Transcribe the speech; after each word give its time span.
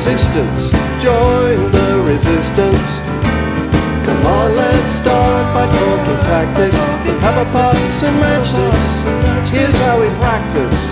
existence. 0.00 0.70
Join 1.02 1.70
the 1.72 2.02
resistance. 2.06 2.98
Come 4.06 4.24
on, 4.24 4.56
let's 4.56 4.92
start 4.92 5.54
by 5.54 5.66
talking 5.70 6.24
tactics. 6.24 6.74
Let's 7.06 7.22
have 7.22 7.46
a 7.46 7.50
pass 7.50 8.02
and 8.04 8.16
match 8.18 8.50
this. 8.50 9.50
Here's 9.50 9.76
how 9.76 10.00
we 10.00 10.08
practice. 10.16 10.86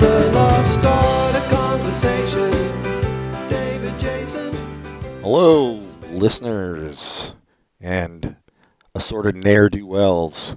The 0.00 0.30
lost 0.34 0.84
art 0.84 1.36
of 1.36 1.48
conversation. 1.50 2.50
David 3.48 3.96
Jason. 4.00 4.52
Hello, 5.20 5.74
listeners, 6.10 7.32
and 7.80 8.36
assorted 8.96 9.36
ne'er 9.36 9.68
do 9.68 9.86
wells 9.86 10.56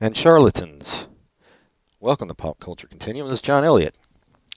and 0.00 0.16
charlatans. 0.16 1.08
Welcome 1.98 2.28
to 2.28 2.34
Pop 2.34 2.60
Culture 2.60 2.86
Continuum. 2.86 3.26
This 3.28 3.38
is 3.38 3.42
John 3.42 3.64
Elliott, 3.64 3.98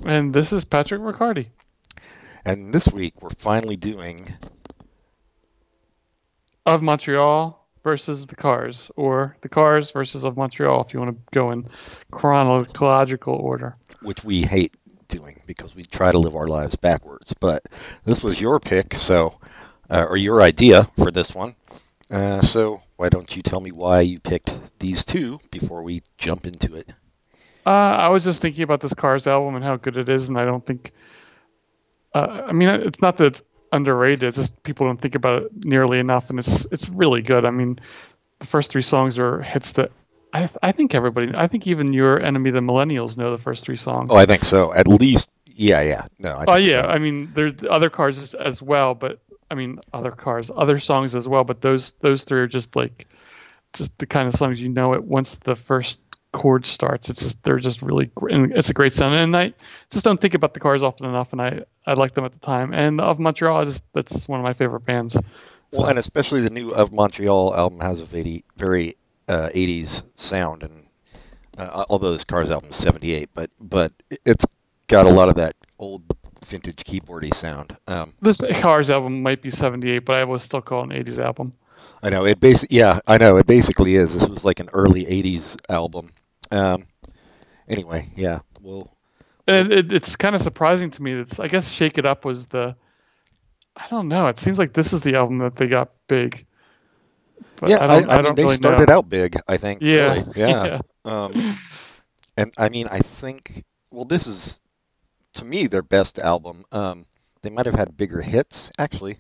And 0.04 0.36
this 0.36 0.54
is 0.54 0.64
Patrick 0.66 1.02
McCarty. 1.02 1.48
And 2.46 2.74
this 2.74 2.88
week 2.88 3.22
we're 3.22 3.30
finally 3.40 3.76
doing 3.76 4.32
Of 6.66 6.82
Montreal 6.82 7.60
versus 7.84 8.26
the 8.26 8.36
Cars, 8.36 8.90
or 8.96 9.36
the 9.42 9.50
Cars 9.50 9.92
versus 9.92 10.24
of 10.24 10.38
Montreal, 10.38 10.82
if 10.82 10.94
you 10.94 11.00
want 11.00 11.16
to 11.16 11.34
go 11.34 11.52
in 11.52 11.68
chronological 12.12 13.36
order. 13.36 13.76
which 14.02 14.24
we 14.24 14.44
hate 14.44 14.76
doing 15.08 15.42
because 15.46 15.76
we 15.76 15.84
try 15.84 16.12
to 16.12 16.18
live 16.18 16.36
our 16.36 16.48
lives 16.48 16.76
backwards. 16.76 17.34
But 17.40 17.64
this 18.06 18.24
was 18.24 18.42
your 18.42 18.60
pick, 18.60 18.96
so 18.96 19.38
uh, 19.90 20.06
or 20.10 20.18
your 20.18 20.42
idea 20.42 20.90
for 20.98 21.12
this 21.12 21.36
one. 21.36 21.56
Uh, 22.10 22.42
so 22.42 22.82
why 22.96 23.10
don't 23.10 23.36
you 23.36 23.42
tell 23.42 23.60
me 23.60 23.72
why 23.72 24.02
you 24.02 24.20
picked 24.20 24.56
these 24.80 25.04
two 25.04 25.40
before 25.52 25.84
we 25.84 26.02
jump 26.18 26.48
into 26.48 26.76
it? 26.76 26.92
Uh, 27.66 27.70
I 27.70 28.10
was 28.10 28.24
just 28.24 28.42
thinking 28.42 28.64
about 28.64 28.82
this 28.82 28.94
Cars 28.94 29.28
album 29.28 29.56
and 29.56 29.64
how 29.64 29.76
good 29.78 29.98
it 29.98 30.10
is, 30.10 30.30
and 30.30 30.40
I 30.40 30.46
don't 30.46 30.66
think. 30.66 30.92
Uh, 32.16 32.46
I 32.48 32.54
mean, 32.54 32.70
it's 32.70 33.02
not 33.02 33.18
that 33.18 33.26
it's 33.26 33.44
underrated. 33.74 34.24
It's 34.24 34.38
just 34.38 34.64
people 34.64 34.88
don't 34.88 35.00
think 35.00 35.16
about 35.16 35.44
it 35.44 35.66
nearly 35.66 36.00
enough, 36.00 36.30
and 36.30 36.40
it's 36.40 36.66
it's 36.72 36.88
really 36.88 37.22
good. 37.22 37.44
I 37.44 37.52
mean, 37.52 37.78
the 38.40 38.48
first 38.48 38.72
three 38.72 38.82
songs 38.82 39.20
are 39.20 39.42
hits 39.42 39.74
that 39.74 39.92
I 40.34 40.50
I 40.64 40.72
think 40.72 40.96
everybody. 40.96 41.32
I 41.36 41.48
think 41.48 41.68
even 41.68 41.92
your 41.92 42.20
enemy, 42.22 42.52
the 42.52 42.62
Millennials, 42.62 43.18
know 43.18 43.32
the 43.32 43.38
first 43.38 43.66
three 43.66 43.76
songs. 43.76 44.10
Oh, 44.12 44.16
I 44.16 44.26
think 44.26 44.46
so. 44.46 44.74
At 44.74 44.88
least, 44.88 45.30
yeah, 45.46 45.82
yeah. 45.82 46.08
No, 46.18 46.38
I 46.38 46.46
Oh 46.48 46.56
think 46.56 46.70
yeah, 46.70 46.84
so. 46.84 46.88
I 46.88 47.00
mean 47.00 47.32
there's 47.34 47.54
other 47.70 47.90
cars 47.90 48.18
as, 48.18 48.34
as 48.34 48.62
well, 48.62 48.96
but 48.96 49.20
I 49.52 49.56
mean 49.56 49.80
other 49.94 50.12
cars, 50.12 50.50
other 50.56 50.80
songs 50.80 51.16
as 51.16 51.28
well, 51.28 51.44
but 51.44 51.60
those 51.60 51.92
those 52.00 52.24
three 52.24 52.40
are 52.40 52.48
just 52.48 52.78
like 52.78 53.08
just 53.74 53.98
the 53.98 54.06
kind 54.06 54.30
of 54.30 54.36
songs 54.36 54.62
you 54.62 54.70
know 54.70 54.94
it 54.94 55.04
once 55.04 55.36
the 55.36 55.56
first 55.56 56.00
chord 56.36 56.66
starts. 56.66 57.10
It's 57.10 57.22
just 57.22 57.42
they're 57.44 57.60
just 57.60 57.82
really 57.82 58.12
it's 58.22 58.70
a 58.70 58.74
great 58.74 58.94
sound, 58.94 59.16
and 59.16 59.36
I 59.36 59.54
just 59.90 60.04
don't 60.04 60.20
think 60.20 60.34
about 60.34 60.54
the 60.54 60.60
cars 60.60 60.84
often 60.84 61.06
enough, 61.08 61.32
and 61.32 61.42
I 61.42 61.62
I 61.88 61.94
like 61.94 62.14
them 62.14 62.26
at 62.26 62.34
the 62.34 62.40
time. 62.40 62.74
And 62.74 63.00
of 63.00 63.20
Montreal, 63.20 63.58
I 63.58 63.64
just 63.64 63.84
that's 63.94 64.28
one 64.28 64.40
of 64.40 64.44
my 64.44 64.54
favorite 64.54 64.86
bands. 64.86 65.18
Well, 65.72 65.88
and 65.88 65.98
especially 65.98 66.42
the 66.42 66.50
new 66.50 66.72
of 66.72 66.92
Montreal 66.92 67.56
album 67.56 67.80
has 67.80 68.02
a 68.02 68.06
very, 68.06 68.44
very 68.58 68.98
uh, 69.28 69.50
80s 69.54 70.04
sound, 70.16 70.64
and 70.64 70.88
uh, 71.58 71.86
although 71.90 72.12
this 72.12 72.26
Cars 72.26 72.52
album 72.52 72.70
is 72.70 72.76
78, 72.76 73.30
but 73.34 73.50
but 73.60 73.94
it's 74.26 74.46
got 74.88 75.06
a 75.06 75.10
lot 75.10 75.30
of 75.30 75.36
that 75.36 75.56
old 75.80 76.04
vintage 76.46 76.84
keyboardy 76.84 77.34
sound. 77.34 77.78
Um, 77.88 78.14
This 78.22 78.44
Cars 78.60 78.90
album 78.90 79.24
might 79.24 79.42
be 79.42 79.50
'78, 79.50 80.00
but 80.00 80.18
I 80.18 80.26
will 80.26 80.40
still 80.40 80.62
call 80.62 80.82
it 80.82 80.94
an 80.94 81.04
'80s 81.06 81.18
album. 81.18 81.54
I 82.04 82.10
know 82.10 82.26
it 82.26 82.40
basi- 82.40 82.68
yeah, 82.70 83.00
I 83.08 83.18
know 83.18 83.38
it 83.38 83.48
basically 83.48 83.96
is. 83.96 84.14
This 84.14 84.28
was 84.28 84.44
like 84.44 84.60
an 84.60 84.70
early 84.74 85.06
80s 85.06 85.58
album. 85.70 86.12
Um, 86.52 86.86
anyway, 87.68 88.12
yeah, 88.16 88.40
well, 88.62 88.96
And 89.48 89.72
it, 89.72 89.86
it, 89.86 89.94
it's 89.94 90.16
kind 90.16 90.36
of 90.36 90.42
surprising 90.42 90.92
to 90.92 91.02
me. 91.02 91.14
It's 91.14 91.40
I 91.40 91.48
guess 91.48 91.70
Shake 91.70 91.98
It 91.98 92.06
Up 92.06 92.26
was 92.26 92.48
the. 92.48 92.76
I 93.76 93.88
don't 93.90 94.08
know. 94.08 94.28
It 94.28 94.40
seems 94.40 94.58
like 94.58 94.74
this 94.74 94.94
is 94.94 95.02
the 95.02 95.16
album 95.16 95.40
that 95.40 95.56
they 95.56 95.68
got 95.68 95.92
big. 96.08 96.46
But 97.58 97.70
yeah, 97.70 97.84
I 97.84 97.88
don't, 97.88 98.10
I, 98.10 98.14
I, 98.14 98.16
mean, 98.16 98.24
don't 98.26 98.36
they 98.36 98.44
really 98.44 98.56
started 98.56 98.90
know. 98.90 98.98
out 98.98 99.10
big, 99.10 99.38
I 99.48 99.58
think. 99.58 99.82
Yeah, 99.82 100.14
really. 100.14 100.32
yeah. 100.36 100.80
Um, 101.04 101.56
and 102.38 102.54
I 102.58 102.70
mean, 102.70 102.88
I 102.90 103.00
think, 103.00 103.64
well, 103.92 104.06
this 104.06 104.28
is, 104.28 104.62
to 105.36 105.46
me, 105.46 105.68
their 105.68 105.82
best 105.82 106.20
album. 106.20 106.66
Um, 106.72 107.06
they 107.42 107.50
might 107.50 107.66
have 107.66 107.76
had 107.76 107.96
bigger 107.96 108.22
hits, 108.22 108.72
actually. 108.78 109.20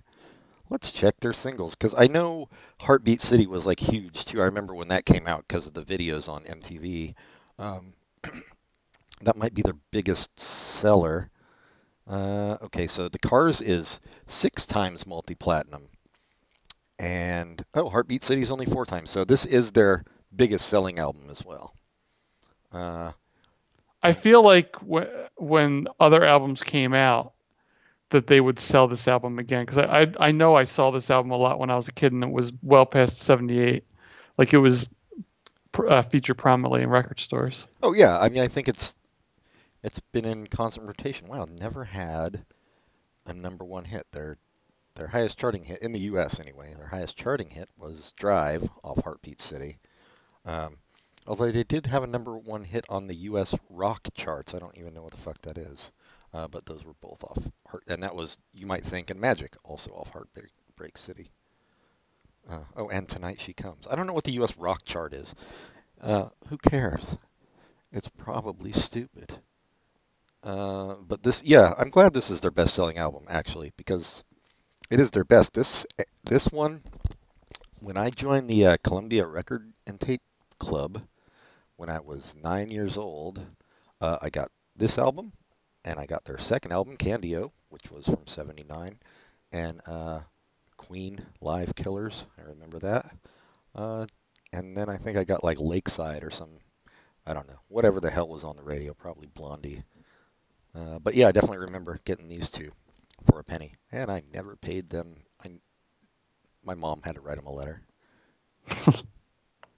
Let's 0.70 0.92
check 0.92 1.20
their 1.20 1.34
singles, 1.34 1.76
because 1.76 1.94
I 1.96 2.08
know 2.08 2.50
Heartbeat 2.80 3.22
City 3.22 3.46
was 3.46 3.66
like 3.66 3.80
huge 3.80 4.26
too. 4.26 4.42
I 4.42 4.46
remember 4.46 4.74
when 4.74 4.88
that 4.88 5.06
came 5.06 5.28
out 5.28 5.46
because 5.48 5.68
of 5.68 5.74
the 5.74 5.84
videos 5.84 6.28
on 6.28 6.44
MTV. 6.44 7.14
Um, 7.60 7.94
that 9.22 9.38
might 9.38 9.54
be 9.54 9.62
their 9.62 9.78
biggest 9.92 10.40
seller. 10.40 11.30
Uh, 12.08 12.58
okay, 12.64 12.88
so 12.88 13.10
the 13.10 13.20
Cars 13.20 13.62
is 13.62 14.00
six 14.28 14.66
times 14.66 15.08
multi-platinum, 15.08 15.88
and 17.00 17.64
oh, 17.74 17.90
Heartbeat 17.90 18.24
City 18.24 18.42
is 18.42 18.52
only 18.52 18.66
four 18.66 18.86
times. 18.86 19.12
So 19.12 19.24
this 19.24 19.46
is 19.46 19.72
their 19.72 20.04
biggest 20.36 20.68
selling 20.68 21.00
album 21.00 21.28
as 21.30 21.44
well. 21.46 21.74
Uh, 22.72 23.12
I 24.04 24.14
feel 24.14 24.44
like 24.44 24.76
wh- 24.78 25.28
when 25.38 25.88
other 26.00 26.24
albums 26.24 26.62
came 26.62 26.94
out, 26.94 27.34
that 28.10 28.28
they 28.28 28.40
would 28.40 28.60
sell 28.60 28.88
this 28.88 29.08
album 29.08 29.40
again 29.40 29.66
because 29.66 29.78
I, 29.78 30.02
I 30.02 30.28
I 30.28 30.32
know 30.32 30.54
I 30.54 30.66
saw 30.66 30.92
this 30.92 31.10
album 31.10 31.32
a 31.32 31.38
lot 31.38 31.60
when 31.60 31.70
I 31.70 31.76
was 31.76 31.88
a 31.88 31.92
kid 31.92 32.14
and 32.14 32.24
it 32.24 32.32
was 32.32 32.54
well 32.62 32.86
past 32.86 33.18
'78, 33.20 33.84
like 34.38 34.54
it 34.54 34.58
was 34.58 34.90
uh, 35.88 36.02
featured 36.04 36.38
prominently 36.38 36.82
in 36.82 36.90
record 36.90 37.20
stores. 37.20 37.68
oh 37.82 37.94
yeah, 37.94 38.18
I 38.20 38.30
mean 38.30 38.42
I 38.42 38.48
think 38.48 38.68
it's 38.68 38.96
it's 39.84 40.00
been 40.00 40.26
in 40.26 40.48
constant 40.48 40.88
rotation. 40.88 41.28
Wow, 41.28 41.48
never 41.60 41.84
had 41.84 42.46
a 43.26 43.34
number 43.34 43.66
one 43.66 43.86
hit. 43.86 44.06
Their 44.12 44.38
their 44.96 45.08
highest 45.08 45.38
charting 45.38 45.64
hit 45.64 45.82
in 45.82 45.92
the 45.92 46.00
U.S. 46.00 46.40
anyway. 46.40 46.74
Their 46.74 46.88
highest 46.88 47.18
charting 47.18 47.50
hit 47.50 47.70
was 47.78 48.14
"Drive" 48.18 48.70
off 48.84 49.04
Heartbeat 49.04 49.42
City. 49.42 49.78
Um, 50.46 50.78
although 51.28 51.52
they 51.52 51.64
did 51.64 51.88
have 51.88 52.04
a 52.04 52.08
number 52.08 52.38
one 52.38 52.64
hit 52.64 52.86
on 52.88 53.08
the 53.08 53.16
U.S. 53.16 53.54
rock 53.70 54.08
charts. 54.14 54.54
I 54.54 54.60
don't 54.60 54.78
even 54.78 54.94
know 54.94 55.04
what 55.04 55.12
the 55.12 55.18
fuck 55.18 55.42
that 55.42 55.58
is. 55.58 55.92
Uh, 56.36 56.50
but 56.50 56.66
those 56.66 56.84
were 56.84 56.96
both 57.00 57.24
off 57.24 57.50
Heart, 57.66 57.86
and 57.88 58.04
that 58.04 58.14
was 58.14 58.38
you 58.54 58.66
might 58.66 58.84
think, 58.84 59.10
and 59.10 59.20
Magic 59.22 59.56
also 59.64 59.92
off 59.92 60.10
Heartbreak 60.10 60.52
Break 60.76 60.98
City. 60.98 61.32
Uh, 62.50 62.60
oh, 62.76 62.90
and 62.90 63.08
Tonight 63.08 63.40
She 63.40 63.54
Comes. 63.54 63.88
I 63.90 63.96
don't 63.96 64.06
know 64.06 64.12
what 64.12 64.26
the 64.26 64.34
U.S. 64.34 64.58
rock 64.58 64.84
chart 64.84 65.14
is. 65.14 65.34
Uh, 66.02 66.28
who 66.50 66.58
cares? 66.58 67.16
It's 67.94 68.10
probably 68.10 68.74
stupid. 68.74 69.40
Uh, 70.44 70.96
but 71.08 71.24
this, 71.24 71.42
yeah, 71.42 71.74
I'm 71.78 71.90
glad 71.90 72.14
this 72.14 72.30
is 72.30 72.42
their 72.42 72.52
best-selling 72.52 72.98
album 72.98 73.24
actually 73.30 73.72
because 73.78 74.26
it 74.90 75.00
is 75.00 75.12
their 75.12 75.24
best. 75.24 75.54
This 75.54 75.86
this 76.26 76.48
one, 76.52 76.84
when 77.80 77.96
I 77.96 78.10
joined 78.10 78.50
the 78.50 78.66
uh, 78.66 78.78
Columbia 78.84 79.26
Record 79.26 79.72
and 79.88 80.02
Tape 80.02 80.22
Club 80.60 81.02
when 81.78 81.90
I 81.90 82.02
was 82.02 82.36
nine 82.44 82.72
years 82.72 82.98
old, 82.98 83.42
uh, 84.02 84.18
I 84.22 84.30
got 84.30 84.52
this 84.76 84.98
album, 84.98 85.32
and 85.86 86.00
I 86.00 86.06
got 86.08 86.26
their 86.26 86.40
second 86.40 86.72
album, 86.72 86.98
Candy-O, 86.98 87.52
which 87.70 87.92
was 87.92 88.06
from 88.06 88.26
'79, 88.26 88.98
and 89.52 89.82
uh, 89.86 90.22
Queen 90.76 91.24
Live 91.42 91.76
Killers. 91.76 92.26
I 92.38 92.42
remember 92.50 92.80
that. 92.80 93.16
Uh, 93.74 94.08
and 94.52 94.76
then 94.76 94.90
I 94.90 94.98
think 94.98 95.18
I 95.18 95.24
got 95.24 95.44
like 95.44 95.60
Lakeside 95.60 96.24
or 96.24 96.32
some, 96.32 96.50
I 97.26 97.34
don't 97.34 97.48
know, 97.48 97.60
whatever 97.68 98.00
the 98.00 98.10
hell 98.10 98.28
was 98.28 98.44
on 98.44 98.56
the 98.56 98.64
radio, 98.64 98.94
probably 98.94 99.28
Blondie. 99.28 99.84
Uh, 100.74 101.00
but 101.00 101.14
yeah, 101.14 101.28
I 101.28 101.32
definitely 101.32 101.60
remember 101.60 102.00
getting 102.04 102.28
these 102.28 102.50
two 102.50 102.72
for 103.26 103.40
a 103.40 103.44
penny, 103.44 103.76
and 103.92 104.10
I 104.10 104.24
never 104.34 104.56
paid 104.56 104.90
them. 104.90 105.16
I, 105.44 105.52
my 106.64 106.74
mom 106.74 107.02
had 107.04 107.16
to 107.16 107.22
write 107.22 107.38
them 107.38 107.46
a 107.46 107.54
letter. 107.54 107.82
Say, 108.68 109.04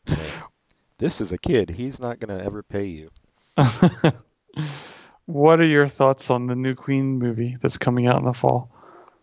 this 0.97 1.19
is 1.19 1.33
a 1.33 1.37
kid. 1.37 1.69
He's 1.69 1.99
not 1.99 2.19
gonna 2.19 2.41
ever 2.41 2.63
pay 2.63 2.85
you. 2.85 3.09
what 5.27 5.59
are 5.59 5.65
your 5.65 5.87
thoughts 5.87 6.31
on 6.31 6.47
the 6.47 6.55
new 6.55 6.73
Queen 6.73 7.19
movie 7.19 7.57
that's 7.61 7.77
coming 7.77 8.07
out 8.07 8.17
in 8.17 8.25
the 8.25 8.33
fall? 8.33 8.71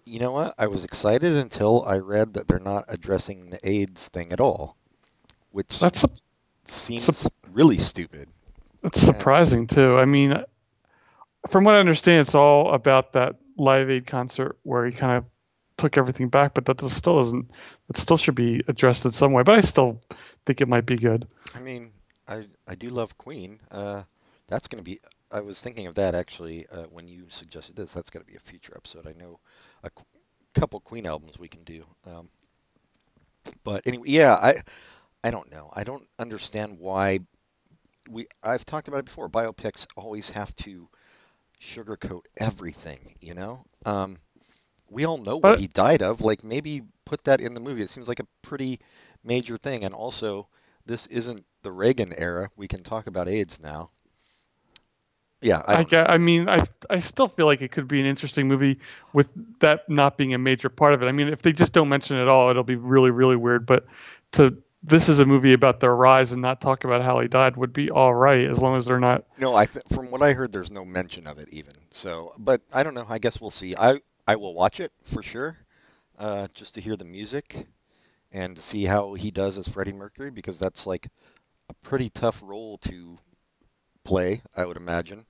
You 0.05 0.21
know 0.21 0.33
what? 0.33 0.55
I 0.59 0.67
was 0.67 0.85
excited 0.85 1.35
until 1.35 1.83
I 1.83 1.97
read 1.97 2.35
that 2.35 2.47
they're 2.47 2.59
not 2.59 2.85
addressing 2.89 3.51
the 3.51 3.69
AIDS 3.69 4.09
thing 4.09 4.33
at 4.33 4.41
all, 4.41 4.77
which 5.51 5.81
That's 5.81 6.05
a, 6.05 6.11
seems 6.67 7.27
really 7.51 7.79
stupid. 7.79 8.29
It's 8.83 9.01
surprising 9.01 9.67
too. 9.67 9.97
I 9.97 10.05
mean, 10.05 10.45
from 11.49 11.65
what 11.65 11.75
I 11.75 11.79
understand, 11.79 12.21
it's 12.21 12.35
all 12.35 12.73
about 12.75 13.15
that 13.15 13.37
Live 13.57 13.89
Aid 13.89 14.07
concert 14.07 14.59
where 14.63 14.85
he 14.85 14.93
kind 14.93 15.17
of 15.17 15.25
took 15.79 15.97
everything 15.97 16.29
back, 16.29 16.53
but 16.53 16.67
that 16.67 16.87
still 16.91 17.21
isn't. 17.21 17.51
It 17.89 17.97
still 17.97 18.19
should 18.19 18.35
be 18.35 18.63
addressed 18.69 19.07
in 19.07 19.11
some 19.11 19.33
way. 19.33 19.43
But 19.43 19.57
I 19.57 19.61
still 19.61 20.03
think 20.45 20.61
it 20.61 20.69
might 20.69 20.85
be 20.85 20.97
good. 20.97 21.27
I 21.55 21.61
mean, 21.61 21.93
I 22.29 22.47
I 22.67 22.75
do 22.75 22.91
love 22.91 23.17
Queen. 23.17 23.59
Uh, 23.71 24.03
that's 24.49 24.69
gonna 24.69 24.83
be. 24.83 25.01
I 25.35 25.41
was 25.41 25.61
thinking 25.61 25.87
of 25.87 25.95
that 25.97 26.15
actually 26.15 26.67
uh, 26.69 26.85
when 26.85 27.09
you 27.09 27.25
suggested 27.29 27.77
this. 27.77 27.93
That's 27.93 28.11
gonna 28.11 28.25
be 28.25 28.37
a 28.37 28.41
future 28.41 28.73
episode. 28.77 29.07
I 29.07 29.13
know 29.13 29.41
a 29.83 29.91
qu- 29.91 30.05
couple 30.55 30.81
Queen 30.81 31.07
albums 31.07 31.39
we 31.39 31.49
can 31.49 31.65
do. 31.65 31.85
Um, 32.07 32.29
but 33.65 33.87
anyway, 33.87 34.09
yeah, 34.09 34.35
I 34.35 34.63
I 35.23 35.31
don't 35.31 35.51
know. 35.51 35.71
I 35.73 35.85
don't 35.85 36.07
understand 36.19 36.79
why 36.79 37.21
we. 38.09 38.27
I've 38.43 38.65
talked 38.65 38.89
about 38.89 38.99
it 39.01 39.07
before. 39.07 39.29
Biopics 39.29 39.87
always 39.97 40.31
have 40.31 40.55
to 40.57 40.89
sugarcoat 41.61 42.23
everything, 42.37 43.15
you 43.21 43.35
know? 43.35 43.65
Um, 43.87 44.19
we 44.91 45.05
all 45.05 45.19
know 45.19 45.41
But- 45.41 45.53
what 45.53 45.61
he 45.61 45.67
died 45.69 46.03
of. 46.03 46.21
Like 46.21 46.45
maybe 46.45 46.83
put 47.05 47.25
that 47.25 47.41
in 47.41 47.55
the 47.55 47.61
movie. 47.61 47.83
It 47.83 47.91
seems 47.91 48.09
like 48.09 48.21
a 48.21 48.27
pretty 48.43 48.81
major 49.25 49.57
thing. 49.59 49.85
And 49.85 49.95
also, 49.95 50.49
this 50.87 51.07
isn't 51.09 51.45
the 51.63 51.73
Reagan 51.73 52.13
era. 52.17 52.51
We 52.57 52.69
can 52.69 52.83
talk 52.83 53.07
about 53.07 53.29
AIDS 53.29 53.61
now. 53.61 53.91
Yeah, 55.45 55.63
I 55.67 55.87
I, 55.93 56.15
I 56.15 56.19
mean, 56.19 56.49
I 56.49 56.63
I 56.89 56.99
still 57.01 57.29
feel 57.29 57.45
like 57.45 57.61
it 57.61 57.71
could 57.71 57.87
be 57.87 58.01
an 58.01 58.07
interesting 58.07 58.49
movie 58.49 58.79
with 59.13 59.29
that 59.59 59.87
not 59.91 60.17
being 60.17 60.33
a 60.33 60.39
major 60.39 60.71
part 60.71 60.95
of 60.95 61.03
it. 61.03 61.07
I 61.07 61.13
mean, 61.13 61.29
if 61.29 61.43
they 61.43 61.53
just 61.53 61.75
don't 61.75 61.91
mention 61.91 62.17
it 62.17 62.23
at 62.23 62.29
all, 62.29 62.49
it'll 62.49 62.65
be 62.65 62.77
really 62.77 63.11
really 63.11 63.37
weird. 63.37 63.67
But 63.67 63.85
to 64.33 64.57
this 64.83 65.11
is 65.11 65.19
a 65.19 65.27
movie 65.27 65.53
about 65.53 65.81
their 65.81 65.95
rise 65.95 66.33
and 66.33 66.41
not 66.41 66.63
talk 66.63 66.85
about 66.85 67.03
how 67.03 67.21
he 67.21 67.29
died 67.29 67.59
would 67.59 67.75
be 67.75 67.91
all 67.91 68.15
right 68.15 68.49
as 68.49 68.63
long 68.63 68.79
as 68.79 68.87
they're 68.87 68.99
not. 68.99 69.25
No, 69.37 69.55
I 69.55 69.67
th- 69.67 69.85
from 69.91 70.11
what 70.11 70.23
I 70.23 70.33
heard, 70.33 70.51
there's 70.51 70.71
no 70.71 70.83
mention 70.83 71.27
of 71.27 71.39
it 71.39 71.51
even. 71.51 71.75
So, 71.91 72.33
but 72.39 72.63
I 72.73 72.83
don't 72.83 72.95
know. 72.95 73.07
I 73.07 73.19
guess 73.19 73.39
we'll 73.39 73.51
see. 73.51 73.77
I 73.77 74.01
I 74.27 74.37
will 74.37 74.55
watch 74.55 74.81
it 74.81 74.93
for 75.05 75.23
sure, 75.23 75.59
uh, 76.19 76.49
just 76.55 76.75
to 76.77 76.81
hear 76.81 76.97
the 76.97 77.05
music 77.05 77.67
and 78.33 78.59
see 78.59 78.85
how 78.85 79.13
he 79.13 79.31
does 79.31 79.59
as 79.59 79.69
Freddie 79.69 79.93
Mercury 79.93 80.31
because 80.31 80.59
that's 80.59 80.87
like 80.87 81.09
a 81.69 81.75
pretty 81.83 82.09
tough 82.09 82.41
role 82.43 82.79
to 82.79 83.19
play, 84.05 84.41
I 84.57 84.65
would 84.65 84.79
imagine. 84.79 85.27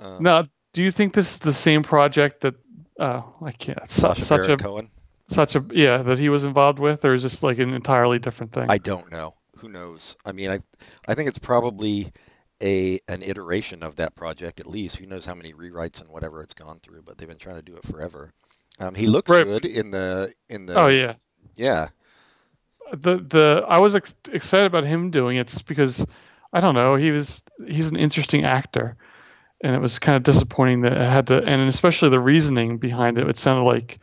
Um, 0.00 0.22
Now, 0.22 0.46
do 0.72 0.82
you 0.82 0.90
think 0.90 1.12
this 1.14 1.32
is 1.32 1.38
the 1.38 1.52
same 1.52 1.82
project 1.82 2.40
that? 2.42 2.54
Uh, 2.98 3.22
I 3.42 3.52
can't. 3.52 3.86
Sacha 3.88 4.20
such 4.20 4.48
a 4.48 4.56
Cohen. 4.56 4.90
such 5.28 5.56
a 5.56 5.64
yeah 5.72 5.98
that 6.02 6.18
he 6.18 6.28
was 6.28 6.44
involved 6.44 6.78
with, 6.78 7.04
or 7.04 7.14
is 7.14 7.22
this 7.22 7.42
like 7.42 7.58
an 7.58 7.72
entirely 7.74 8.18
different 8.18 8.52
thing? 8.52 8.66
I 8.68 8.78
don't 8.78 9.10
know. 9.10 9.34
Who 9.58 9.68
knows? 9.68 10.16
I 10.24 10.32
mean, 10.32 10.50
I 10.50 10.60
I 11.06 11.14
think 11.14 11.28
it's 11.28 11.38
probably 11.38 12.12
a 12.62 13.00
an 13.08 13.22
iteration 13.22 13.82
of 13.82 13.96
that 13.96 14.14
project 14.16 14.60
at 14.60 14.66
least. 14.66 14.96
Who 14.96 15.06
knows 15.06 15.24
how 15.24 15.34
many 15.34 15.52
rewrites 15.54 16.00
and 16.00 16.10
whatever 16.10 16.42
it's 16.42 16.54
gone 16.54 16.80
through, 16.80 17.02
but 17.02 17.16
they've 17.18 17.28
been 17.28 17.38
trying 17.38 17.56
to 17.56 17.62
do 17.62 17.76
it 17.76 17.86
forever. 17.86 18.32
Um, 18.78 18.94
he 18.94 19.06
looks 19.06 19.30
Right. 19.30 19.44
good 19.44 19.64
in 19.64 19.90
the 19.90 20.32
in 20.48 20.66
the 20.66 20.78
oh 20.78 20.88
yeah. 20.88 21.14
yeah. 21.56 21.88
the 22.92 23.16
the 23.18 23.64
I 23.68 23.78
was 23.78 23.94
ex- 23.94 24.14
excited 24.30 24.66
about 24.66 24.84
him 24.84 25.10
doing 25.10 25.36
it 25.38 25.48
just 25.48 25.66
because 25.66 26.04
I 26.52 26.60
don't 26.60 26.74
know 26.74 26.96
he 26.96 27.10
was 27.12 27.42
he's 27.66 27.88
an 27.90 27.96
interesting 27.96 28.44
actor, 28.44 28.96
and 29.62 29.74
it 29.74 29.80
was 29.80 29.98
kind 29.98 30.16
of 30.16 30.22
disappointing 30.22 30.82
that 30.82 30.92
it 30.92 30.98
had 30.98 31.26
to 31.28 31.42
and 31.42 31.68
especially 31.68 32.08
the 32.08 32.20
reasoning 32.20 32.78
behind 32.78 33.18
it. 33.18 33.28
It 33.28 33.38
sounded 33.38 33.64
like 33.64 34.00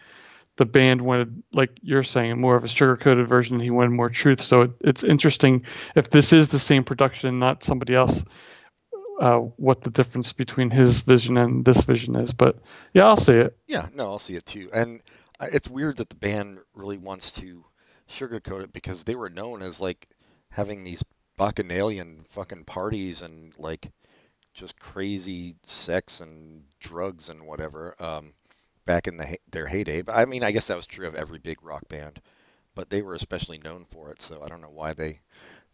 the 0.57 0.65
band 0.65 1.01
wanted 1.01 1.43
like 1.53 1.71
you're 1.81 2.03
saying 2.03 2.39
more 2.39 2.55
of 2.55 2.63
a 2.63 2.67
sugar 2.67 2.97
coated 2.97 3.27
version. 3.27 3.59
He 3.59 3.69
wanted 3.69 3.91
more 3.91 4.09
truth. 4.09 4.41
So 4.41 4.61
it, 4.63 4.71
it's 4.81 5.03
interesting 5.03 5.65
if 5.95 6.09
this 6.09 6.33
is 6.33 6.49
the 6.49 6.59
same 6.59 6.83
production, 6.83 7.39
not 7.39 7.63
somebody 7.63 7.95
else. 7.95 8.23
Uh, 9.19 9.39
what 9.57 9.81
the 9.81 9.89
difference 9.89 10.31
between 10.31 10.69
his 10.69 10.99
vision 10.99 11.37
and 11.37 11.65
this 11.65 11.81
vision 11.81 12.15
is, 12.15 12.33
but 12.33 12.59
yeah, 12.93 13.07
I'll 13.07 13.17
see 13.17 13.33
it. 13.33 13.57
Yeah, 13.65 13.87
no, 13.91 14.03
I'll 14.11 14.19
see 14.19 14.35
it 14.35 14.45
too. 14.45 14.69
And 14.71 15.01
it's 15.41 15.67
weird 15.67 15.97
that 15.97 16.09
the 16.09 16.15
band 16.15 16.59
really 16.75 16.99
wants 16.99 17.31
to 17.33 17.65
sugarcoat 18.07 18.63
it 18.63 18.73
because 18.73 19.03
they 19.03 19.15
were 19.15 19.31
known 19.31 19.63
as 19.63 19.81
like 19.81 20.07
having 20.49 20.83
these 20.83 21.03
bacchanalian 21.35 22.25
fucking 22.29 22.65
parties 22.65 23.23
and 23.23 23.53
like 23.57 23.91
just 24.57 24.79
crazy 24.79 25.55
sex 25.63 26.21
and 26.21 26.63
drugs 26.81 27.29
and 27.29 27.47
whatever 27.47 27.95
um, 28.03 28.33
back 28.85 29.07
in 29.07 29.17
the 29.17 29.37
their 29.51 29.67
heyday. 29.67 30.01
But 30.01 30.15
I 30.17 30.25
mean, 30.25 30.43
I 30.43 30.51
guess 30.51 30.67
that 30.67 30.77
was 30.77 30.87
true 30.87 31.07
of 31.07 31.15
every 31.15 31.39
big 31.39 31.63
rock 31.63 31.87
band, 31.89 32.21
but 32.75 32.89
they 32.89 33.01
were 33.03 33.15
especially 33.15 33.59
known 33.59 33.85
for 33.91 34.11
it. 34.11 34.21
So 34.21 34.41
I 34.43 34.49
don't 34.49 34.61
know 34.61 34.71
why 34.71 34.93
they 34.93 35.21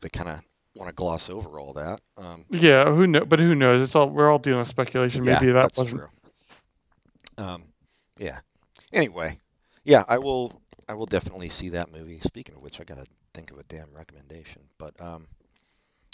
they 0.02 0.10
kind 0.10 0.30
of 0.30 0.42
want 0.76 0.90
to 0.90 0.96
gloss 0.96 1.30
over 1.30 1.60
all 1.60 1.74
that. 1.74 2.02
Um, 2.18 2.46
Yeah, 2.50 2.92
who 2.94 3.08
know? 3.08 3.26
But 3.26 3.40
who 3.40 3.56
knows? 3.56 3.82
It's 3.82 3.96
all 3.96 4.10
we're 4.10 4.32
all 4.32 4.40
dealing 4.40 4.60
with 4.60 4.68
speculation. 4.70 5.26
Maybe 5.26 5.48
yeah, 5.48 5.52
that 5.52 5.54
that's 5.60 5.78
wasn't. 5.78 6.04
true. 6.04 6.08
Um, 7.38 7.64
yeah. 8.18 8.40
Anyway, 8.92 9.40
yeah, 9.84 10.04
I 10.08 10.18
will. 10.20 10.62
I 10.88 10.94
will 10.96 11.06
definitely 11.06 11.50
see 11.50 11.70
that 11.70 11.92
movie. 11.92 12.20
Speaking 12.22 12.56
of 12.56 12.62
which, 12.62 12.80
I 12.82 12.84
gotta 12.84 13.06
think 13.34 13.52
of 13.52 13.58
a 13.60 13.64
damn 13.64 13.94
recommendation. 13.94 14.64
But 14.78 15.00
um, 15.02 15.28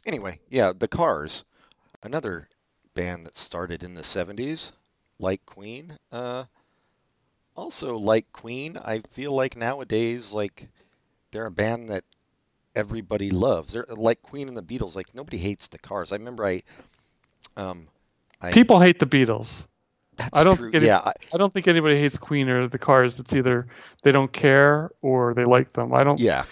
anyway, 0.05 0.39
yeah, 0.49 0.73
the 0.77 0.87
Cars, 0.87 1.43
another 2.03 2.47
band 2.99 3.25
that 3.25 3.37
started 3.37 3.83
in 3.83 3.93
the 3.93 4.01
'70s, 4.01 4.71
like 5.19 5.45
Queen. 5.45 5.97
Uh, 6.11 6.43
also 7.55 7.97
like 7.97 8.31
Queen, 8.33 8.77
I 8.77 9.01
feel 9.11 9.31
like 9.33 9.55
nowadays, 9.55 10.31
like 10.33 10.67
they're 11.31 11.45
a 11.45 11.51
band 11.51 11.89
that 11.89 12.03
everybody 12.75 13.29
loves. 13.29 13.73
They're 13.73 13.85
like 13.89 14.21
Queen 14.21 14.47
and 14.47 14.57
the 14.57 14.61
Beatles. 14.63 14.95
Like 14.95 15.13
nobody 15.15 15.37
hates 15.37 15.67
the 15.67 15.77
Cars. 15.79 16.11
I 16.11 16.15
remember 16.15 16.45
I, 16.45 16.63
um, 17.57 17.87
I 18.41 18.51
People 18.51 18.79
hate 18.79 18.99
the 18.99 19.05
Beatles. 19.05 19.65
that's 20.17 20.37
I 20.37 20.43
don't 20.43 20.57
true. 20.57 20.71
think 20.71 20.83
it- 20.83 20.87
yeah, 20.87 20.99
I, 20.99 21.13
I 21.33 21.37
don't 21.37 21.53
think 21.53 21.67
anybody 21.67 21.97
hates 21.99 22.17
Queen 22.17 22.49
or 22.49 22.67
the 22.67 22.79
Cars. 22.79 23.19
It's 23.19 23.33
either 23.33 23.67
they 24.03 24.11
don't 24.11 24.31
care 24.31 24.91
or 25.01 25.33
they 25.33 25.45
like 25.45 25.71
them. 25.73 25.93
I 25.93 26.03
don't. 26.03 26.19
yeah. 26.19 26.43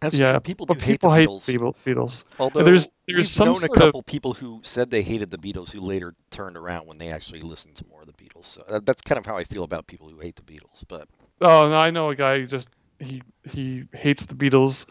That's 0.00 0.14
yeah, 0.18 0.32
true. 0.32 0.40
People 0.40 0.66
people 0.66 0.78
hate 0.78 0.92
hate 0.92 1.00
the 1.00 1.08
Beatles. 1.08 1.44
the 1.44 1.52
Beatles. 1.58 1.74
Beatles. 1.84 2.24
Although 2.38 2.64
there's- 2.64 2.88
there's 3.06 3.30
some 3.30 3.46
known 3.48 3.56
a 3.56 3.60
sort 3.66 3.70
of- 3.76 3.82
couple 3.82 4.02
people 4.02 4.32
who 4.34 4.60
said 4.62 4.90
they 4.90 5.02
hated 5.02 5.30
the 5.30 5.36
Beatles 5.38 5.70
who 5.70 5.80
later 5.80 6.14
turned 6.30 6.56
around 6.56 6.86
when 6.86 6.96
they 6.98 7.10
actually 7.10 7.42
listened 7.42 7.74
to 7.76 7.86
more 7.88 8.00
of 8.00 8.06
the 8.06 8.12
Beatles. 8.14 8.44
So 8.46 8.80
that's 8.80 9.02
kind 9.02 9.18
of 9.18 9.26
how 9.26 9.36
I 9.36 9.44
feel 9.44 9.62
about 9.64 9.86
people 9.86 10.08
who 10.08 10.18
hate 10.20 10.36
the 10.36 10.42
Beatles. 10.42 10.84
But 10.88 11.08
Oh, 11.42 11.68
no, 11.68 11.76
I 11.76 11.90
know 11.90 12.08
a 12.10 12.14
guy 12.14 12.38
who 12.40 12.46
just 12.46 12.68
he 12.98 13.22
he 13.50 13.84
hates 13.92 14.26
the 14.26 14.34
Beatles, 14.34 14.86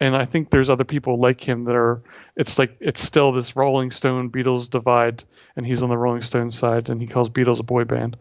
and 0.00 0.16
I 0.16 0.24
think 0.24 0.50
there's 0.50 0.70
other 0.70 0.84
people 0.84 1.18
like 1.18 1.40
him 1.46 1.64
that 1.64 1.74
are. 1.74 2.02
It's 2.36 2.58
like 2.58 2.76
it's 2.80 3.02
still 3.02 3.32
this 3.32 3.54
Rolling 3.56 3.90
Stone 3.90 4.30
Beatles 4.30 4.70
divide, 4.70 5.24
and 5.56 5.66
he's 5.66 5.82
on 5.82 5.88
the 5.88 5.98
Rolling 5.98 6.22
Stone 6.22 6.52
side, 6.52 6.88
and 6.88 7.00
he 7.00 7.06
calls 7.08 7.28
Beatles 7.30 7.58
a 7.60 7.64
boy 7.64 7.84
band. 7.84 8.16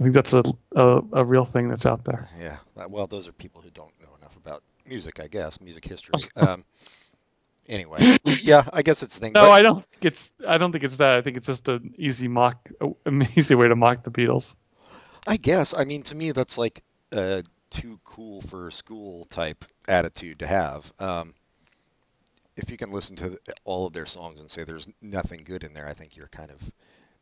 I 0.00 0.02
think 0.02 0.14
that's 0.14 0.32
a 0.32 0.42
a, 0.74 1.02
a 1.12 1.24
real 1.24 1.44
thing 1.44 1.68
that's 1.68 1.86
out 1.86 2.04
there. 2.04 2.28
yeah, 2.40 2.56
uh, 2.76 2.86
well, 2.88 3.06
those 3.06 3.28
are 3.28 3.32
people 3.32 3.60
who 3.62 3.70
don't 3.70 3.92
know 4.00 4.00
enough 4.00 4.02
about 4.02 4.03
music, 4.86 5.20
I 5.20 5.28
guess, 5.28 5.60
music 5.60 5.84
history. 5.84 6.14
um, 6.36 6.64
anyway, 7.68 8.18
yeah, 8.24 8.68
I 8.72 8.82
guess 8.82 9.02
it's 9.02 9.14
the 9.14 9.20
thing. 9.20 9.32
No, 9.32 9.42
but- 9.42 9.50
I 9.50 9.62
don't 9.62 9.84
think 9.92 10.04
it's. 10.04 10.32
I 10.46 10.58
don't 10.58 10.72
think 10.72 10.84
it's 10.84 10.98
that. 10.98 11.18
I 11.18 11.22
think 11.22 11.36
it's 11.36 11.46
just 11.46 11.68
an 11.68 11.94
easy 11.98 12.28
mock, 12.28 12.68
an 13.06 13.28
easy 13.36 13.54
way 13.54 13.68
to 13.68 13.76
mock 13.76 14.04
the 14.04 14.10
Beatles. 14.10 14.56
I 15.26 15.36
guess. 15.36 15.74
I 15.74 15.84
mean, 15.84 16.02
to 16.04 16.14
me, 16.14 16.32
that's 16.32 16.58
like 16.58 16.82
a 17.12 17.42
too 17.70 17.98
cool 18.04 18.42
for 18.42 18.70
school 18.70 19.24
type 19.26 19.64
attitude 19.88 20.38
to 20.40 20.46
have. 20.46 20.92
Um, 20.98 21.34
if 22.56 22.70
you 22.70 22.76
can 22.76 22.92
listen 22.92 23.16
to 23.16 23.38
all 23.64 23.86
of 23.86 23.92
their 23.92 24.06
songs 24.06 24.40
and 24.40 24.50
say 24.50 24.64
there's 24.64 24.86
nothing 25.02 25.42
good 25.44 25.64
in 25.64 25.72
there, 25.72 25.88
I 25.88 25.94
think 25.94 26.16
you're 26.16 26.28
kind 26.28 26.50
of 26.50 26.70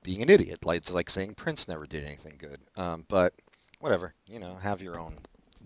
being 0.03 0.21
an 0.23 0.29
idiot. 0.29 0.65
Like 0.65 0.79
it's 0.79 0.91
like 0.91 1.09
saying 1.09 1.35
Prince 1.35 1.69
never 1.69 1.87
did 1.87 2.05
anything 2.05 2.35
good. 2.39 2.59
Um, 2.77 3.05
but 3.09 3.33
whatever, 3.81 4.15
you 4.27 4.39
know, 4.39 4.57
have 4.57 4.83
your 4.83 4.99
own 4.99 5.19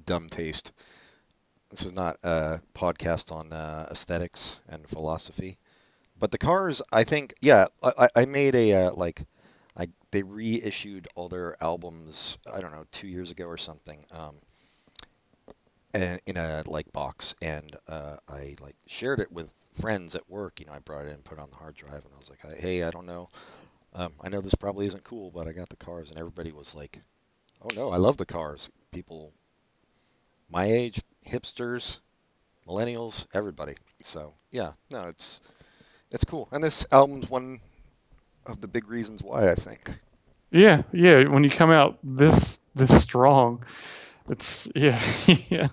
dumb 0.04 0.28
taste. 0.28 0.72
This 1.70 1.82
is 1.86 1.94
not 1.94 2.18
a 2.24 2.60
podcast 2.74 3.30
on 3.30 3.52
uh, 3.52 3.86
aesthetics 3.90 4.58
and 4.68 4.88
philosophy. 4.88 5.58
But 6.18 6.30
the 6.30 6.38
Cars, 6.38 6.82
I 6.92 7.04
think, 7.04 7.34
yeah, 7.40 7.66
I, 7.82 8.08
I 8.16 8.24
made 8.26 8.54
a 8.54 8.72
uh, 8.72 8.94
like 8.94 9.24
I 9.76 9.88
they 10.12 10.22
reissued 10.22 11.08
all 11.16 11.28
their 11.28 11.56
albums. 11.62 12.38
I 12.52 12.60
don't 12.60 12.72
know, 12.72 12.86
two 12.92 13.08
years 13.08 13.30
ago 13.30 13.46
or 13.46 13.58
something. 13.58 14.04
Um, 14.12 14.36
and 15.94 16.20
in 16.26 16.36
a 16.36 16.62
like 16.66 16.90
box, 16.92 17.34
and 17.42 17.76
uh, 17.88 18.16
I 18.28 18.56
like 18.60 18.76
shared 18.86 19.20
it 19.20 19.30
with 19.32 19.50
friends 19.80 20.14
at 20.14 20.28
work. 20.28 20.60
You 20.60 20.66
know, 20.66 20.72
I 20.72 20.78
brought 20.80 21.06
it 21.06 21.10
in, 21.10 21.18
put 21.22 21.38
it 21.38 21.40
on 21.40 21.50
the 21.50 21.56
hard 21.56 21.74
drive, 21.74 22.04
and 22.04 22.14
I 22.14 22.18
was 22.18 22.30
like, 22.30 22.58
"Hey, 22.58 22.82
I 22.82 22.90
don't 22.90 23.06
know. 23.06 23.28
Um, 23.94 24.12
I 24.20 24.28
know 24.28 24.40
this 24.40 24.54
probably 24.54 24.86
isn't 24.86 25.04
cool, 25.04 25.30
but 25.30 25.48
I 25.48 25.52
got 25.52 25.68
the 25.70 25.76
Cars." 25.76 26.10
And 26.10 26.18
everybody 26.18 26.52
was 26.52 26.74
like, 26.74 27.00
"Oh 27.62 27.68
no, 27.74 27.90
I 27.90 27.96
love 27.98 28.16
the 28.18 28.26
Cars." 28.26 28.70
People 28.92 29.32
my 30.48 30.64
age, 30.66 31.00
hipsters, 31.26 31.98
millennials, 32.68 33.26
everybody. 33.34 33.76
So 34.00 34.34
yeah, 34.50 34.72
no, 34.90 35.04
it's 35.08 35.40
it's 36.10 36.24
cool. 36.24 36.48
And 36.52 36.62
this 36.62 36.86
album's 36.92 37.30
one 37.30 37.60
of 38.46 38.60
the 38.60 38.68
big 38.68 38.88
reasons 38.88 39.22
why 39.22 39.50
I 39.50 39.54
think. 39.54 39.90
Yeah, 40.50 40.82
yeah. 40.92 41.24
When 41.28 41.44
you 41.44 41.50
come 41.50 41.70
out 41.70 41.98
this 42.02 42.60
this 42.74 43.02
strong, 43.02 43.64
it's 44.28 44.68
yeah, 44.76 45.02
yeah. 45.48 45.68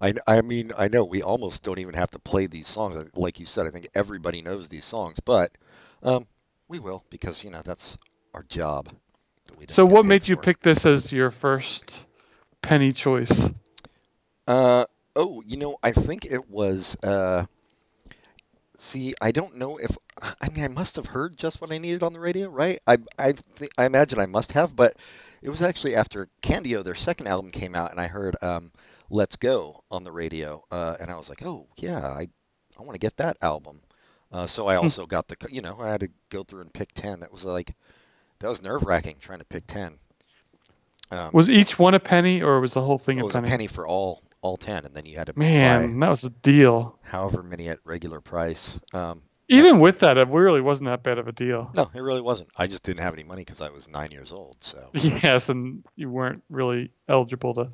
I, 0.00 0.14
I 0.26 0.42
mean, 0.42 0.72
I 0.76 0.88
know 0.88 1.04
we 1.04 1.22
almost 1.22 1.62
don't 1.62 1.78
even 1.78 1.94
have 1.94 2.10
to 2.10 2.18
play 2.18 2.46
these 2.46 2.68
songs. 2.68 3.10
Like 3.14 3.38
you 3.40 3.46
said, 3.46 3.66
I 3.66 3.70
think 3.70 3.88
everybody 3.94 4.42
knows 4.42 4.68
these 4.68 4.84
songs, 4.84 5.20
but 5.20 5.52
um, 6.02 6.26
we 6.68 6.78
will 6.78 7.04
because 7.10 7.44
you 7.44 7.50
know 7.50 7.62
that's 7.62 7.98
our 8.34 8.42
job. 8.44 8.88
that 9.58 9.70
So 9.70 9.84
what 9.84 10.04
made 10.04 10.28
you 10.28 10.36
pick 10.36 10.60
this 10.60 10.86
as 10.86 11.12
your 11.12 11.30
first 11.30 12.06
penny 12.62 12.92
choice? 12.92 13.50
Uh 14.46 14.86
oh, 15.16 15.42
you 15.46 15.56
know, 15.56 15.76
I 15.82 15.92
think 15.92 16.24
it 16.26 16.48
was. 16.50 16.96
Uh, 17.02 17.46
see, 18.76 19.14
I 19.20 19.32
don't 19.32 19.56
know 19.56 19.76
if 19.78 19.96
I 20.20 20.48
mean 20.50 20.64
I 20.64 20.68
must 20.68 20.96
have 20.96 21.06
heard 21.06 21.36
just 21.36 21.60
what 21.60 21.72
I 21.72 21.78
needed 21.78 22.02
on 22.02 22.12
the 22.12 22.20
radio, 22.20 22.48
right? 22.48 22.80
I 22.86 22.98
I 23.18 23.32
th- 23.32 23.70
I 23.78 23.84
imagine 23.86 24.18
I 24.18 24.26
must 24.26 24.52
have, 24.52 24.74
but 24.76 24.96
it 25.42 25.50
was 25.50 25.62
actually 25.62 25.94
after 25.96 26.28
Candy-O, 26.42 26.82
their 26.82 26.94
second 26.94 27.26
album 27.28 27.50
came 27.50 27.74
out, 27.74 27.90
and 27.90 28.00
I 28.00 28.08
heard 28.08 28.36
um, 28.42 28.72
"Let's 29.10 29.36
Go" 29.36 29.82
on 29.90 30.04
the 30.04 30.12
radio, 30.12 30.64
uh, 30.70 30.96
and 31.00 31.10
I 31.10 31.16
was 31.16 31.28
like, 31.28 31.42
oh 31.44 31.68
yeah, 31.76 32.06
I 32.06 32.28
I 32.78 32.82
want 32.82 32.94
to 32.94 32.98
get 32.98 33.16
that 33.18 33.36
album. 33.42 33.80
Uh, 34.32 34.46
so 34.46 34.66
I 34.66 34.76
also 34.76 35.06
got 35.06 35.28
the, 35.28 35.36
you 35.50 35.60
know, 35.62 35.78
I 35.80 35.90
had 35.90 36.00
to 36.00 36.08
go 36.30 36.42
through 36.44 36.62
and 36.62 36.72
pick 36.72 36.92
ten. 36.92 37.20
That 37.20 37.32
was 37.32 37.44
like, 37.44 37.74
that 38.40 38.48
was 38.48 38.62
nerve 38.62 38.84
wracking 38.86 39.18
trying 39.20 39.40
to 39.40 39.44
pick 39.44 39.66
ten. 39.66 39.98
Um, 41.10 41.32
Was 41.32 41.50
each 41.50 41.78
one 41.78 41.94
a 41.94 42.00
penny, 42.00 42.42
or 42.42 42.60
was 42.60 42.74
the 42.74 42.82
whole 42.82 42.98
thing 42.98 43.18
it 43.18 43.22
a 43.22 43.24
was 43.24 43.34
penny? 43.34 43.36
a 43.36 43.42
penny 43.42 43.66
for 43.66 43.86
all 43.86 44.22
all 44.42 44.56
ten, 44.58 44.84
and 44.84 44.94
then 44.94 45.06
you 45.06 45.16
had 45.16 45.28
to 45.28 45.32
Man, 45.38 45.98
that 46.00 46.10
was 46.10 46.24
a 46.24 46.30
deal. 46.30 46.98
however 47.02 47.42
many 47.42 47.68
at 47.68 47.78
regular 47.84 48.20
price. 48.20 48.78
Um, 48.92 49.22
Even 49.48 49.80
with 49.80 50.00
that, 50.00 50.18
it 50.18 50.28
really 50.28 50.60
wasn't 50.60 50.88
that 50.90 51.02
bad 51.02 51.18
of 51.18 51.28
a 51.28 51.32
deal. 51.32 51.70
no, 51.74 51.90
it 51.94 52.00
really 52.00 52.20
wasn't. 52.20 52.50
I 52.56 52.66
just 52.66 52.82
didn't 52.82 53.00
have 53.00 53.14
any 53.14 53.22
money 53.24 53.42
because 53.42 53.60
I 53.60 53.70
was 53.70 53.88
nine 53.88 54.10
years 54.10 54.32
old. 54.32 54.56
So 54.60 54.90
Yes, 54.94 55.48
and 55.48 55.84
you 55.96 56.10
weren't 56.10 56.42
really 56.50 56.90
eligible 57.08 57.54
to 57.54 57.70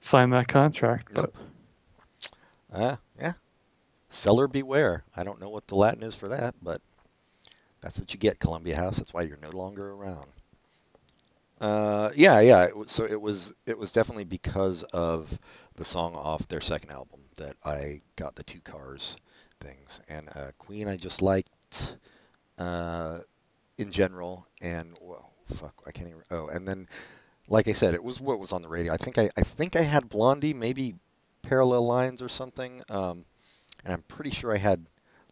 sign 0.00 0.30
that 0.30 0.48
contract. 0.48 1.12
But 1.14 1.32
Nope. 1.34 1.36
Uh, 2.72 2.96
yeah. 3.18 3.32
Seller 4.08 4.48
beware. 4.48 5.04
I 5.14 5.24
don't 5.24 5.40
know 5.40 5.48
what 5.48 5.66
the 5.66 5.74
Latin 5.76 6.02
is 6.02 6.14
for 6.14 6.28
that, 6.28 6.54
but 6.62 6.80
that's 7.80 7.98
what 7.98 8.12
you 8.12 8.18
get, 8.18 8.38
Columbia 8.38 8.76
House. 8.76 8.96
That's 8.96 9.12
why 9.12 9.22
you're 9.22 9.38
no 9.42 9.50
longer 9.50 9.90
around. 9.92 10.26
Uh, 11.60 12.10
yeah, 12.14 12.40
yeah. 12.40 12.68
So 12.86 13.04
it 13.04 13.20
was 13.20 13.52
it 13.64 13.78
was 13.78 13.92
definitely 13.92 14.24
because 14.24 14.82
of 14.92 15.38
the 15.76 15.84
song 15.84 16.14
off 16.14 16.46
their 16.48 16.60
second 16.60 16.90
album 16.90 17.20
that 17.36 17.56
I 17.64 18.00
got 18.16 18.34
the 18.34 18.42
two 18.42 18.60
cars 18.60 19.16
things. 19.60 20.00
And 20.08 20.28
uh, 20.34 20.50
Queen 20.58 20.88
I 20.88 20.96
just 20.96 21.22
liked 21.22 21.96
uh, 22.58 23.20
in 23.78 23.90
general, 23.90 24.46
and 24.60 24.96
fuck, 25.54 25.82
I 25.86 25.92
can't 25.92 26.08
even. 26.08 26.22
Oh, 26.30 26.48
and 26.48 26.66
then 26.68 26.88
like 27.48 27.68
I 27.68 27.72
said, 27.72 27.94
it 27.94 28.04
was 28.04 28.20
what 28.20 28.38
was 28.38 28.52
on 28.52 28.62
the 28.62 28.68
radio. 28.68 28.92
I 28.92 28.96
think 28.96 29.18
I, 29.18 29.30
I 29.36 29.42
think 29.42 29.76
I 29.76 29.82
had 29.82 30.08
Blondie, 30.08 30.54
maybe 30.54 30.94
Parallel 31.42 31.86
Lines 31.86 32.20
or 32.20 32.28
something. 32.28 32.82
Um, 32.88 33.24
and 33.84 33.92
I'm 33.92 34.02
pretty 34.02 34.30
sure 34.30 34.52
I 34.52 34.58
had 34.58 34.84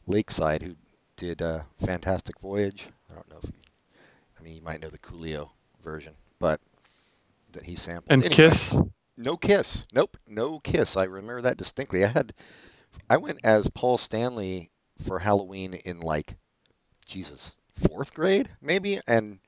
Lakeside, 0.06 0.62
who 0.62 0.76
did 1.16 1.42
uh, 1.42 1.62
Fantastic 1.84 2.40
Voyage. 2.40 2.86
I 3.10 3.14
don't 3.14 3.28
know 3.28 3.38
if 3.42 3.48
you, 3.48 3.60
I 4.38 4.42
mean, 4.42 4.54
you 4.54 4.62
might 4.62 4.80
know 4.80 4.90
the 4.90 4.98
Coolio 4.98 5.50
version, 5.84 6.14
but 6.38 6.60
that 7.52 7.62
he 7.62 7.76
sampled. 7.76 8.10
and 8.10 8.24
Anyway, 8.24 8.34
Kiss. 8.34 8.76
No 9.16 9.36
Kiss. 9.36 9.86
Nope, 9.92 10.16
no 10.26 10.58
Kiss. 10.58 10.96
I 10.96 11.04
remember 11.04 11.42
that 11.42 11.56
distinctly. 11.56 12.04
I 12.04 12.08
had, 12.08 12.34
I 13.08 13.18
went 13.18 13.38
as 13.44 13.68
Paul 13.70 13.98
Stanley 13.98 14.70
for 15.06 15.18
Halloween 15.18 15.74
in 15.74 16.00
like, 16.00 16.36
Jesus, 17.06 17.52
fourth 17.88 18.14
grade 18.14 18.48
maybe, 18.60 19.00
and 19.06 19.38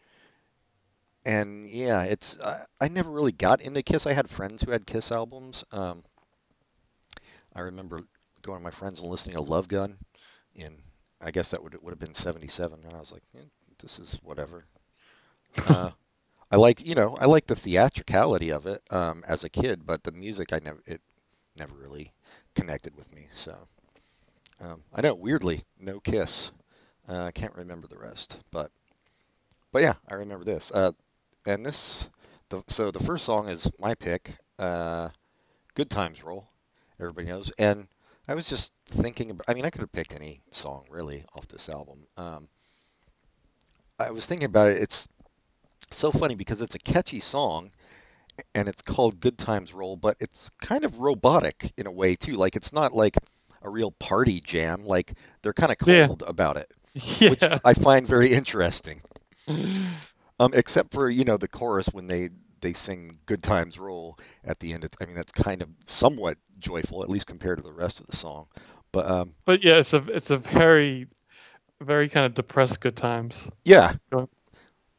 and 1.25 1.69
yeah, 1.69 2.05
it's 2.05 2.39
I, 2.41 2.65
I 2.81 2.89
never 2.89 3.11
really 3.11 3.33
got 3.33 3.61
into 3.61 3.83
Kiss. 3.83 4.07
I 4.07 4.13
had 4.13 4.31
friends 4.31 4.63
who 4.63 4.71
had 4.71 4.87
Kiss 4.87 5.11
albums. 5.11 5.65
Um, 5.73 6.05
I 7.55 7.61
remember 7.61 8.03
going 8.43 8.59
to 8.59 8.65
my 8.65 8.71
friends 8.71 9.01
and 9.01 9.11
listening 9.11 9.35
to 9.35 9.43
Love 9.43 9.67
Gun 9.67 9.97
in 10.55 10.77
I 11.21 11.31
guess 11.31 11.51
that 11.51 11.63
would 11.63 11.81
would 11.83 11.91
have 11.91 11.99
been 11.99 12.15
'77, 12.15 12.81
and 12.85 12.95
I 12.95 13.01
was 13.01 13.11
like, 13.11 13.23
eh, 13.37 13.45
this 13.81 13.99
is 13.99 14.19
whatever. 14.23 14.65
Uh, 15.67 15.91
I 16.51 16.57
like 16.57 16.85
you 16.85 16.95
know 16.95 17.17
I 17.21 17.27
like 17.27 17.47
the 17.47 17.57
theatricality 17.57 18.51
of 18.51 18.67
it 18.67 18.83
um, 18.91 19.25
as 19.29 19.45
a 19.45 19.49
kid, 19.49 19.87
but 19.87 20.03
the 20.03 20.13
music 20.13 20.53
I 20.53 20.59
never 20.61 20.83
it 20.87 21.01
never 21.57 21.75
really 21.77 22.13
connected 22.55 22.97
with 22.97 23.13
me. 23.15 23.29
So 23.35 23.69
um, 24.61 24.83
I 24.95 25.01
know 25.03 25.15
weirdly 25.15 25.65
no 25.79 26.01
Kiss. 26.01 26.51
Uh, 27.09 27.25
I 27.25 27.31
can't 27.33 27.55
remember 27.55 27.87
the 27.89 27.99
rest, 27.99 28.39
but 28.51 28.71
but 29.73 29.83
yeah, 29.83 29.95
I 30.09 30.15
remember 30.15 30.45
this. 30.45 30.73
Uh, 30.73 30.93
and 31.47 31.65
this 31.65 32.09
the 32.49 32.63
so 32.69 32.91
the 32.91 33.01
first 33.05 33.25
song 33.25 33.49
is 33.49 33.71
my 33.79 33.95
pick. 33.95 34.37
Uh, 34.59 35.11
Good 35.75 35.91
Times 35.91 36.25
Roll. 36.25 36.49
Everybody 37.01 37.29
knows, 37.29 37.53
and 37.59 37.89
I 38.29 38.35
was 38.35 38.49
just 38.49 38.73
thinking 38.89 39.31
about. 39.31 39.47
I 39.49 39.55
mean, 39.55 39.65
I 39.65 39.71
could 39.71 39.83
have 39.83 39.93
picked 39.93 40.15
any 40.15 40.43
song 40.51 40.87
really 40.91 41.25
off 41.35 41.49
this 41.49 41.69
album. 41.69 42.07
Um, 42.17 42.49
I 43.99 44.11
was 44.11 44.27
thinking 44.27 44.47
about 44.47 44.71
it. 44.71 44.83
It's 44.83 45.07
so 45.93 46.11
funny 46.13 46.35
because 46.35 46.61
it's 46.61 46.75
a 46.75 46.79
catchy 46.81 47.21
song 47.21 47.71
and 48.55 48.69
it's 48.69 48.83
called 48.83 49.21
Good 49.21 49.39
Times 49.39 49.73
Roll, 49.75 49.97
but 49.97 50.17
it's 50.21 50.51
kind 50.63 50.85
of 50.85 51.01
robotic 51.01 51.73
in 51.77 51.87
a 51.87 51.93
way 51.93 52.17
too. 52.17 52.35
Like 52.37 52.57
it's 52.57 52.73
not 52.73 52.95
like 52.95 53.17
a 53.63 53.71
real 53.71 53.93
party 53.93 54.41
jam. 54.41 54.85
Like 54.87 55.15
they're 55.43 55.53
kind 55.55 55.73
of 55.73 55.79
Yeah. 55.85 56.09
cold 56.09 56.23
about 56.27 56.57
it, 56.57 56.73
which 57.25 57.49
I 57.65 57.75
find 57.75 58.07
very 58.07 58.33
interesting. 58.33 59.03
Um, 60.39 60.53
except 60.55 60.93
for 60.93 61.09
you 61.11 61.25
know 61.25 61.37
the 61.37 61.49
chorus 61.49 61.89
when 61.93 62.07
they 62.07 62.31
they 62.61 62.73
sing 62.73 63.13
"Good 63.27 63.43
Times 63.43 63.79
Roll" 63.79 64.19
at 64.45 64.59
the 64.61 64.73
end. 64.73 64.85
Of, 64.85 64.93
I 65.01 65.07
mean 65.07 65.15
that's 65.15 65.33
kind 65.33 65.63
of 65.63 65.69
somewhat 65.85 66.37
joyful, 66.59 67.03
at 67.03 67.09
least 67.11 67.27
compared 67.27 67.59
to 67.59 67.63
the 67.65 67.73
rest 67.73 68.01
of 68.01 68.07
the 68.07 68.17
song. 68.17 68.47
But 68.93 69.11
um, 69.11 69.35
But 69.47 69.65
yeah, 69.65 69.79
it's 69.79 69.95
a 69.95 70.05
it's 70.09 70.31
a 70.31 70.37
very 70.37 71.07
very 71.81 72.09
kind 72.09 72.27
of 72.27 72.35
depressed 72.35 72.81
good 72.81 72.97
times. 72.97 73.51
yeah, 73.65 73.95
Go- 74.13 74.31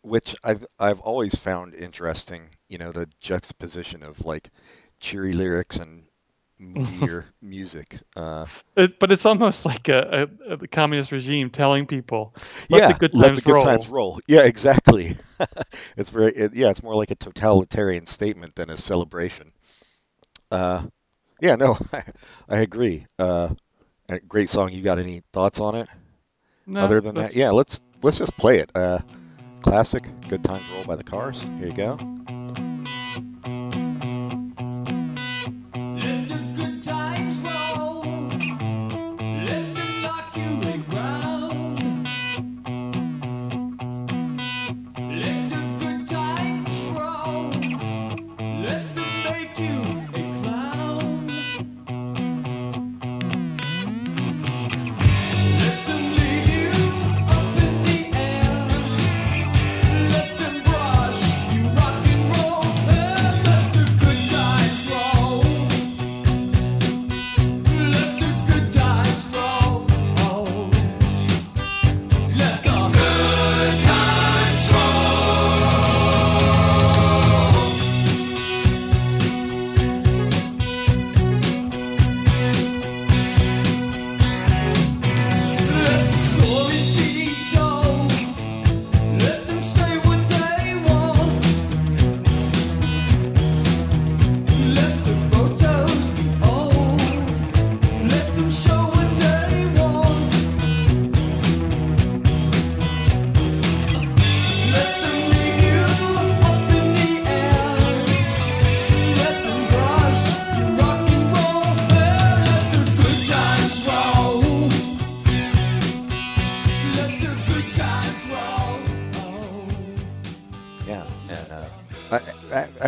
which 0.08 0.36
I've 0.44 0.66
I've 0.80 1.00
always 1.02 1.36
found 1.36 1.76
interesting. 1.76 2.50
You 2.70 2.78
know 2.80 2.92
the 2.92 3.08
juxtaposition 3.22 4.04
of 4.04 4.26
like 4.26 4.50
cheery 5.00 5.34
lyrics 5.34 5.78
and 5.78 6.06
moodier 6.60 7.26
music. 7.42 8.00
Uh, 8.16 8.48
It, 8.78 9.00
but 9.00 9.12
it's 9.12 9.26
almost 9.26 9.66
like 9.66 9.90
a, 9.90 10.30
a, 10.48 10.54
a 10.54 10.68
communist 10.68 11.12
regime 11.12 11.50
telling 11.50 11.86
people, 11.88 12.36
let 12.70 12.86
yeah, 12.86 12.88
the 12.88 12.94
good 12.94 13.14
let 13.14 13.34
times 13.34 13.36
the 13.36 13.42
good 13.42 13.60
roll. 13.60 13.88
times 13.88 13.88
roll. 13.88 14.20
Yeah, 14.28 14.42
exactly. 14.44 15.18
it's 15.98 16.10
very 16.10 16.34
it, 16.36 16.54
yeah, 16.54 16.70
it's 16.70 16.84
more 16.84 16.96
like 16.96 17.12
a 17.12 17.16
totalitarian 17.16 18.06
statement 18.06 18.56
than 18.56 18.70
a 18.70 18.78
celebration. 18.78 19.52
Uh, 20.52 20.86
yeah, 21.42 21.56
no, 21.56 21.78
I, 21.94 22.04
I 22.50 22.60
agree. 22.60 23.06
Uh, 23.20 23.54
great 24.28 24.50
song. 24.50 24.72
You 24.72 24.84
got 24.84 25.00
any 25.00 25.24
thoughts 25.34 25.60
on 25.60 25.76
it? 25.76 25.90
No, 26.68 26.94
Other 26.94 27.02
than 27.02 27.16
that, 27.16 27.36
yeah, 27.36 27.52
let's 27.52 27.82
let's 28.04 28.18
just 28.18 28.38
play 28.38 28.60
it. 28.60 28.72
Uh, 28.76 29.00
classic, 29.67 30.09
"Good 30.29 30.45
Times 30.45 30.63
Roll" 30.74 30.86
by 30.86 30.95
the 30.95 31.03
Cars. 31.03 31.41
Here 31.41 31.67
you 31.67 31.74
go. 31.74 32.37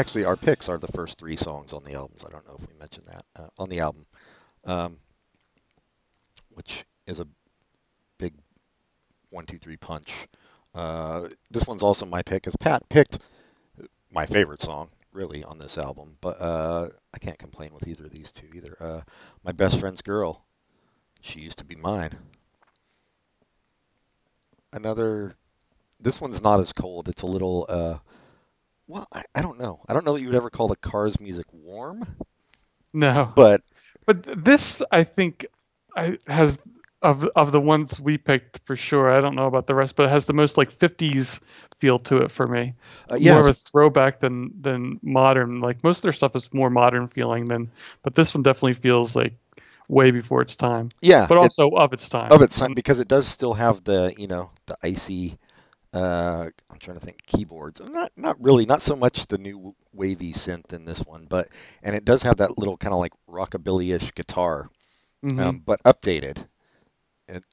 Actually, 0.10 0.26
our 0.26 0.36
picks 0.36 0.68
are 0.68 0.80
the 0.80 0.88
first 0.88 1.20
three 1.20 1.36
songs 1.36 1.72
on 1.72 1.84
the 1.84 1.94
albums. 1.94 2.24
I 2.26 2.32
don't 2.32 2.48
know 2.48 2.58
if 2.60 2.68
we 2.68 2.74
mentioned 2.80 3.06
that 3.10 3.26
uh, 3.36 3.50
on 3.60 3.70
the 3.70 3.80
album, 3.80 4.08
um, 4.66 4.98
which 6.50 6.84
is 7.06 7.20
a 7.20 7.28
big 8.18 8.34
one, 9.30 9.46
two, 9.46 9.60
three 9.60 9.78
punch. 9.78 10.12
Uh, 10.74 11.30
this 11.52 11.68
one's 11.68 11.84
also 11.84 12.08
my 12.08 12.24
pick, 12.24 12.48
as 12.48 12.56
Pat 12.56 12.90
picked 12.90 13.20
my 14.12 14.26
favorite 14.26 14.64
song, 14.64 14.90
really, 15.14 15.44
on 15.44 15.60
this 15.60 15.78
album. 15.78 16.18
But 16.22 16.42
uh, 16.42 16.90
I 17.14 17.20
can't 17.20 17.38
complain 17.38 17.72
with 17.72 17.88
either 17.88 18.06
of 18.06 18.12
these 18.12 18.32
two 18.32 18.48
either. 18.56 18.76
Uh, 18.80 19.02
my 19.44 19.52
best 19.52 19.80
friend's 19.80 20.02
girl, 20.02 20.44
she 21.22 21.42
used 21.42 21.60
to 21.60 21.66
be 21.66 21.76
mine. 21.76 22.18
another. 24.74 25.36
This 26.00 26.20
one's 26.20 26.42
not 26.42 26.62
as 26.62 26.74
cold. 26.74 27.10
It's 27.10 27.22
a 27.22 27.28
little. 27.28 27.68
Well, 28.90 29.08
I, 29.14 29.24
I 29.36 29.42
don't 29.44 29.60
know. 29.60 29.82
I 29.88 29.94
don't 29.94 30.06
know 30.06 30.16
that 30.16 30.22
you 30.22 30.28
would 30.30 30.36
ever 30.36 30.50
call 30.50 30.68
the 30.68 30.76
Cars 30.76 31.20
music 31.22 31.46
warm, 31.54 32.06
No, 32.94 33.34
but 33.36 33.62
but 34.06 34.24
this 34.44 34.82
I 34.92 35.04
think 35.04 35.46
I 35.96 36.18
has 36.28 36.58
of 37.02 37.26
of 37.36 37.52
the 37.52 37.62
ones 37.62 38.00
we 38.00 38.18
picked 38.18 38.60
for 38.66 38.76
sure. 38.76 39.12
I 39.12 39.22
don't 39.22 39.36
know 39.36 39.48
about 39.48 39.68
the 39.68 39.76
rest, 39.76 39.96
but 39.96 40.04
it 40.06 40.10
has 40.10 40.26
the 40.26 40.34
most 40.34 40.58
like 40.58 40.72
50s 40.72 41.40
feel 41.80 42.00
to 42.00 42.18
it 42.18 42.32
for 42.32 42.48
me. 42.48 42.74
uh, 43.12 43.16
yeah, 43.16 43.34
more 43.34 43.42
of 43.42 43.48
a 43.48 43.54
throwback 43.54 44.20
than 44.20 44.52
than 44.62 45.00
modern. 45.04 45.62
Like 45.62 45.84
most 45.84 45.98
of 46.00 46.02
their 46.04 46.14
stuff 46.14 46.36
is 46.36 46.54
more 46.54 46.70
modern 46.70 47.08
feeling 47.08 47.46
than, 47.46 47.72
but 48.04 48.16
this 48.16 48.34
one 48.34 48.44
definitely 48.44 48.74
feels 48.74 49.16
like 49.16 49.34
way 49.88 50.12
before 50.12 50.42
its 50.42 50.56
time, 50.56 50.90
yeah. 51.02 51.28
but 51.28 51.38
also 51.38 51.70
of 51.72 51.94
its 51.94 52.10
time. 52.10 52.32
of 52.32 52.42
its 52.42 52.58
time 52.58 52.74
because 52.74 53.00
it 53.00 53.08
does 53.08 53.28
still 53.28 53.54
have 53.54 53.84
the 53.84 54.14
you 54.18 54.28
know 54.28 54.50
the 54.66 54.78
icy. 54.84 55.38
Uh, 55.94 56.50
I'm 56.70 56.78
trying 56.80 57.00
to 57.00 57.06
think 57.06 57.26
keyboards. 57.26 57.80
Not 57.80 58.12
not 58.16 58.42
really. 58.42 58.66
Not 58.66 58.82
so 58.84 58.96
much 58.96 59.26
the 59.28 59.38
new 59.40 59.76
wavy 59.94 60.34
synth 60.34 60.72
in 60.74 60.86
this 60.86 61.00
one, 61.00 61.26
but 61.26 61.50
and 61.82 61.96
it 61.96 62.06
does 62.06 62.22
have 62.24 62.38
that 62.38 62.58
little 62.60 62.78
kind 62.78 62.94
of 62.94 63.00
like 63.00 63.14
rockabilly-ish 63.30 64.14
guitar. 64.14 64.70
Mhm. 65.24 65.40
um, 65.42 65.60
but 65.66 65.82
updated. 65.84 66.46
It, 67.28 67.44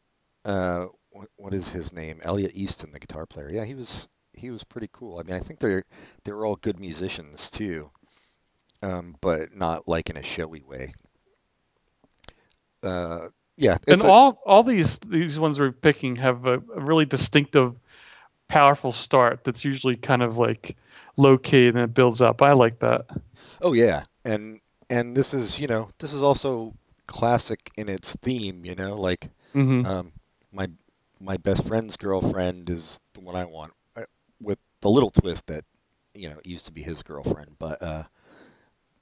uh, 0.45 0.87
what, 1.11 1.29
what 1.37 1.55
is 1.55 1.69
his 1.69 1.93
name? 1.93 2.21
Elliot 2.23 2.53
Easton, 2.55 2.93
the 2.93 3.01
guitar 3.01 3.27
player. 3.27 3.51
Yeah, 3.51 3.65
he 3.65 3.75
was 3.75 4.09
he 4.35 4.51
was 4.51 4.65
pretty 4.65 4.91
cool. 4.93 5.19
I 5.19 5.23
mean, 5.23 5.35
I 5.35 5.41
think 5.41 5.59
they're 5.61 5.85
they 6.25 6.33
were 6.33 6.45
all 6.47 6.57
good 6.57 6.79
musicians 6.79 7.51
too, 7.51 7.91
um, 8.83 9.17
but 9.23 9.55
not 9.55 9.89
like 9.89 10.11
in 10.11 10.17
a 10.19 10.23
showy 10.23 10.63
way. 10.63 10.93
Uh, 12.83 13.29
yeah, 13.57 13.79
and 13.89 14.03
a- 14.03 14.07
all 14.09 14.41
all 14.47 14.63
these 14.63 14.99
these 14.99 15.39
ones 15.41 15.59
we're 15.59 15.73
picking 15.73 16.17
have 16.17 16.47
a, 16.47 16.55
a 16.55 16.81
really 16.81 17.07
distinctive, 17.07 17.75
powerful 18.49 18.93
start. 18.93 19.45
That's 19.45 19.65
usually 19.65 19.97
kind 19.97 20.23
of 20.23 20.39
like 20.39 20.77
low 21.17 21.39
key 21.39 21.69
and 21.69 21.77
then 21.77 21.85
it 21.85 21.95
builds 21.95 22.23
up. 22.23 22.43
I 22.43 22.53
like 22.53 22.79
that. 22.81 23.07
oh 23.61 23.73
yeah, 23.73 24.05
and 24.25 24.61
and 24.91 25.17
this 25.17 25.35
is 25.35 25.59
you 25.59 25.67
know 25.67 25.91
this 25.99 26.13
is 26.13 26.23
also 26.23 26.75
classic 27.07 27.71
in 27.77 27.89
its 27.89 28.15
theme. 28.23 28.65
You 28.65 28.75
know, 28.75 28.97
like 28.97 29.29
hmm 29.55 29.83
Um, 29.85 30.13
my 30.53 30.69
my 31.21 31.39
best 31.39 31.67
friend's 31.67 31.97
girlfriend 31.97 32.71
is 32.71 33.01
the 33.15 33.21
one 33.21 33.37
I 33.37 33.45
want, 33.47 33.73
uh, 33.97 34.05
with 34.41 34.59
the 34.83 34.91
little 34.91 35.11
twist 35.11 35.47
that 35.49 35.65
you 36.15 36.31
know 36.31 36.39
it 36.39 36.47
used 36.47 36.67
to 36.67 36.73
be 36.73 36.83
his 36.83 37.03
girlfriend, 37.03 37.57
but 37.59 37.83
uh, 37.83 38.05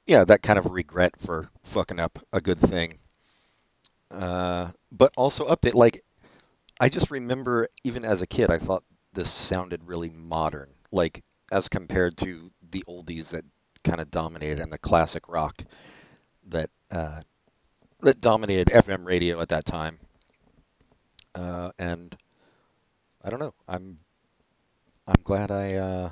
yeah, 0.07 0.25
that 0.25 0.43
kind 0.43 0.59
of 0.59 0.67
regret 0.73 1.15
for 1.19 1.51
fucking 1.63 2.01
up 2.01 2.19
a 2.33 2.41
good 2.41 2.59
thing. 2.61 2.99
Uh, 4.11 4.71
but 4.93 5.13
also 5.17 5.49
update 5.49 5.75
like 5.75 6.03
I 6.81 6.89
just 6.89 7.11
remember 7.11 7.69
even 7.85 8.05
as 8.05 8.23
a 8.23 8.27
kid 8.27 8.51
I 8.51 8.59
thought 8.59 8.85
this 9.15 9.31
sounded 9.33 9.85
really 9.85 10.11
modern, 10.11 10.71
like 10.93 11.23
as 11.53 11.69
compared 11.69 12.17
to 12.19 12.51
the 12.71 12.85
oldies 12.89 13.31
that 13.31 13.45
kind 13.85 14.01
of 14.01 14.11
dominated 14.11 14.61
and 14.61 14.73
the 14.73 14.79
classic 14.79 15.29
rock 15.29 15.65
that 16.49 16.71
uh, 16.91 17.21
that 18.01 18.21
dominated 18.21 18.69
FM 18.69 19.05
radio 19.05 19.41
at 19.41 19.49
that 19.51 19.65
time 19.65 19.99
uh, 21.35 21.71
and 21.79 22.17
I 23.23 23.31
don't 23.31 23.41
know. 23.41 23.55
I'm 23.69 23.99
I'm 25.07 25.23
glad 25.25 25.51
I, 25.51 25.75
uh, 25.75 26.11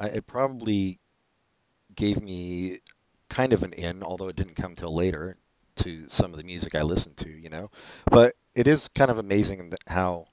I 0.00 0.06
it 0.08 0.26
probably 0.26 1.00
gave 1.94 2.22
me 2.22 2.80
kind 3.28 3.52
of 3.52 3.62
an 3.62 3.72
in, 3.74 4.02
although 4.02 4.28
it 4.28 4.36
didn't 4.36 4.56
come 4.56 4.74
till 4.74 4.94
later, 4.94 5.36
to 5.76 6.08
some 6.08 6.32
of 6.32 6.38
the 6.38 6.44
music 6.44 6.74
I 6.74 6.82
listened 6.82 7.16
to. 7.18 7.30
You 7.30 7.50
know, 7.50 7.70
but 8.10 8.34
it 8.54 8.66
is 8.66 8.88
kind 8.88 9.10
of 9.10 9.18
amazing 9.18 9.72
how 9.86 10.26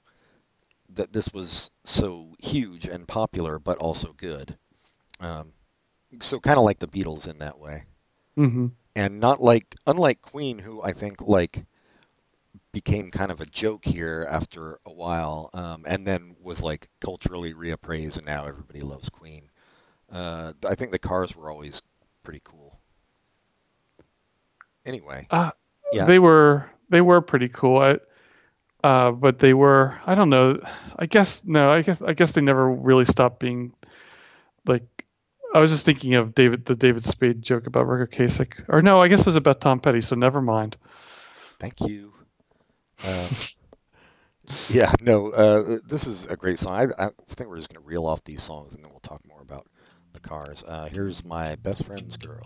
that 0.90 1.12
this 1.12 1.32
was 1.32 1.70
so 1.84 2.34
huge 2.38 2.86
and 2.86 3.06
popular, 3.08 3.58
but 3.58 3.78
also 3.78 4.12
good. 4.12 4.56
Um, 5.20 5.52
so 6.20 6.40
kind 6.40 6.58
of 6.58 6.64
like 6.64 6.78
the 6.80 6.88
Beatles 6.88 7.26
in 7.28 7.38
that 7.38 7.58
way 7.58 7.86
hmm 8.36 8.66
and 8.96 9.20
not 9.20 9.40
like 9.40 9.76
unlike 9.86 10.20
Queen, 10.22 10.58
who 10.58 10.82
I 10.82 10.92
think 10.92 11.20
like 11.20 11.66
became 12.72 13.10
kind 13.10 13.30
of 13.32 13.40
a 13.40 13.46
joke 13.46 13.84
here 13.84 14.26
after 14.30 14.78
a 14.86 14.92
while, 14.92 15.50
um, 15.54 15.84
and 15.86 16.06
then 16.06 16.36
was 16.40 16.60
like 16.60 16.88
culturally 17.00 17.54
reappraised, 17.54 18.16
and 18.16 18.26
now 18.26 18.46
everybody 18.46 18.80
loves 18.80 19.08
Queen. 19.08 19.50
Uh, 20.10 20.52
I 20.66 20.74
think 20.74 20.92
the 20.92 20.98
Cars 20.98 21.34
were 21.36 21.50
always 21.50 21.82
pretty 22.22 22.40
cool. 22.44 22.80
Anyway, 24.86 25.28
Uh, 25.30 25.50
Yeah. 25.90 26.04
They 26.06 26.18
were 26.18 26.70
they 26.88 27.00
were 27.00 27.20
pretty 27.20 27.48
cool. 27.48 27.78
I, 27.78 27.98
uh, 28.82 29.10
but 29.12 29.38
they 29.38 29.54
were 29.54 29.98
I 30.06 30.14
don't 30.14 30.30
know. 30.30 30.60
I 30.98 31.06
guess 31.06 31.42
no. 31.44 31.68
I 31.68 31.82
guess 31.82 32.00
I 32.02 32.12
guess 32.14 32.32
they 32.32 32.40
never 32.40 32.70
really 32.70 33.04
stopped 33.04 33.40
being 33.40 33.72
like. 34.66 34.84
I 35.54 35.60
was 35.60 35.70
just 35.70 35.86
thinking 35.86 36.14
of 36.14 36.34
David 36.34 36.64
the 36.66 36.74
David 36.74 37.04
Spade 37.04 37.40
joke 37.40 37.66
about 37.66 37.86
Ric 37.86 38.10
Ocasek, 38.10 38.64
or 38.68 38.82
no, 38.82 39.00
I 39.00 39.08
guess 39.08 39.20
it 39.20 39.26
was 39.26 39.36
about 39.36 39.60
Tom 39.60 39.80
Petty. 39.80 40.00
So 40.00 40.16
never 40.16 40.42
mind. 40.42 40.76
thank 41.58 41.80
you. 41.80 42.12
Um, 43.06 43.28
yeah, 44.68 44.92
no, 45.00 45.30
uh, 45.30 45.78
this 45.86 46.06
is 46.06 46.26
a 46.26 46.36
great 46.36 46.58
song. 46.58 46.92
I, 46.98 47.06
I 47.06 47.10
think 47.30 47.48
we're 47.48 47.56
just 47.56 47.72
gonna 47.72 47.84
reel 47.84 48.06
off 48.06 48.22
these 48.24 48.42
songs, 48.42 48.72
and 48.72 48.82
then 48.82 48.90
we'll 48.90 49.00
talk 49.00 49.20
more 49.26 49.40
about 49.40 49.66
the 50.12 50.20
Cars. 50.20 50.62
Uh, 50.66 50.86
here's 50.86 51.24
my 51.24 51.54
best 51.56 51.84
friend's 51.84 52.16
girl. 52.16 52.44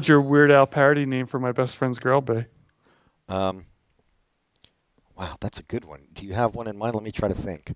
Would 0.00 0.08
your 0.08 0.22
Weird 0.22 0.50
Al 0.50 0.66
parody 0.66 1.04
name 1.04 1.26
for 1.26 1.38
my 1.38 1.52
best 1.52 1.76
friend's 1.76 1.98
girl 1.98 2.22
be? 2.22 2.46
Um, 3.28 3.66
wow, 5.14 5.36
that's 5.40 5.58
a 5.58 5.62
good 5.62 5.84
one. 5.84 6.00
Do 6.14 6.24
you 6.24 6.32
have 6.32 6.54
one 6.54 6.68
in 6.68 6.78
mind? 6.78 6.94
Let 6.94 7.04
me 7.04 7.12
try 7.12 7.28
to 7.28 7.34
think. 7.34 7.74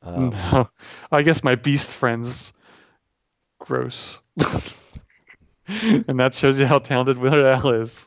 Um, 0.00 0.28
no, 0.52 0.70
I 1.10 1.22
guess 1.22 1.42
my 1.42 1.56
beast 1.56 1.90
friends. 1.90 2.52
Gross. 3.58 4.20
and 5.66 6.20
that 6.20 6.34
shows 6.34 6.60
you 6.60 6.66
how 6.66 6.78
talented 6.78 7.18
Weird 7.18 7.44
Al 7.44 7.72
is. 7.72 8.06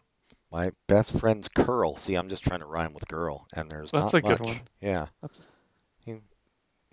My 0.49 0.71
best 0.87 1.19
friend's 1.19 1.49
curl. 1.49 1.97
See, 1.97 2.15
I'm 2.15 2.29
just 2.29 2.43
trying 2.43 2.61
to 2.61 2.65
rhyme 2.65 2.93
with 2.93 3.05
girl, 3.09 3.47
and 3.51 3.69
there's 3.69 3.91
That's 3.91 4.13
not 4.13 4.19
a 4.19 4.21
good 4.21 4.39
one. 4.39 4.61
Yeah, 4.79 5.07
That's 5.21 5.45
he 6.05 6.21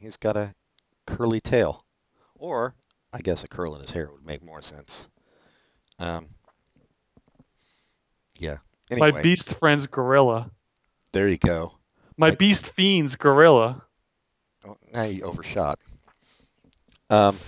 he's 0.01 0.17
got 0.17 0.37
a 0.37 0.53
curly 1.07 1.41
tail, 1.41 1.85
or 2.35 2.75
I 3.13 3.21
guess 3.21 3.45
a 3.45 3.49
curl 3.49 3.77
in 3.77 3.81
his 3.81 3.91
hair 3.91 4.11
would 4.11 4.27
make 4.27 4.43
more 4.43 4.61
sense. 4.61 5.07
Um, 6.01 6.27
yeah. 8.45 8.57
Anyway, 8.91 9.13
my 9.13 9.23
beast 9.23 9.55
friend's 9.55 9.87
gorilla. 9.87 10.51
There 11.13 11.29
you 11.29 11.39
go. 11.39 11.73
My 12.17 12.29
I- 12.29 12.35
Beast 12.35 12.71
Fiends 12.73 13.17
Gorilla. 13.17 13.83
Oh, 14.67 14.77
now 14.93 15.03
you 15.03 15.23
overshot. 15.25 15.79
Um, 17.11 17.39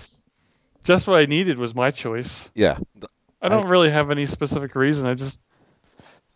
Just 0.83 1.07
what 1.07 1.19
I 1.19 1.25
needed 1.25 1.57
was 1.57 1.73
my 1.75 1.91
choice. 1.91 2.49
yeah, 2.55 2.77
th- 2.95 3.11
I 3.41 3.49
don't 3.49 3.67
really 3.67 3.89
have 3.89 4.11
any 4.11 4.25
specific 4.25 4.75
reason. 4.75 5.07
I 5.09 5.13
just 5.15 5.39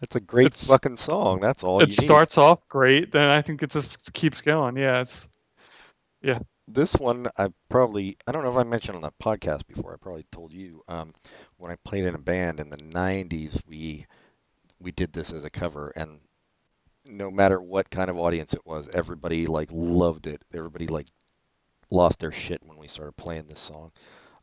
it's 0.01 0.15
a 0.15 0.19
great 0.19 0.47
It's- 0.47 0.67
fucking 0.67 0.97
song. 0.97 1.39
That's 1.39 1.63
all 1.63 1.81
it 1.81 1.93
starts 1.93 2.37
off 2.37 2.67
great, 2.67 3.11
then 3.11 3.29
I 3.29 3.41
think 3.41 3.63
it 3.63 3.69
just 3.71 4.11
keeps 4.13 4.41
going. 4.41 4.77
Yeah, 4.77 5.01
it's 5.01 5.29
need. 6.21 6.39
This 6.67 6.95
one, 6.95 7.27
I 7.37 7.49
probably 7.69 8.17
I 8.27 8.31
don't 8.31 8.43
know 8.43 8.51
if 8.51 8.57
I 8.57 8.63
mentioned 8.63 8.95
on 8.95 9.01
that 9.03 9.17
podcast 9.21 9.67
before. 9.67 9.93
I 9.93 9.97
probably 10.01 10.25
told 10.31 10.53
you. 10.53 10.83
Um, 10.87 11.13
when 11.57 11.71
I 11.71 11.75
played 11.85 12.05
in 12.05 12.15
a 12.15 12.19
band 12.19 12.59
in 12.59 12.69
the 12.69 12.77
'90s, 12.77 13.59
we 13.67 14.05
we 14.81 14.91
did 14.91 15.13
this 15.13 15.31
as 15.31 15.43
a 15.43 15.49
cover, 15.49 15.91
and 15.95 16.19
no 17.05 17.31
matter 17.31 17.61
what 17.61 17.89
kind 17.89 18.09
of 18.09 18.17
audience 18.17 18.53
it 18.53 18.65
was, 18.65 18.87
everybody 18.93 19.45
like 19.45 19.69
loved 19.71 20.27
it. 20.27 20.41
Everybody 20.53 20.87
like 20.87 21.07
lost 21.89 22.19
their 22.19 22.31
shit 22.31 22.61
when 22.63 22.77
we 22.77 22.87
started 22.87 23.15
playing 23.17 23.47
this 23.47 23.59
song. 23.59 23.91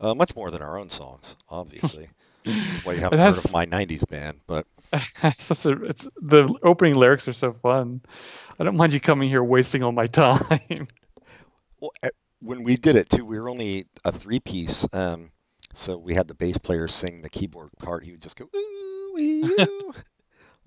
Uh, 0.01 0.14
much 0.14 0.37
more 0.37 0.51
than 0.51 0.62
our 0.62 0.79
own 0.79 0.88
songs, 0.88 1.37
obviously. 1.48 2.09
Which 2.44 2.57
is 2.57 2.85
why 2.85 2.92
you 2.94 3.01
haven't 3.01 3.18
heard 3.18 3.37
of 3.37 3.53
my 3.53 3.66
'90s 3.66 4.09
band, 4.09 4.40
but 4.46 4.66
it's 5.22 5.64
a 5.66 5.83
it's 5.85 6.09
the 6.20 6.55
opening 6.62 6.94
lyrics 6.94 7.27
are 7.29 7.33
so 7.33 7.53
fun. 7.53 8.01
I 8.59 8.64
don't 8.64 8.77
mind 8.77 8.92
you 8.92 9.01
coming 9.01 9.29
here 9.29 9.42
wasting 9.42 9.83
all 9.83 9.92
my 9.92 10.07
time. 10.07 10.88
Well, 11.81 11.92
when 12.40 12.64
we 12.64 12.77
did 12.77 12.96
it 12.96 13.09
too, 13.09 13.24
we 13.24 13.38
were 13.38 13.48
only 13.48 13.87
a 14.05 14.11
three 14.11 14.40
piece. 14.40 14.85
Um, 14.92 15.31
so 15.74 15.96
we 15.96 16.12
had 16.12 16.27
the 16.27 16.35
bass 16.35 16.59
player 16.59 16.88
sing 16.88 17.20
the 17.20 17.31
keyboard 17.31 17.70
part. 17.79 18.05
He 18.05 18.11
would 18.11 18.20
just 18.20 18.37
go 18.37 18.48
ooh 18.53 19.12
wee 19.14 19.44
oo, 19.44 19.94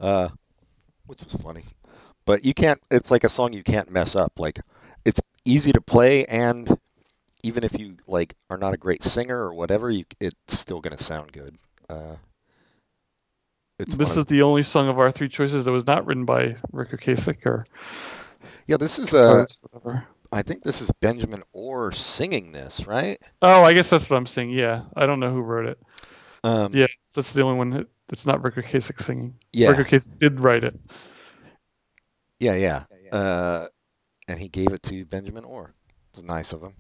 uh, 0.02 0.30
which 1.06 1.24
was 1.24 1.34
funny. 1.42 1.64
But 2.26 2.44
you 2.44 2.54
can't. 2.54 2.82
It's 2.92 3.12
like 3.12 3.24
a 3.24 3.30
song 3.30 3.54
you 3.54 3.64
can't 3.64 3.92
mess 3.92 4.16
up. 4.16 4.34
Like 4.38 4.60
it's 5.06 5.20
easy 5.46 5.72
to 5.72 5.82
play, 5.82 6.26
and 6.26 6.78
even 7.44 7.64
if 7.64 7.80
you 7.80 7.98
like 8.08 8.36
are 8.50 8.58
not 8.58 8.74
a 8.74 8.78
great 8.78 9.04
singer 9.04 9.38
or 9.38 9.54
whatever, 9.54 9.90
you 9.90 10.06
it's 10.20 10.60
still 10.60 10.82
gonna 10.82 11.02
sound 11.02 11.32
good. 11.32 11.56
Uh, 11.90 12.16
it's 13.80 13.96
this 13.96 14.12
is 14.12 14.18
of- 14.18 14.28
the 14.28 14.42
only 14.44 14.64
song 14.64 14.90
of 14.90 15.00
our 15.00 15.12
three 15.12 15.30
choices 15.30 15.66
that 15.66 15.72
was 15.72 15.88
not 15.88 16.06
written 16.06 16.26
by 16.26 16.56
Ric 16.72 16.92
Ocasek 16.92 17.46
or 17.46 17.66
yeah. 18.68 18.78
This 18.78 19.00
is 19.00 19.14
uh. 19.14 19.46
I 20.34 20.44
think 20.44 20.64
this 20.64 20.80
is 20.80 20.90
Benjamin 21.02 21.44
Orr 21.52 21.92
singing 21.92 22.54
this, 22.54 22.88
right? 22.88 23.22
Oh, 23.42 23.66
I 23.66 23.74
guess 23.74 23.90
that's 23.90 24.10
what 24.10 24.16
I'm 24.16 24.26
saying. 24.26 24.52
Yeah, 24.52 24.84
I 24.96 25.06
don't 25.06 25.20
know 25.20 25.30
who 25.30 25.42
wrote 25.42 25.66
it. 25.66 25.80
Um, 26.44 26.74
Yeah, 26.74 26.88
that's 27.14 27.34
the 27.34 27.44
only 27.44 27.58
one. 27.58 27.86
That- 28.12 28.18
It's 28.18 28.26
not 28.26 28.44
Ric 28.44 28.56
Ocasek 28.56 29.00
singing. 29.02 29.36
yeah. 29.54 29.70
Ric 29.70 29.88
Ocasek 29.88 30.20
did 30.20 30.42
write 30.42 30.64
it. 30.66 30.78
Yeah, 32.40 32.56
yeah. 32.56 32.84
Uh, 33.12 33.68
and 34.28 34.40
he 34.40 34.50
gave 34.50 34.72
it 34.74 34.84
to 34.84 35.06
Benjamin 35.06 35.46
Orr. 35.46 35.74
It 36.12 36.16
was 36.18 36.24
nice 36.26 36.52
of 36.54 36.62
him. 36.62 36.74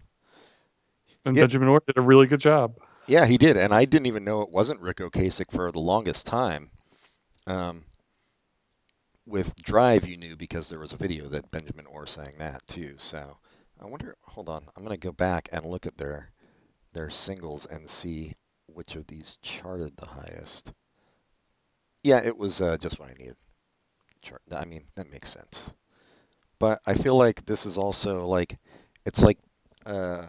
And 1.26 1.36
Yeah. 1.36 1.44
Benjamin 1.44 1.70
Orr 1.70 1.82
did 1.86 1.98
a 1.98 2.02
really 2.02 2.28
good 2.28 2.40
job. 2.42 2.76
Yeah, 3.08 3.26
he 3.26 3.38
did, 3.38 3.58
and 3.58 3.74
I 3.74 3.86
didn't 3.86 4.08
even 4.08 4.24
know 4.24 4.42
it 4.42 4.50
wasn't 4.52 4.82
Ric 4.82 4.98
Ocasek 4.98 5.52
for 5.52 5.72
the 5.72 5.80
longest 5.80 6.26
time. 6.26 6.70
Um, 7.48 7.86
with 9.26 9.56
Drive, 9.56 10.06
you 10.08 10.18
knew 10.18 10.36
because 10.36 10.68
there 10.70 10.80
was 10.80 10.94
a 10.94 10.98
video 10.98 11.28
that 11.30 11.52
Benjamin 11.52 11.86
Orr 11.86 12.06
sang 12.06 12.38
that 12.40 12.66
too. 12.68 12.96
So 12.98 13.38
I 13.80 13.86
wonder. 13.86 14.16
Hold 14.24 14.50
on, 14.50 14.66
I'm 14.76 14.84
gonna 14.84 14.98
go 14.98 15.12
back 15.12 15.50
and 15.52 15.66
look 15.66 15.86
at 15.86 15.98
their 15.98 16.32
their 16.94 17.10
singles 17.10 17.66
and 17.66 17.90
see 17.90 18.36
which 18.68 18.96
of 18.96 19.08
these 19.08 19.38
charted 19.42 19.96
the 19.98 20.06
highest. 20.06 20.72
Yeah, 22.04 22.22
it 22.24 22.38
was 22.38 22.62
uh, 22.62 22.78
just 22.78 23.00
what 23.00 23.10
I 23.10 23.14
needed. 23.14 23.36
Chart. 24.22 24.42
I 24.52 24.66
mean, 24.66 24.84
that 24.96 25.12
makes 25.12 25.30
sense. 25.30 25.72
But 26.60 26.80
I 26.86 26.94
feel 26.94 27.18
like 27.18 27.46
this 27.46 27.66
is 27.66 27.78
also 27.78 28.26
like 28.28 28.58
it's 29.06 29.22
like 29.22 29.40
uh, 29.86 30.28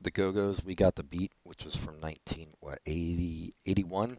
the 0.00 0.10
Go-Go's 0.10 0.64
We 0.64 0.74
Got 0.74 0.94
the 0.94 1.02
Beat, 1.02 1.32
which 1.44 1.64
was 1.64 1.76
from 1.76 2.00
19 2.00 2.48
what 2.60 2.80
80 2.86 3.52
81 3.66 4.18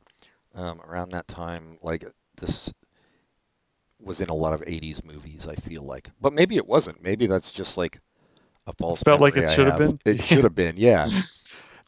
um, 0.55 0.81
around 0.81 1.12
that 1.12 1.27
time 1.27 1.77
like 1.81 2.05
this 2.39 2.71
was 3.99 4.21
in 4.21 4.29
a 4.29 4.33
lot 4.33 4.53
of 4.53 4.63
80s 4.67 5.03
movies 5.03 5.47
I 5.47 5.55
feel 5.55 5.83
like 5.83 6.09
but 6.21 6.33
maybe 6.33 6.57
it 6.57 6.67
wasn't 6.67 7.01
maybe 7.01 7.25
that's 7.25 7.51
just 7.51 7.77
like 7.77 7.99
a 8.67 8.73
false 8.73 9.01
Felt 9.03 9.21
like 9.21 9.38
it 9.38 9.45
I 9.45 9.55
should 9.55 9.67
have 9.67 9.77
been? 9.77 9.99
it 10.05 10.21
should 10.21 10.43
have 10.43 10.55
been 10.55 10.75
yeah 10.77 11.09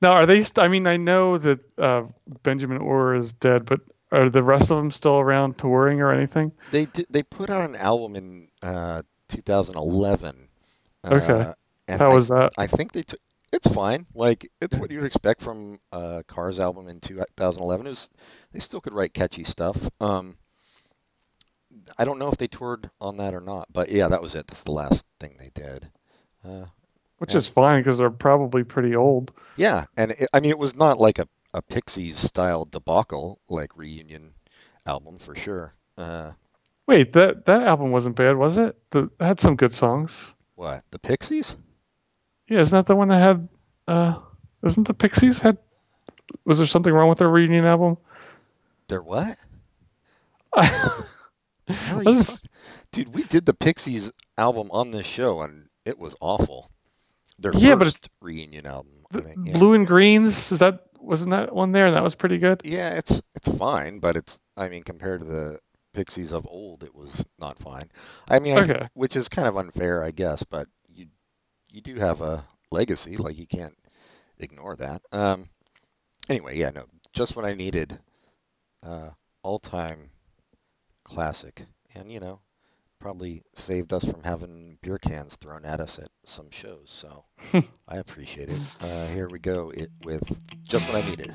Now, 0.01 0.11
are 0.13 0.25
they? 0.25 0.43
St- 0.43 0.63
I 0.63 0.67
mean, 0.67 0.87
I 0.87 0.97
know 0.97 1.37
that 1.37 1.59
uh, 1.79 2.03
Benjamin 2.43 2.77
Orr 2.77 3.15
is 3.15 3.33
dead, 3.33 3.65
but 3.65 3.79
are 4.15 4.29
the 4.29 4.43
rest 4.43 4.71
of 4.71 4.77
them 4.77 4.91
still 4.91 5.19
around 5.19 5.57
touring 5.57 6.01
or 6.01 6.11
anything? 6.13 6.51
they 6.71 6.85
did 6.85 7.05
they 7.09 7.23
put 7.23 7.49
out 7.49 7.69
an 7.69 7.75
album 7.75 8.15
in 8.15 8.47
uh, 8.63 9.01
2011 9.29 10.47
Okay. 11.05 11.41
uh, 11.41 11.53
and 11.87 12.01
How 12.01 12.11
I 12.11 12.13
was 12.15 12.29
that? 12.29 12.53
I 12.57 12.67
think 12.67 12.91
they 12.91 13.03
took. 13.03 13.19
It's 13.51 13.67
fine. 13.73 14.05
Like 14.15 14.49
it's 14.59 14.75
what 14.75 14.91
you'd 14.91 15.05
expect 15.05 15.41
from 15.41 15.79
a 15.91 16.23
Cars 16.27 16.59
album 16.59 16.87
in 16.89 16.99
2011. 16.99 17.85
It 17.85 17.89
was, 17.89 18.09
they 18.51 18.59
still 18.59 18.81
could 18.81 18.93
write 18.93 19.13
catchy 19.13 19.43
stuff. 19.43 19.77
Um, 20.01 20.35
I 21.97 22.05
don't 22.05 22.19
know 22.19 22.29
if 22.29 22.37
they 22.37 22.47
toured 22.47 22.89
on 22.99 23.17
that 23.17 23.33
or 23.33 23.41
not, 23.41 23.67
but 23.71 23.89
yeah, 23.89 24.07
that 24.07 24.21
was 24.21 24.35
it. 24.35 24.47
That's 24.47 24.63
the 24.63 24.71
last 24.71 25.05
thing 25.19 25.35
they 25.37 25.51
did. 25.53 25.89
Uh, 26.43 26.65
Which 27.19 27.33
Yeah. 27.33 27.37
is 27.39 27.47
fine 27.47 27.81
because 27.81 27.97
they're 27.97 28.09
probably 28.09 28.63
pretty 28.63 28.95
old. 28.95 29.31
yeah, 29.57 29.85
and 29.97 30.11
it, 30.11 30.29
I 30.33 30.39
mean, 30.39 30.51
it 30.51 30.57
was 30.59 30.75
not 30.75 30.99
like 30.99 31.19
a, 31.19 31.27
a 31.55 31.61
Pixies 31.61 32.17
style 32.19 32.65
debacle 32.65 33.39
like 33.47 33.77
reunion 33.77 34.33
album 34.85 35.17
for 35.17 35.35
sure. 35.35 35.73
Uh, 35.97 36.31
Wait, 36.85 37.13
that 37.13 37.45
that 37.45 37.63
album 37.63 37.91
wasn't 37.91 38.15
bad, 38.17 38.35
was 38.35 38.57
it? 38.57 38.77
The, 38.91 39.05
it 39.05 39.23
had 39.23 39.39
some 39.39 39.55
good 39.55 39.73
songs. 39.73 40.33
what 40.55 40.83
the 40.91 40.99
Pixies? 40.99 41.55
Yeah, 42.49 42.59
isn't 42.59 42.77
that 42.77 42.85
the 42.85 42.95
one 42.95 43.07
that 43.07 43.21
had? 43.21 43.47
Uh, 43.87 44.19
isn't 44.63 44.85
the 44.85 44.93
Pixies 44.93 45.39
had? 45.39 45.57
Was 46.43 46.57
there 46.57 46.67
something 46.67 46.91
wrong 46.93 47.07
with 47.09 47.19
their 47.19 47.29
reunion 47.29 47.65
album? 47.65 47.97
They're 48.87 49.01
what? 49.01 49.37
I 50.55 50.65
Hell, 51.67 51.99
you 51.99 52.03
Wasn't- 52.05 52.27
talk- 52.27 52.39
Dude, 52.91 53.13
we 53.13 53.23
did 53.23 53.45
the 53.45 53.53
Pixies 53.53 54.11
album 54.37 54.69
on 54.71 54.91
this 54.91 55.05
show, 55.07 55.41
and 55.41 55.67
it 55.85 55.97
was 55.97 56.15
awful. 56.21 56.69
Their 57.39 57.53
Yeah, 57.53 57.75
but 57.75 57.85
first 57.85 58.09
reunion 58.21 58.65
album. 58.65 58.91
I 59.11 59.19
think, 59.21 59.37
yeah. 59.47 59.53
Blue 59.53 59.73
and 59.73 59.85
Greens 59.87 60.51
is 60.51 60.59
that? 60.59 60.85
Wasn't 61.05 61.31
that 61.31 61.53
one 61.55 61.71
there? 61.71 61.91
That 61.91 62.03
was 62.03 62.15
pretty 62.15 62.37
good. 62.37 62.61
Yeah, 62.63 62.95
it's 62.95 63.21
it's 63.35 63.47
fine, 63.57 63.99
but 63.99 64.15
it's 64.17 64.39
I 64.57 64.69
mean 64.69 64.83
compared 64.83 65.21
to 65.21 65.25
the 65.25 65.59
Pixies 65.93 66.31
of 66.33 66.45
old, 66.49 66.83
it 66.83 66.93
was 66.93 67.25
not 67.39 67.57
fine. 67.59 67.89
I 68.27 68.39
mean, 68.39 68.53
I- 68.57 68.63
Okay. 68.63 68.89
which 68.93 69.15
is 69.15 69.29
kind 69.29 69.47
of 69.47 69.57
unfair, 69.57 70.03
I 70.03 70.11
guess, 70.11 70.43
but 70.43 70.67
you 70.89 71.07
you 71.69 71.81
do 71.81 71.95
have 71.95 72.21
a 72.21 72.45
legacy, 72.71 73.17
like 73.17 73.37
you 73.37 73.47
can't 73.47 73.77
ignore 74.39 74.75
that. 74.77 75.01
Um, 75.11 75.49
anyway, 76.29 76.57
yeah, 76.57 76.71
no, 76.71 76.85
just 77.13 77.35
what 77.35 77.45
I 77.45 77.53
needed. 77.55 77.99
Uh, 78.83 79.11
all-time 79.43 80.09
classic, 81.03 81.65
and 81.95 82.11
you 82.11 82.19
know, 82.19 82.39
probably 82.99 83.43
saved 83.53 83.93
us 83.93 84.03
from 84.03 84.23
having 84.23 84.77
beer 84.81 84.97
cans 84.97 85.35
thrown 85.35 85.65
at 85.65 85.79
us 85.79 85.99
at 85.99 86.09
some 86.25 86.49
shows. 86.49 86.85
So 86.87 87.25
I 87.87 87.97
appreciate 87.97 88.49
it. 88.49 88.59
Uh, 88.81 89.07
here 89.07 89.29
we 89.29 89.39
go. 89.39 89.71
It 89.71 89.91
with 90.03 90.23
just 90.63 90.87
what 90.87 91.03
I 91.03 91.09
needed. 91.09 91.31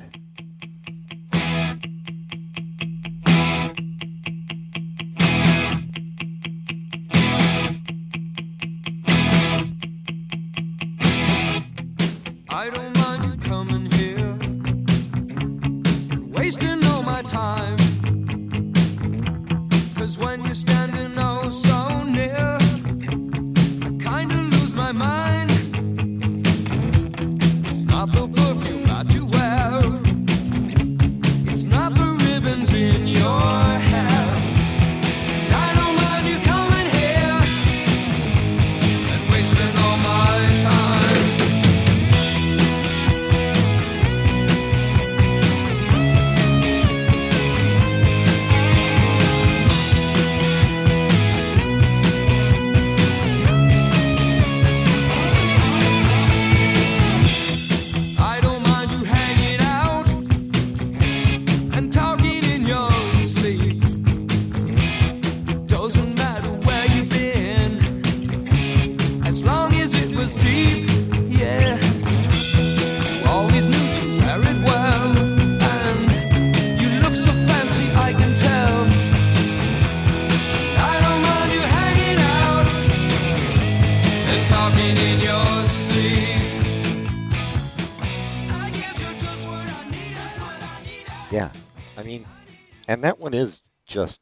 One 93.31 93.41
is 93.41 93.61
just 93.85 94.19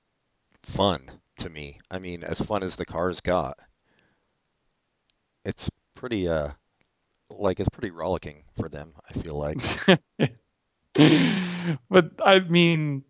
fun 0.63 1.09
to 1.39 1.49
me. 1.49 1.79
I 1.89 1.99
mean, 1.99 2.23
as 2.23 2.39
fun 2.39 2.63
as 2.63 2.75
the 2.75 2.85
cars 2.85 3.21
got. 3.21 3.57
It's 5.43 5.69
pretty 5.95 6.27
uh 6.27 6.49
like 7.31 7.59
it's 7.59 7.69
pretty 7.69 7.91
rollicking 7.91 8.43
for 8.57 8.69
them, 8.69 8.93
I 9.09 9.13
feel 9.13 9.35
like. 9.35 9.57
but 11.89 12.11
I 12.23 12.39
mean, 12.41 13.03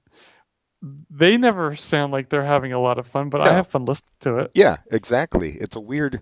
they 1.09 1.37
never 1.37 1.75
sound 1.75 2.13
like 2.13 2.29
they're 2.29 2.43
having 2.43 2.73
a 2.73 2.79
lot 2.79 2.97
of 2.97 3.07
fun, 3.07 3.29
but 3.29 3.41
I 3.41 3.55
have 3.55 3.67
fun 3.67 3.85
listening 3.85 4.15
to 4.21 4.37
it. 4.39 4.51
Yeah, 4.53 4.77
exactly. 4.91 5.51
It's 5.51 5.75
a 5.75 5.81
weird 5.81 6.21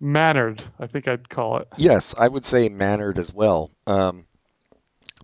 Mannered, 0.00 0.64
I 0.80 0.88
think 0.88 1.06
I'd 1.06 1.28
call 1.28 1.58
it. 1.58 1.68
Yes, 1.76 2.14
I 2.18 2.26
would 2.26 2.44
say 2.44 2.68
mannered 2.68 3.18
as 3.18 3.32
well. 3.32 3.70
Um, 3.86 4.26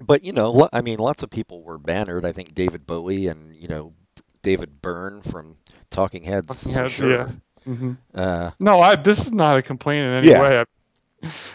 but 0.00 0.22
you 0.22 0.32
know, 0.32 0.68
I 0.72 0.82
mean, 0.82 0.98
lots 0.98 1.22
of 1.22 1.30
people 1.30 1.62
were 1.62 1.78
mannered. 1.78 2.24
I 2.24 2.32
think 2.32 2.54
David 2.54 2.86
Bowie 2.86 3.28
and 3.28 3.54
you 3.56 3.68
know 3.68 3.94
David 4.42 4.80
Byrne 4.80 5.22
from 5.22 5.56
Talking 5.90 6.24
Heads. 6.24 6.66
Talking 6.66 6.72
Heads, 6.72 6.98
sure. 6.98 7.02
yeah. 7.02 7.30
hmm 7.64 7.92
Uh, 8.14 8.50
No, 8.60 8.80
I, 8.80 8.96
this 8.96 9.20
is 9.26 9.32
not 9.32 9.58
a 9.58 9.62
complaint 9.62 10.06
in 10.06 10.12
any 10.14 10.30
Yeah. 10.30 10.38
way. 10.38 10.60
I, 10.60 10.64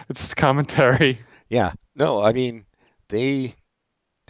it's 0.10 0.21
just 0.21 0.36
commentary. 0.38 1.19
yeah. 1.49 1.73
No, 1.95 2.21
I 2.21 2.34
mean 2.34 2.65
they, 3.10 3.56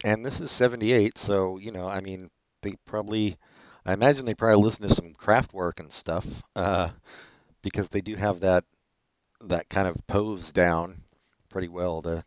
and 0.04 0.26
this 0.26 0.39
is 0.41 0.52
'78, 0.52 1.17
so 1.17 1.58
you 1.58 1.71
know, 1.71 1.88
I 1.88 2.02
mean, 2.02 2.30
they 2.62 2.76
probably, 2.86 3.38
I 3.86 3.93
imagine 3.93 4.26
they 4.26 4.36
probably 4.36 4.63
listen 4.63 4.88
to 4.88 4.95
some 4.95 5.13
Kraftwerk 5.13 5.80
and 5.80 5.91
stuff, 5.91 6.26
uh, 6.56 6.89
because 7.63 7.89
they 7.89 8.02
do 8.02 8.15
have 8.15 8.41
that 8.41 8.65
that 9.41 9.69
kind 9.69 9.88
of 9.88 9.95
pose 10.08 10.52
down 10.54 11.02
pretty 11.49 11.67
well. 11.69 12.02
The 12.02 12.23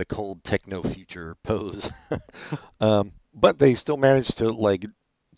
the 0.00 0.06
cold 0.06 0.42
techno 0.42 0.82
future 0.82 1.36
pose. 1.42 1.90
um, 2.80 3.12
but 3.34 3.58
they 3.58 3.74
still 3.74 3.98
managed 3.98 4.38
to 4.38 4.50
like 4.50 4.86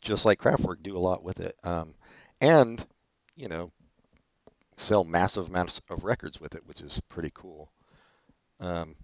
just 0.01 0.25
like 0.25 0.38
Kraftwerk 0.38 0.85
do 0.85 0.96
a 0.96 1.01
lot 1.01 1.25
with 1.25 1.40
it. 1.40 1.57
Um, 1.64 1.94
and 2.40 2.85
you 3.35 3.48
know 3.48 3.72
sell 4.77 5.03
massive 5.03 5.48
amounts 5.48 5.81
of 5.90 6.05
records 6.05 6.40
with 6.40 6.55
it, 6.55 6.64
which 6.64 6.81
is 6.81 7.01
pretty 7.09 7.33
cool. 7.35 7.72
Um, 8.61 8.94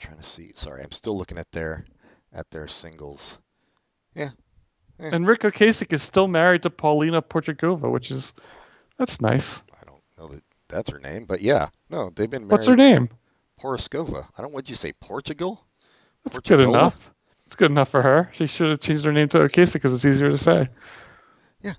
trying 0.00 0.18
to 0.18 0.24
see. 0.24 0.50
Sorry, 0.56 0.82
I'm 0.82 0.90
still 0.90 1.16
looking 1.16 1.38
at 1.38 1.52
their 1.52 1.84
at 2.32 2.50
their 2.50 2.66
singles. 2.66 3.38
Yeah. 4.16 4.30
And 4.98 5.24
Ric 5.24 5.42
Ocasek 5.42 5.92
is 5.92 6.02
still 6.02 6.26
married 6.26 6.62
to 6.62 6.70
Paulina 6.70 7.22
Porchegova, 7.22 7.90
which 7.92 8.10
is 8.10 8.32
that's 8.98 9.20
nice. 9.20 9.62
I 9.80 9.84
don't 9.84 10.02
know 10.18 10.34
that 10.34 10.42
that's 10.66 10.90
her 10.90 10.98
name, 10.98 11.26
but 11.26 11.42
yeah, 11.42 11.68
no, 11.90 12.10
they've 12.10 12.28
been 12.28 12.42
married. 12.42 12.50
What's 12.50 12.66
her 12.66 12.76
name? 12.76 13.08
Poroscova. 13.60 14.26
I 14.36 14.42
don't. 14.42 14.52
What'd 14.52 14.70
you 14.70 14.76
say? 14.76 14.92
Portugal? 14.92 15.64
That's 16.24 16.38
good 16.40 16.60
enough. 16.60 17.10
It's 17.46 17.56
good 17.56 17.70
enough 17.70 17.90
for 17.90 18.02
her. 18.02 18.30
She 18.32 18.46
should 18.46 18.70
have 18.70 18.80
changed 18.80 19.04
her 19.04 19.12
name 19.12 19.28
to 19.30 19.38
Ocasek 19.38 19.74
because 19.74 19.92
it's 19.92 20.04
easier 20.04 20.30
to 20.30 20.38
say. 20.38 20.68
Yeah. 21.62 21.74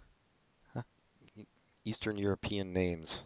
Eastern 1.83 2.17
European 2.17 2.71
names 2.71 3.23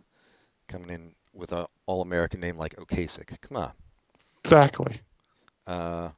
coming 0.68 0.90
in 0.90 1.12
with 1.34 1.52
an 1.52 1.66
all-American 1.86 2.40
name 2.40 2.58
like 2.58 2.76
Ocasek. 2.78 3.40
Come 3.42 3.58
on. 3.58 3.72
Exactly. 4.44 5.02
Uh, 5.68 6.10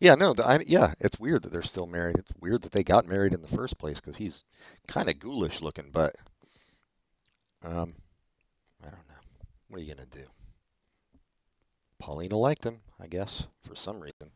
yeah, 0.00 0.14
no, 0.14 0.32
the, 0.34 0.46
I, 0.46 0.60
yeah, 0.66 0.94
it's 1.00 1.18
weird 1.18 1.42
that 1.42 1.52
they're 1.52 1.62
still 1.62 1.86
married. 1.86 2.18
It's 2.18 2.32
weird 2.40 2.62
that 2.62 2.72
they 2.72 2.84
got 2.84 3.06
married 3.06 3.32
in 3.32 3.42
the 3.42 3.48
first 3.48 3.78
place 3.78 3.98
because 3.98 4.16
he's 4.16 4.44
kind 4.86 5.08
of 5.08 5.18
ghoulish 5.18 5.60
looking, 5.60 5.90
but 5.92 6.14
um, 7.64 7.94
I 8.82 8.90
don't 8.90 9.08
know. 9.08 9.14
What 9.68 9.80
are 9.80 9.82
you 9.82 9.94
gonna 9.94 10.06
do? 10.06 10.24
Paulina 11.98 12.36
liked 12.36 12.64
him, 12.64 12.80
I 13.00 13.06
guess, 13.06 13.44
for 13.66 13.74
some 13.74 14.00
reason. 14.00 14.30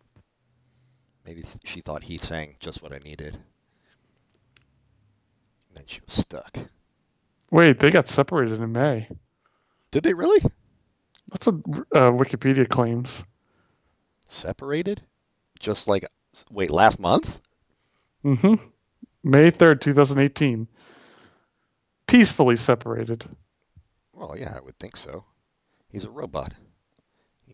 Maybe 1.24 1.42
th- 1.42 1.56
she 1.64 1.80
thought 1.80 2.02
he 2.02 2.18
sang 2.18 2.56
just 2.60 2.82
what 2.82 2.92
I 2.92 2.98
needed. 2.98 3.34
And 5.68 5.76
then 5.76 5.84
she 5.86 6.00
was 6.06 6.14
stuck. 6.14 6.58
Wait, 7.50 7.78
they 7.78 7.90
got 7.90 8.08
separated 8.08 8.60
in 8.60 8.72
May. 8.72 9.08
Did 9.90 10.02
they 10.02 10.14
really? 10.14 10.40
That's 11.30 11.46
what 11.46 11.54
uh, 11.94 12.10
Wikipedia 12.10 12.68
claims. 12.68 13.24
Separated? 14.26 15.02
Just 15.60 15.86
like, 15.86 16.06
wait, 16.50 16.70
last 16.70 16.98
month? 16.98 17.38
Mm 18.24 18.38
hmm 18.38 18.54
May 19.24 19.52
3rd, 19.52 19.80
2018. 19.80 20.66
Peacefully 22.06 22.56
separated. 22.56 23.24
Well, 24.12 24.36
yeah, 24.36 24.52
I 24.56 24.60
would 24.60 24.78
think 24.78 24.96
so. 24.96 25.24
He's 25.88 26.04
a 26.04 26.10
robot. 26.10 26.52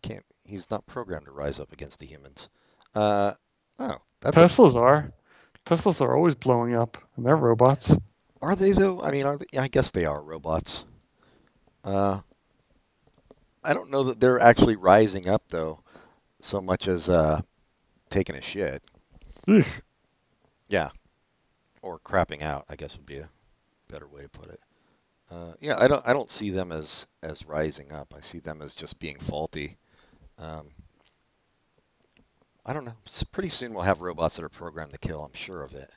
He 0.01 0.09
can't. 0.09 0.25
He's 0.45 0.71
not 0.71 0.87
programmed 0.87 1.27
to 1.27 1.33
rise 1.33 1.59
up 1.59 1.73
against 1.73 1.99
the 1.99 2.07
humans. 2.07 2.49
Uh, 2.95 3.33
oh, 3.81 3.97
that's 4.21 4.37
a- 4.37 4.41
Teslas 4.41 4.77
are. 4.77 5.13
Teslas 5.67 6.01
are 6.01 6.17
always 6.17 6.37
blowing 6.37 6.75
up, 6.77 6.97
and 7.17 7.27
they're 7.27 7.37
robots. 7.37 7.97
are 8.41 8.55
they 8.55 8.71
though? 8.73 9.03
I 9.03 9.11
mean, 9.11 9.27
are 9.27 9.37
they, 9.37 9.59
I 9.59 9.67
guess 9.67 9.91
they 9.91 10.05
are 10.05 10.23
robots. 10.23 10.85
Uh, 11.83 12.21
I 13.65 13.75
don't 13.75 13.91
know 13.91 14.05
that 14.05 14.21
they're 14.21 14.39
actually 14.39 14.77
rising 14.77 15.29
up 15.29 15.43
though, 15.49 15.81
so 16.41 16.61
much 16.61 16.87
as 16.87 17.09
uh, 17.09 17.41
taking 18.09 18.37
a 18.37 18.41
shit. 18.41 18.83
Yeah, 20.69 20.91
or 21.83 21.99
crapping 21.99 22.43
out. 22.43 22.67
I 22.69 22.77
guess 22.77 22.97
would 22.97 23.05
be 23.07 23.19
a 23.19 23.29
better 23.89 24.07
way 24.07 24.23
to 24.23 24.29
put 24.29 24.51
it. 24.51 24.61
Uh, 25.31 25.55
yeah, 25.61 25.75
I 25.77 25.89
don't. 25.89 26.07
I 26.07 26.13
don't 26.13 26.31
see 26.31 26.51
them 26.51 26.71
as 26.71 27.07
as 27.23 27.45
rising 27.47 27.91
up. 27.91 28.15
I 28.17 28.21
see 28.21 28.39
them 28.39 28.63
as 28.63 28.75
just 28.75 28.99
being 29.01 29.19
faulty. 29.19 29.77
Um, 30.39 30.69
I 32.65 32.73
don't 32.73 32.85
know. 32.85 32.95
Pretty 33.33 33.49
soon 33.49 33.75
we'll 33.75 33.83
have 33.83 34.03
robots 34.03 34.37
that 34.37 34.45
are 34.45 34.49
programmed 34.49 34.93
to 34.93 34.99
kill. 34.99 35.25
I'm 35.25 35.33
sure 35.33 35.63
of 35.63 35.75
it. 35.75 35.91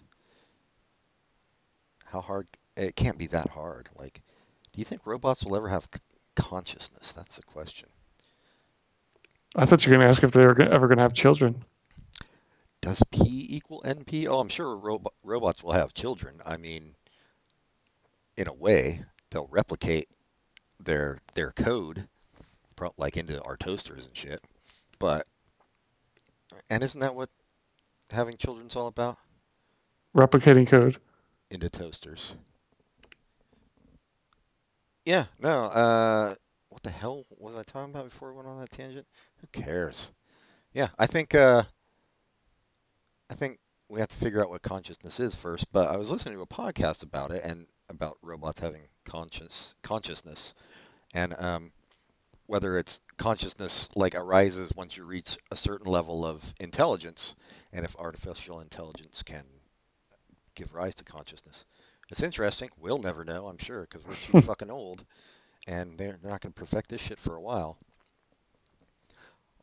How 2.06 2.22
hard? 2.22 2.48
It 2.76 2.96
can't 2.96 3.18
be 3.18 3.28
that 3.28 3.50
hard. 3.50 3.90
Like, 3.98 4.22
do 4.74 4.80
you 4.80 4.86
think 4.86 5.06
robots 5.06 5.44
will 5.44 5.56
ever 5.56 5.70
have 5.70 5.88
consciousness? 6.36 7.12
That's 7.12 7.36
the 7.36 7.44
question. 7.44 7.90
I 9.56 9.66
thought 9.66 9.86
you 9.86 9.92
were 9.92 9.98
going 9.98 10.06
to 10.06 10.10
ask 10.10 10.24
if 10.24 10.32
they're 10.32 10.62
ever 10.62 10.88
going 10.88 10.98
to 10.98 11.04
have 11.04 11.14
children. 11.14 11.64
Does 12.82 13.04
P 13.12 13.46
equal 13.50 13.84
NP? 13.84 14.28
Oh, 14.28 14.40
I'm 14.40 14.50
sure 14.50 14.76
robo- 14.76 15.14
robots 15.24 15.62
will 15.62 15.74
have 15.74 15.94
children. 15.94 16.42
I 16.46 16.58
mean, 16.58 16.96
in 18.38 18.48
a 18.48 18.54
way, 18.54 19.04
they'll 19.30 19.48
replicate 19.52 20.10
their 20.80 21.20
their 21.36 21.52
code, 21.52 22.08
pro- 22.82 22.94
like 22.98 23.16
into 23.16 23.40
our 23.44 23.56
toasters 23.56 24.08
and 24.08 24.18
shit. 24.18 24.42
But, 24.98 25.28
and 26.68 26.82
isn't 26.82 27.00
that 27.00 27.14
what 27.14 27.30
having 28.10 28.38
children's 28.38 28.76
all 28.76 28.88
about? 28.88 29.18
Replicating 30.18 30.68
code. 30.68 30.98
Into 31.52 31.70
toasters. 31.70 32.34
Yeah. 35.06 35.26
No. 35.40 35.66
Uh, 35.66 36.36
what 36.70 36.82
the 36.82 36.90
hell 36.90 37.26
was 37.38 37.56
I 37.56 37.62
talking 37.62 37.94
about 37.94 38.06
before 38.06 38.32
we 38.32 38.38
went 38.38 38.48
on 38.48 38.60
that 38.62 38.72
tangent? 38.72 39.06
Who 39.38 39.48
cares? 39.52 40.10
Yeah, 40.74 40.88
I 40.98 41.06
think. 41.06 41.36
Uh, 41.36 41.64
I 43.30 43.36
think 43.36 43.60
we 43.90 44.00
have 44.00 44.10
to 44.10 44.16
figure 44.16 44.42
out 44.42 44.50
what 44.50 44.64
consciousness 44.64 45.20
is 45.20 45.36
first. 45.36 45.72
But 45.72 45.90
I 45.90 45.98
was 45.98 46.10
listening 46.10 46.36
to 46.36 46.42
a 46.42 46.48
podcast 46.48 47.04
about 47.04 47.32
it 47.32 47.44
and 47.44 47.68
about 47.90 48.18
robots 48.24 48.60
having 48.60 48.82
conscious 49.06 49.76
consciousness, 49.84 50.56
and 51.14 51.36
um, 51.38 51.72
whether 52.52 52.78
it's 52.78 53.00
consciousness 53.16 53.88
like 53.96 54.14
arises 54.14 54.74
once 54.76 54.98
you 54.98 55.06
reach 55.06 55.38
a 55.52 55.56
certain 55.56 55.90
level 55.90 56.26
of 56.26 56.54
intelligence, 56.60 57.34
and 57.72 57.86
if 57.86 57.96
artificial 57.96 58.60
intelligence 58.60 59.24
can 59.24 59.46
give 60.54 60.74
rise 60.74 60.94
to 60.94 61.06
consciousness. 61.06 61.64
It's 62.10 62.22
interesting. 62.22 62.70
We'll 62.78 62.98
never 62.98 63.24
know, 63.24 63.48
I'm 63.48 63.58
sure, 63.58 63.88
because 63.90 64.06
we're 64.06 64.42
too 64.42 64.46
fucking 64.48 64.70
old, 64.70 65.06
and 65.66 65.98
they're 65.98 66.20
they're 66.22 66.30
not 66.30 66.42
going 66.42 66.52
to 66.52 66.60
perfect 66.60 66.90
this 66.90 67.00
shit 67.00 67.20
for 67.20 67.38
a 67.38 67.42
while. 67.42 67.78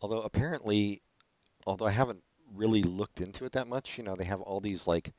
Although 0.00 0.22
apparently, 0.22 1.02
although 1.66 1.88
I 1.88 1.90
haven't 1.90 2.22
really 2.54 2.82
looked 2.82 3.20
into 3.20 3.44
it 3.44 3.52
that 3.52 3.68
much, 3.68 3.98
you 3.98 4.04
know, 4.04 4.16
they 4.16 4.24
have 4.24 4.40
all 4.40 4.60
these 4.60 4.86
like 4.86 5.12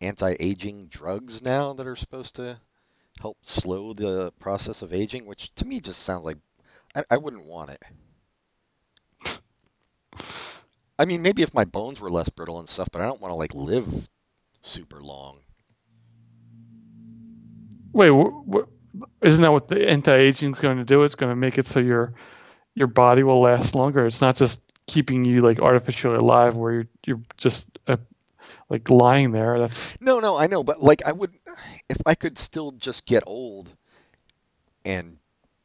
anti-aging 0.00 0.86
drugs 0.86 1.42
now 1.42 1.74
that 1.74 1.86
are 1.86 1.94
supposed 1.94 2.36
to 2.36 2.58
help 3.20 3.36
slow 3.42 3.92
the 3.92 4.32
process 4.38 4.80
of 4.80 4.94
aging, 4.94 5.26
which 5.26 5.54
to 5.56 5.66
me 5.66 5.78
just 5.78 6.00
sounds 6.02 6.24
like 6.24 6.38
I, 6.94 7.02
I 7.10 7.16
wouldn't 7.16 7.44
want 7.44 7.70
it. 7.70 7.82
I 10.98 11.04
mean, 11.06 11.22
maybe 11.22 11.42
if 11.42 11.52
my 11.52 11.64
bones 11.64 12.00
were 12.00 12.10
less 12.10 12.28
brittle 12.28 12.60
and 12.60 12.68
stuff, 12.68 12.88
but 12.92 13.00
I 13.02 13.06
don't 13.06 13.20
want 13.20 13.32
to 13.32 13.36
like 13.36 13.54
live 13.54 14.08
super 14.62 15.00
long. 15.00 15.40
Wait, 17.92 18.12
isn't 19.22 19.42
that 19.42 19.52
what 19.52 19.68
the 19.68 19.88
anti-aging 19.88 20.52
is 20.52 20.60
going 20.60 20.78
to 20.78 20.84
do? 20.84 21.02
It's 21.02 21.14
going 21.14 21.30
to 21.30 21.36
make 21.36 21.58
it 21.58 21.66
so 21.66 21.80
your 21.80 22.14
your 22.74 22.86
body 22.88 23.22
will 23.22 23.40
last 23.40 23.74
longer. 23.74 24.06
It's 24.06 24.20
not 24.20 24.36
just 24.36 24.60
keeping 24.86 25.24
you 25.24 25.40
like 25.40 25.60
artificially 25.60 26.16
alive, 26.16 26.56
where 26.56 26.72
you're 26.72 26.88
you're 27.06 27.20
just 27.36 27.66
uh, 27.86 27.96
like 28.68 28.90
lying 28.90 29.32
there. 29.32 29.58
That's 29.58 30.00
No, 30.00 30.20
no, 30.20 30.36
I 30.36 30.46
know, 30.46 30.62
but 30.62 30.82
like 30.82 31.02
I 31.04 31.12
would, 31.12 31.32
if 31.88 31.98
I 32.06 32.14
could 32.14 32.38
still 32.38 32.72
just 32.72 33.04
get 33.06 33.24
old 33.26 33.70
and 34.84 35.18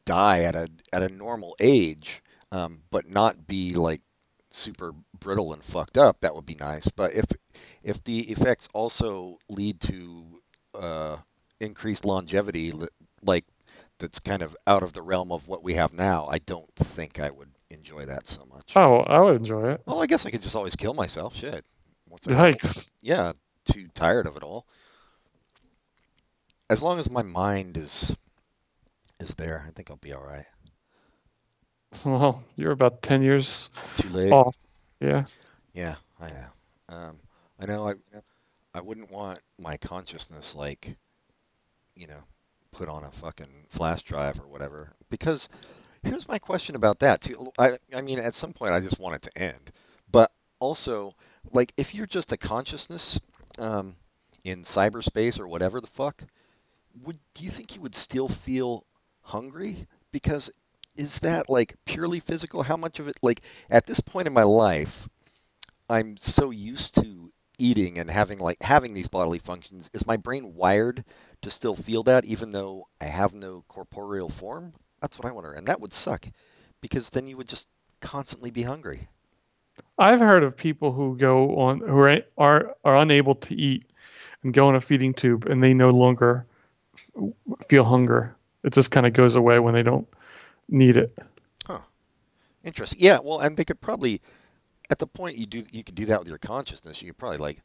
die 0.04 0.44
at 0.44 0.54
a 0.54 0.68
at 0.92 1.02
a 1.02 1.08
normal 1.08 1.56
age, 1.60 2.22
um, 2.52 2.80
but 2.90 3.08
not 3.08 3.46
be 3.46 3.74
like 3.74 4.00
super 4.50 4.92
brittle 5.18 5.52
and 5.52 5.62
fucked 5.62 5.96
up, 5.96 6.20
that 6.20 6.34
would 6.34 6.46
be 6.46 6.56
nice. 6.56 6.88
But 6.88 7.14
if 7.14 7.26
if 7.82 8.02
the 8.04 8.20
effects 8.30 8.68
also 8.74 9.38
lead 9.48 9.80
to 9.82 10.24
uh, 10.74 11.16
increased 11.60 12.04
longevity, 12.04 12.72
like 13.22 13.44
that's 13.98 14.18
kind 14.18 14.42
of 14.42 14.56
out 14.66 14.82
of 14.82 14.92
the 14.92 15.02
realm 15.02 15.30
of 15.32 15.46
what 15.46 15.62
we 15.62 15.74
have 15.74 15.92
now, 15.92 16.26
I 16.30 16.38
don't 16.38 16.74
think 16.76 17.20
I 17.20 17.30
would 17.30 17.50
enjoy 17.70 18.06
that 18.06 18.26
so 18.26 18.44
much. 18.46 18.72
Oh, 18.76 18.98
I 19.00 19.20
would 19.20 19.36
enjoy 19.36 19.72
it. 19.72 19.82
Well, 19.86 20.02
I 20.02 20.06
guess 20.06 20.26
I 20.26 20.30
could 20.30 20.42
just 20.42 20.56
always 20.56 20.76
kill 20.76 20.94
myself. 20.94 21.36
Shit. 21.36 21.64
Once 22.08 22.26
Yikes. 22.26 22.90
yeah, 23.00 23.32
too 23.64 23.86
tired 23.94 24.26
of 24.26 24.36
it 24.36 24.42
all. 24.42 24.66
As 26.68 26.82
long 26.82 26.98
as 26.98 27.10
my 27.10 27.22
mind 27.22 27.76
is 27.76 28.14
is 29.20 29.34
there, 29.36 29.64
I 29.66 29.70
think 29.72 29.90
I'll 29.90 29.96
be 29.98 30.12
all 30.12 30.24
right. 30.24 30.46
Well, 32.04 32.42
you're 32.56 32.72
about 32.72 33.02
10 33.02 33.22
years 33.22 33.68
Too 33.96 34.08
late. 34.10 34.38
off. 34.38 34.56
Yeah. 35.00 35.26
Yeah, 35.74 35.96
I 36.20 36.30
know. 36.30 36.48
Um, 36.88 37.20
I 37.58 37.66
know. 37.66 37.88
I 37.88 37.94
I 38.74 38.80
wouldn't 38.80 39.10
want 39.10 39.40
my 39.58 39.76
consciousness 39.78 40.54
like, 40.54 40.96
you 41.96 42.06
know, 42.06 42.22
put 42.72 42.88
on 42.88 43.04
a 43.04 43.10
fucking 43.12 43.66
flash 43.68 44.02
drive 44.02 44.40
or 44.40 44.48
whatever. 44.48 44.92
Because 45.10 45.48
here's 46.02 46.28
my 46.28 46.38
question 46.38 46.76
about 46.76 47.00
that 47.00 47.20
too. 47.22 47.50
I 47.58 47.78
I 47.94 48.02
mean, 48.02 48.18
at 48.18 48.34
some 48.34 48.52
point, 48.52 48.72
I 48.72 48.80
just 48.80 48.98
want 49.00 49.16
it 49.16 49.22
to 49.22 49.38
end. 49.38 49.72
But 50.10 50.32
also, 50.60 51.14
like, 51.52 51.72
if 51.76 51.94
you're 51.94 52.06
just 52.06 52.32
a 52.32 52.36
consciousness 52.38 53.20
um, 53.58 53.96
in 54.44 54.62
cyberspace 54.64 55.38
or 55.40 55.48
whatever 55.48 55.80
the 55.80 55.86
fuck, 55.86 56.24
would 57.04 57.18
do 57.34 57.44
you 57.44 57.50
think 57.50 57.74
you 57.74 57.80
would 57.80 57.94
still 57.96 58.28
feel 58.28 58.84
hungry? 59.30 59.86
Because 60.12 60.50
is 60.96 61.20
that 61.20 61.48
like 61.50 61.76
purely 61.86 62.20
physical? 62.20 62.62
How 62.62 62.76
much 62.76 63.00
of 63.00 63.08
it, 63.08 63.16
like, 63.22 63.42
at 63.70 63.86
this 63.86 64.00
point 64.00 64.26
in 64.26 64.32
my 64.34 64.42
life, 64.44 65.08
I'm 65.88 66.16
so 66.16 66.50
used 66.50 66.94
to 66.96 67.32
eating 67.58 67.98
and 67.98 68.10
having 68.10 68.38
like 68.38 68.60
having 68.62 68.94
these 68.94 69.08
bodily 69.08 69.38
functions. 69.38 69.90
Is 69.92 70.06
my 70.06 70.16
brain 70.16 70.54
wired 70.54 71.04
to 71.42 71.50
still 71.50 71.76
feel 71.76 72.02
that 72.04 72.24
even 72.24 72.52
though 72.52 72.88
I 73.00 73.04
have 73.06 73.34
no 73.34 73.64
corporeal 73.68 74.28
form? 74.28 74.72
That's 75.00 75.18
what 75.18 75.28
I 75.28 75.32
wonder. 75.32 75.52
And 75.52 75.66
that 75.68 75.80
would 75.80 75.92
suck 75.92 76.26
because 76.80 77.10
then 77.10 77.26
you 77.26 77.36
would 77.36 77.48
just 77.48 77.68
constantly 78.00 78.50
be 78.50 78.62
hungry. 78.62 79.08
I've 79.98 80.20
heard 80.20 80.42
of 80.42 80.56
people 80.56 80.92
who 80.92 81.16
go 81.16 81.56
on 81.58 81.80
who 81.80 81.98
are 81.98 82.18
are, 82.38 82.76
are 82.84 82.96
unable 82.96 83.34
to 83.36 83.54
eat 83.54 83.84
and 84.42 84.52
go 84.54 84.68
on 84.68 84.76
a 84.76 84.80
feeding 84.80 85.14
tube 85.14 85.46
and 85.46 85.62
they 85.62 85.74
no 85.74 85.90
longer 85.90 86.46
f- 86.94 87.32
feel 87.68 87.84
hunger. 87.84 88.36
It 88.62 88.72
just 88.72 88.90
kind 88.90 89.06
of 89.06 89.12
goes 89.12 89.36
away 89.36 89.58
when 89.58 89.74
they 89.74 89.82
don't 89.82 90.06
need 90.68 90.96
it. 90.96 91.16
Huh. 91.66 91.80
Interesting. 92.64 92.98
Yeah, 93.00 93.18
well, 93.22 93.40
and 93.40 93.56
they 93.56 93.64
could 93.64 93.80
probably 93.80 94.20
at 94.90 94.98
the 94.98 95.06
point 95.06 95.38
you 95.38 95.46
do 95.46 95.64
you 95.70 95.82
could 95.84 95.94
do 95.94 96.06
that 96.06 96.18
with 96.20 96.28
your 96.28 96.38
consciousness, 96.38 97.00
you 97.00 97.08
could 97.08 97.18
probably 97.18 97.38
like 97.38 97.62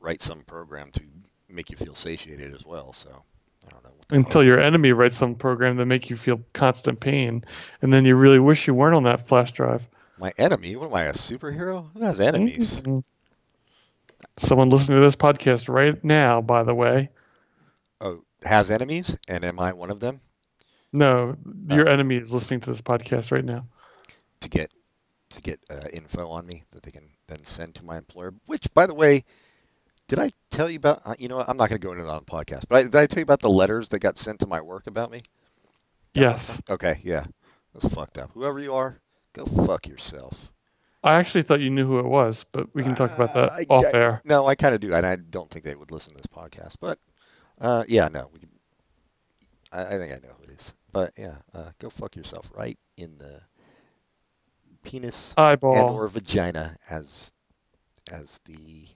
write 0.00 0.20
some 0.22 0.42
program 0.42 0.90
to 0.92 1.02
make 1.48 1.70
you 1.70 1.76
feel 1.76 1.94
satiated 1.94 2.54
as 2.54 2.64
well. 2.66 2.92
So 2.92 3.22
I 3.66 3.70
don't 3.70 3.84
know. 3.84 3.90
Until 4.10 4.40
hell- 4.42 4.46
your 4.46 4.60
enemy 4.60 4.92
writes 4.92 5.16
some 5.16 5.34
program 5.34 5.76
that 5.78 5.86
make 5.86 6.10
you 6.10 6.16
feel 6.16 6.42
constant 6.52 7.00
pain, 7.00 7.44
and 7.80 7.92
then 7.92 8.04
you 8.04 8.16
really 8.16 8.38
wish 8.38 8.66
you 8.66 8.74
weren't 8.74 8.94
on 8.96 9.04
that 9.04 9.26
flash 9.26 9.52
drive. 9.52 9.88
my 10.18 10.32
enemy, 10.38 10.76
what 10.76 10.86
am 10.88 10.94
I, 10.94 11.04
a 11.04 11.12
superhero? 11.12 11.88
Who 11.94 12.02
has 12.04 12.20
enemies? 12.20 12.80
Mhm. 12.80 13.02
Someone 14.36 14.68
listening 14.68 14.98
to 14.98 15.02
this 15.04 15.16
podcast 15.16 15.68
right 15.68 16.02
now, 16.04 16.40
by 16.40 16.62
the 16.64 16.74
way. 16.74 17.10
Oh, 18.00 18.24
has 18.42 18.70
enemies, 18.70 19.16
and 19.28 19.44
am 19.44 19.58
I 19.58 19.72
one 19.72 19.90
of 19.90 20.00
them? 20.00 20.20
No, 20.94 21.36
your 21.68 21.88
Oh. 21.88 21.92
enemy 21.92 22.16
is 22.16 22.32
listening 22.32 22.60
to 22.60 22.70
this 22.70 22.80
podcast 22.80 23.32
right 23.32 23.44
now. 23.44 23.66
to 24.40 24.48
get 24.48 24.70
to 25.30 25.40
get 25.40 25.58
uh, 25.70 25.88
info 25.92 26.28
on 26.28 26.46
me 26.46 26.62
that 26.72 26.82
they 26.82 26.90
can 26.90 27.08
then 27.28 27.42
send 27.44 27.74
to 27.74 27.84
my 27.84 27.96
employer. 27.98 28.32
Which, 28.46 28.66
by 28.74 28.86
the 28.86 28.94
way, 28.94 29.24
did 30.06 30.18
I 30.18 30.30
tell 30.50 30.68
you 30.70 30.76
about? 30.76 31.00
Uh, 31.04 31.14
you 31.18 31.28
know, 31.28 31.36
what, 31.38 31.48
I'm 31.48 31.56
not 31.56 31.68
going 31.70 31.80
to 31.80 31.84
go 31.84 31.92
into 31.92 32.04
that 32.04 32.10
on 32.10 32.22
the 32.24 32.30
podcast. 32.30 32.64
But 32.68 32.76
I, 32.76 32.82
did 32.84 32.94
I 32.94 33.06
tell 33.06 33.18
you 33.20 33.24
about 33.24 33.40
the 33.40 33.48
letters 33.50 33.88
that 33.88 33.98
got 34.00 34.18
sent 34.18 34.40
to 34.40 34.46
my 34.46 34.60
work 34.60 34.86
about 34.86 35.10
me? 35.10 35.22
Yes. 36.12 36.62
Okay, 36.70 37.00
yeah, 37.02 37.24
that's 37.72 37.92
fucked 37.92 38.18
up. 38.18 38.30
Whoever 38.34 38.60
you 38.60 38.74
are, 38.74 39.00
go 39.32 39.44
fuck 39.46 39.88
yourself. 39.88 40.50
I 41.02 41.14
actually 41.14 41.42
thought 41.42 41.60
you 41.60 41.70
knew 41.70 41.86
who 41.86 41.98
it 41.98 42.06
was, 42.06 42.44
but 42.52 42.72
we 42.74 42.82
can 42.82 42.94
talk 42.94 43.12
about 43.14 43.34
that 43.34 43.50
Uh, 43.50 43.56
I- 43.56 43.66
off 43.68 43.84
I- 43.86 43.96
air. 43.96 44.22
No, 44.24 44.46
I 44.46 44.54
kind 44.54 44.74
of 44.74 44.80
do, 44.80 44.94
and 44.94 45.04
I 45.06 45.16
don't 45.16 45.50
think 45.50 45.64
they 45.64 45.74
would 45.74 45.90
listen 45.90 46.10
to 46.14 46.18
this 46.18 46.26
podcast. 46.26 46.76
But 46.80 46.98
uh, 47.60 47.84
yeah, 47.88 48.08
no, 48.08 48.28
we 48.32 48.38
can, 48.40 48.48
I, 49.74 49.94
I 49.94 49.98
think 49.98 50.12
I 50.12 50.16
know 50.16 50.32
who 50.38 50.44
it 50.44 50.50
is. 50.58 50.72
But 50.92 51.12
yeah, 51.18 51.34
uh, 51.52 51.70
go 51.80 51.90
fuck 51.90 52.16
yourself 52.16 52.50
right 52.54 52.78
in 52.96 53.18
the 53.18 53.40
penis 54.84 55.34
and 55.36 55.46
Eyeball. 55.46 55.94
or 55.94 56.06
vagina 56.08 56.76
as 56.88 57.32
as 58.10 58.38
the 58.44 58.86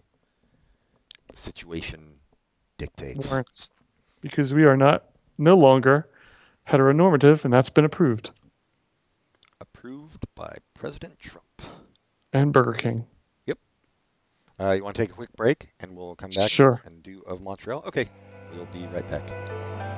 situation 1.34 2.00
dictates. 2.78 3.28
warrants. 3.28 3.70
Because 4.20 4.52
we 4.54 4.64
are 4.64 4.76
not 4.76 5.04
no 5.38 5.56
longer 5.56 6.08
heteronormative, 6.68 7.44
and 7.44 7.52
that's 7.52 7.70
been 7.70 7.84
approved. 7.84 8.30
Approved 9.60 10.26
by 10.34 10.56
President 10.74 11.18
Trump. 11.18 11.62
And 12.32 12.52
Burger 12.52 12.74
King. 12.74 13.06
Yep. 13.46 13.58
Uh, 14.60 14.72
you 14.72 14.84
want 14.84 14.96
to 14.96 15.02
take 15.02 15.10
a 15.10 15.14
quick 15.14 15.32
break, 15.36 15.68
and 15.80 15.96
we'll 15.96 16.14
come 16.14 16.30
back 16.30 16.50
Sure. 16.50 16.80
and 16.84 17.02
do 17.02 17.22
of 17.26 17.40
Montreal. 17.40 17.84
Okay, 17.86 18.08
we'll 18.52 18.66
be 18.66 18.86
right 18.88 19.08
back. 19.08 19.97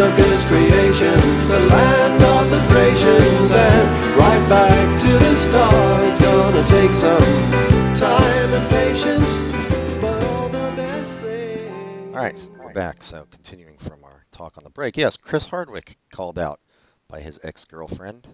Creation, 0.00 1.12
the 1.46 1.60
land 1.68 2.22
of 2.22 2.50
the 2.50 2.58
Thracians, 2.70 3.52
and 3.52 4.16
right 4.16 4.48
back 4.48 5.00
to 5.02 5.12
the 5.12 5.34
start. 5.34 6.04
It's 6.04 6.18
gonna 6.18 6.66
take 6.68 6.90
some 6.96 7.96
time 8.00 8.54
and 8.54 8.70
patience, 8.70 10.00
but 10.00 10.24
all 10.24 10.48
the 10.48 10.72
best 10.74 11.20
things. 11.20 12.16
All 12.16 12.22
right, 12.22 12.48
we're 12.58 12.72
back. 12.72 13.02
So 13.02 13.26
continuing 13.30 13.76
from 13.76 14.02
our 14.02 14.24
talk 14.32 14.56
on 14.56 14.64
the 14.64 14.70
break, 14.70 14.96
yes, 14.96 15.18
Chris 15.18 15.44
Hardwick 15.44 15.98
called 16.10 16.38
out 16.38 16.60
by 17.06 17.20
his 17.20 17.38
ex-girlfriend 17.42 18.26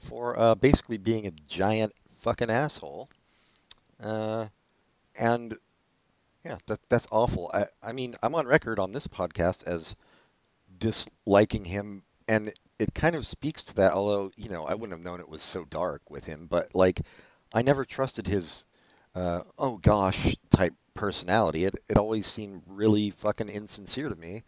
for 0.00 0.38
uh, 0.38 0.54
basically 0.54 0.98
being 0.98 1.26
a 1.26 1.32
giant 1.48 1.94
fucking 2.18 2.50
asshole. 2.50 3.08
Uh, 3.98 4.48
and 5.18 5.56
yeah, 6.44 6.58
that 6.66 6.80
that's 6.90 7.08
awful. 7.10 7.50
I 7.54 7.64
I 7.82 7.92
mean, 7.92 8.14
I'm 8.22 8.34
on 8.34 8.46
record 8.46 8.78
on 8.78 8.92
this 8.92 9.06
podcast 9.06 9.64
as 9.64 9.96
disliking 10.84 11.64
him, 11.64 12.02
and 12.28 12.52
it 12.78 12.94
kind 12.94 13.16
of 13.16 13.26
speaks 13.26 13.62
to 13.64 13.74
that. 13.76 13.92
Although 13.94 14.30
you 14.36 14.50
know, 14.50 14.64
I 14.66 14.74
wouldn't 14.74 14.92
have 14.92 15.04
known 15.04 15.20
it 15.20 15.28
was 15.28 15.42
so 15.42 15.64
dark 15.64 16.10
with 16.10 16.24
him, 16.24 16.46
but 16.46 16.74
like, 16.74 17.00
I 17.54 17.62
never 17.62 17.86
trusted 17.86 18.26
his 18.26 18.66
uh, 19.14 19.42
oh 19.58 19.78
gosh 19.78 20.36
type 20.50 20.74
personality. 20.92 21.64
It 21.64 21.74
it 21.88 21.96
always 21.96 22.26
seemed 22.26 22.62
really 22.66 23.10
fucking 23.10 23.48
insincere 23.48 24.10
to 24.10 24.16
me, 24.16 24.44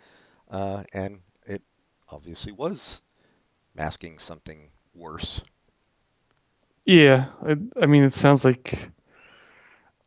uh, 0.51 0.85
and 0.93 1.21
it 1.47 1.63
obviously 2.11 2.53
was 2.53 3.01
masking 3.75 4.19
something 4.19 4.71
worse. 4.95 5.43
Yeah, 6.85 7.27
I, 7.43 7.57
I 7.83 7.87
mean, 7.87 8.05
it 8.05 8.13
sounds 8.13 8.45
like 8.45 8.91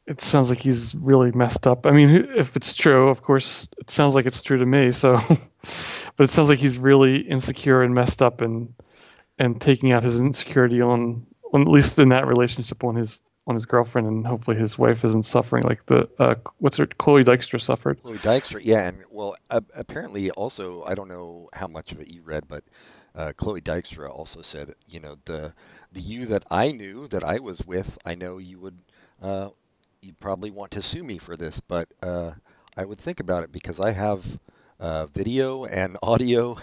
it 0.10 0.22
sounds 0.22 0.50
like 0.50 0.60
he's 0.60 0.96
really 0.96 1.32
messed 1.32 1.68
up. 1.68 1.86
I 1.86 1.92
mean, 1.92 2.30
if 2.36 2.56
it's 2.56 2.74
true, 2.74 3.10
of 3.10 3.22
course, 3.22 3.68
it 3.78 3.92
sounds 3.92 4.16
like 4.16 4.26
it's 4.26 4.42
true 4.42 4.58
to 4.58 4.66
me. 4.66 4.92
So, 4.92 5.14
but 6.18 6.24
it 6.24 6.32
sounds 6.32 6.50
like 6.50 6.58
he's 6.58 6.80
really 6.80 7.18
insecure 7.18 7.84
and 7.84 7.94
messed 7.94 8.24
up, 8.24 8.42
and 8.42 8.74
and 9.38 9.62
taking 9.62 9.92
out 9.92 10.04
his 10.04 10.20
insecurity 10.20 10.82
on, 10.82 11.28
on 11.54 11.62
at 11.62 11.68
least 11.68 12.00
in 12.00 12.10
that 12.10 12.26
relationship 12.26 12.84
on 12.84 12.96
his 12.96 13.20
on 13.46 13.54
his 13.54 13.68
girlfriend, 13.68 14.08
and 14.08 14.26
hopefully 14.26 14.58
his 14.58 14.80
wife 14.80 15.06
isn't 15.06 15.26
suffering 15.26 15.64
like 15.64 15.86
the 15.86 16.10
uh, 16.18 16.36
what's 16.58 16.78
her 16.78 16.88
Chloe 16.88 17.24
Dykstra 17.24 17.62
suffered. 17.62 18.02
Chloe 18.02 18.18
Dykstra, 18.18 18.62
yeah, 18.64 18.88
and 18.88 19.04
well, 19.12 19.36
uh, 19.52 19.62
apparently 19.76 20.32
also, 20.32 20.84
I 20.84 20.96
don't 20.96 21.08
know 21.08 21.50
how 21.54 21.68
much 21.68 21.92
of 21.92 22.02
it 22.02 22.08
you 22.08 22.24
read, 22.24 22.48
but 22.48 22.64
uh, 23.14 23.34
Chloe 23.38 23.62
Dykstra 23.62 24.10
also 24.10 24.42
said, 24.42 24.74
you 24.88 25.02
know, 25.02 25.18
the 25.26 25.54
the 25.92 26.02
you 26.02 26.26
that 26.28 26.46
I 26.50 26.72
knew 26.72 27.08
that 27.10 27.24
I 27.24 27.40
was 27.40 27.64
with, 27.64 27.96
I 28.04 28.16
know 28.16 28.40
you 28.40 28.60
would 28.60 28.78
uh, 29.22 29.50
you 30.02 30.14
probably 30.20 30.52
want 30.52 30.72
to 30.72 30.82
sue 30.82 31.04
me 31.04 31.18
for 31.18 31.36
this, 31.36 31.60
but 31.60 31.88
uh, 32.02 32.32
I 32.78 32.86
would 32.86 33.00
think 33.00 33.20
about 33.20 33.44
it 33.44 33.52
because 33.52 33.80
I 33.80 33.92
have 33.92 34.26
uh, 34.80 35.08
video 35.08 35.66
and 35.66 35.98
audio 36.04 36.58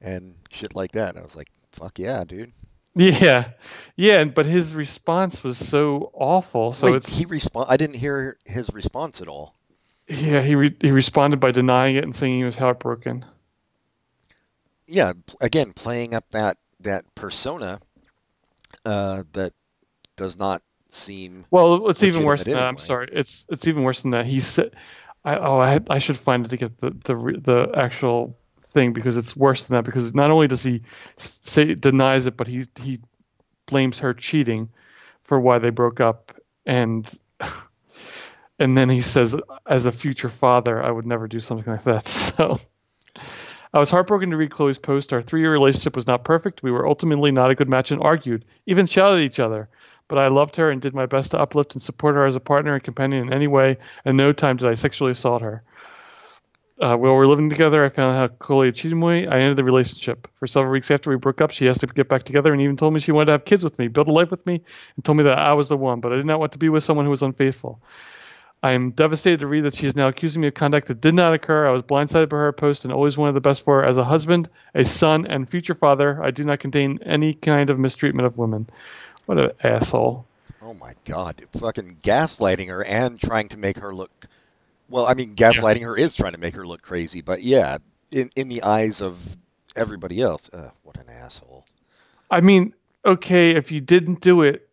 and 0.00 0.34
shit 0.50 0.74
like 0.74 0.92
that. 0.92 1.10
And 1.10 1.18
I 1.18 1.22
was 1.22 1.36
like, 1.36 1.48
fuck 1.72 1.98
yeah, 1.98 2.24
dude. 2.24 2.52
Yeah, 2.94 3.50
yeah, 3.96 4.20
and- 4.20 4.34
but 4.34 4.44
his 4.46 4.74
response 4.74 5.42
was 5.42 5.56
so 5.56 6.10
awful. 6.12 6.72
So 6.74 6.88
Wait, 6.88 6.96
it's 6.96 7.16
he 7.16 7.24
respond. 7.24 7.68
I 7.70 7.76
didn't 7.78 7.96
hear 7.96 8.36
his 8.44 8.68
response 8.72 9.22
at 9.22 9.28
all. 9.28 9.54
yeah, 10.08 10.42
he 10.42 10.54
re- 10.56 10.76
he 10.80 10.90
responded 10.90 11.40
by 11.40 11.52
denying 11.52 11.96
it 11.96 12.04
and 12.04 12.14
saying 12.14 12.36
he 12.36 12.44
was 12.44 12.56
heartbroken. 12.56 13.24
Yeah, 14.86 15.12
again, 15.40 15.72
playing 15.72 16.12
up 16.14 16.24
that 16.32 16.58
that 16.80 17.04
persona 17.14 17.80
uh, 18.84 19.22
that 19.32 19.54
does 20.16 20.36
not 20.38 20.60
seem. 20.94 21.44
Well, 21.50 21.88
it's 21.88 22.02
even 22.02 22.24
worse 22.24 22.44
than 22.44 22.54
that. 22.54 22.64
I'm 22.64 22.78
sorry. 22.78 23.08
It's 23.12 23.44
it's 23.48 23.66
even 23.66 23.82
worse 23.82 24.02
than 24.02 24.12
that. 24.12 24.26
He 24.26 24.40
said, 24.40 24.72
I, 25.24 25.36
"Oh, 25.36 25.58
I, 25.58 25.80
I 25.88 25.98
should 25.98 26.18
find 26.18 26.44
it 26.44 26.50
to 26.50 26.56
get 26.56 26.78
the 26.80 26.90
the 26.90 27.40
the 27.40 27.70
actual 27.74 28.36
thing 28.72 28.92
because 28.92 29.16
it's 29.16 29.36
worse 29.36 29.64
than 29.64 29.76
that. 29.76 29.84
Because 29.84 30.14
not 30.14 30.30
only 30.30 30.48
does 30.48 30.62
he 30.62 30.82
say 31.16 31.74
denies 31.74 32.26
it, 32.26 32.36
but 32.36 32.46
he 32.46 32.66
he 32.80 33.00
blames 33.66 34.00
her 34.00 34.14
cheating 34.14 34.70
for 35.24 35.38
why 35.38 35.58
they 35.58 35.70
broke 35.70 36.00
up, 36.00 36.32
and 36.66 37.08
and 38.58 38.76
then 38.76 38.88
he 38.88 39.00
says, 39.00 39.34
as 39.66 39.86
a 39.86 39.92
future 39.92 40.28
father, 40.28 40.82
I 40.82 40.90
would 40.90 41.06
never 41.06 41.28
do 41.28 41.40
something 41.40 41.72
like 41.72 41.84
that. 41.84 42.06
So. 42.36 42.60
I 43.74 43.78
was 43.78 43.90
heartbroken 43.90 44.30
to 44.30 44.36
read 44.36 44.50
Chloe's 44.50 44.78
post. 44.78 45.14
Our 45.14 45.22
three 45.22 45.40
year 45.40 45.50
relationship 45.50 45.96
was 45.96 46.06
not 46.06 46.24
perfect. 46.24 46.62
We 46.62 46.70
were 46.70 46.86
ultimately 46.86 47.30
not 47.30 47.50
a 47.50 47.54
good 47.54 47.70
match 47.70 47.90
and 47.90 48.02
argued, 48.02 48.44
even 48.66 48.84
shouted 48.84 49.20
at 49.20 49.24
each 49.24 49.40
other. 49.40 49.70
But 50.08 50.18
I 50.18 50.28
loved 50.28 50.56
her 50.56 50.70
and 50.70 50.82
did 50.82 50.94
my 50.94 51.06
best 51.06 51.30
to 51.30 51.38
uplift 51.38 51.74
and 51.74 51.82
support 51.82 52.14
her 52.14 52.26
as 52.26 52.36
a 52.36 52.40
partner 52.40 52.74
and 52.74 52.82
companion 52.82 53.26
in 53.26 53.32
any 53.32 53.46
way, 53.46 53.78
and 54.04 54.16
no 54.16 54.32
time 54.32 54.56
did 54.56 54.68
I 54.68 54.74
sexually 54.74 55.12
assault 55.12 55.42
her. 55.42 55.62
Uh, 56.80 56.96
while 56.96 57.12
we 57.12 57.18
were 57.18 57.28
living 57.28 57.48
together, 57.48 57.84
I 57.84 57.90
found 57.90 58.16
out 58.16 58.30
how 58.30 58.36
Chloe 58.36 58.66
had 58.66 58.74
cheated 58.74 58.98
me. 58.98 59.26
I 59.26 59.38
ended 59.38 59.56
the 59.56 59.64
relationship. 59.64 60.28
For 60.34 60.46
several 60.46 60.72
weeks 60.72 60.90
after 60.90 61.10
we 61.10 61.16
broke 61.16 61.40
up, 61.40 61.52
she 61.52 61.68
asked 61.68 61.80
to 61.80 61.86
get 61.86 62.08
back 62.08 62.24
together 62.24 62.52
and 62.52 62.60
even 62.60 62.76
told 62.76 62.92
me 62.92 62.98
she 62.98 63.12
wanted 63.12 63.26
to 63.26 63.32
have 63.32 63.44
kids 63.44 63.62
with 63.62 63.78
me, 63.78 63.88
build 63.88 64.08
a 64.08 64.12
life 64.12 64.30
with 64.30 64.44
me, 64.46 64.60
and 64.96 65.04
told 65.04 65.18
me 65.18 65.24
that 65.24 65.38
I 65.38 65.52
was 65.52 65.68
the 65.68 65.76
one, 65.76 66.00
but 66.00 66.12
I 66.12 66.16
did 66.16 66.26
not 66.26 66.40
want 66.40 66.52
to 66.52 66.58
be 66.58 66.68
with 66.68 66.82
someone 66.82 67.04
who 67.04 67.10
was 67.10 67.22
unfaithful. 67.22 67.80
I 68.64 68.72
am 68.72 68.92
devastated 68.92 69.40
to 69.40 69.48
read 69.48 69.64
that 69.64 69.74
she 69.74 69.86
is 69.86 69.96
now 69.96 70.08
accusing 70.08 70.40
me 70.40 70.48
of 70.48 70.54
conduct 70.54 70.86
that 70.88 71.00
did 71.00 71.14
not 71.14 71.34
occur. 71.34 71.66
I 71.66 71.72
was 71.72 71.82
blindsided 71.82 72.28
by 72.28 72.36
her 72.36 72.52
post 72.52 72.84
and 72.84 72.92
always 72.92 73.18
wanted 73.18 73.34
the 73.34 73.40
best 73.40 73.64
for 73.64 73.80
her 73.80 73.86
as 73.86 73.96
a 73.96 74.04
husband, 74.04 74.48
a 74.74 74.84
son, 74.84 75.26
and 75.26 75.50
future 75.50 75.74
father. 75.74 76.22
I 76.22 76.30
do 76.30 76.44
not 76.44 76.60
contain 76.60 77.00
any 77.04 77.34
kind 77.34 77.70
of 77.70 77.78
mistreatment 77.80 78.26
of 78.26 78.38
women. 78.38 78.68
What 79.26 79.38
an 79.38 79.50
asshole. 79.62 80.26
Oh 80.60 80.74
my 80.74 80.94
god, 81.04 81.44
fucking 81.58 81.98
gaslighting 82.02 82.68
her 82.68 82.84
and 82.84 83.20
trying 83.20 83.48
to 83.48 83.58
make 83.58 83.78
her 83.78 83.94
look. 83.94 84.10
Well, 84.88 85.06
I 85.06 85.14
mean, 85.14 85.34
gaslighting 85.34 85.82
her 85.82 85.96
is 85.96 86.14
trying 86.14 86.32
to 86.32 86.38
make 86.38 86.54
her 86.54 86.66
look 86.66 86.82
crazy, 86.82 87.20
but 87.20 87.42
yeah, 87.42 87.78
in 88.10 88.30
in 88.36 88.48
the 88.48 88.62
eyes 88.62 89.00
of 89.00 89.18
everybody 89.74 90.20
else, 90.20 90.48
uh, 90.52 90.70
what 90.82 90.96
an 90.98 91.08
asshole. 91.08 91.64
I 92.30 92.40
mean, 92.40 92.74
okay, 93.04 93.50
if 93.52 93.72
you 93.72 93.80
didn't 93.80 94.20
do 94.20 94.42
it, 94.42 94.68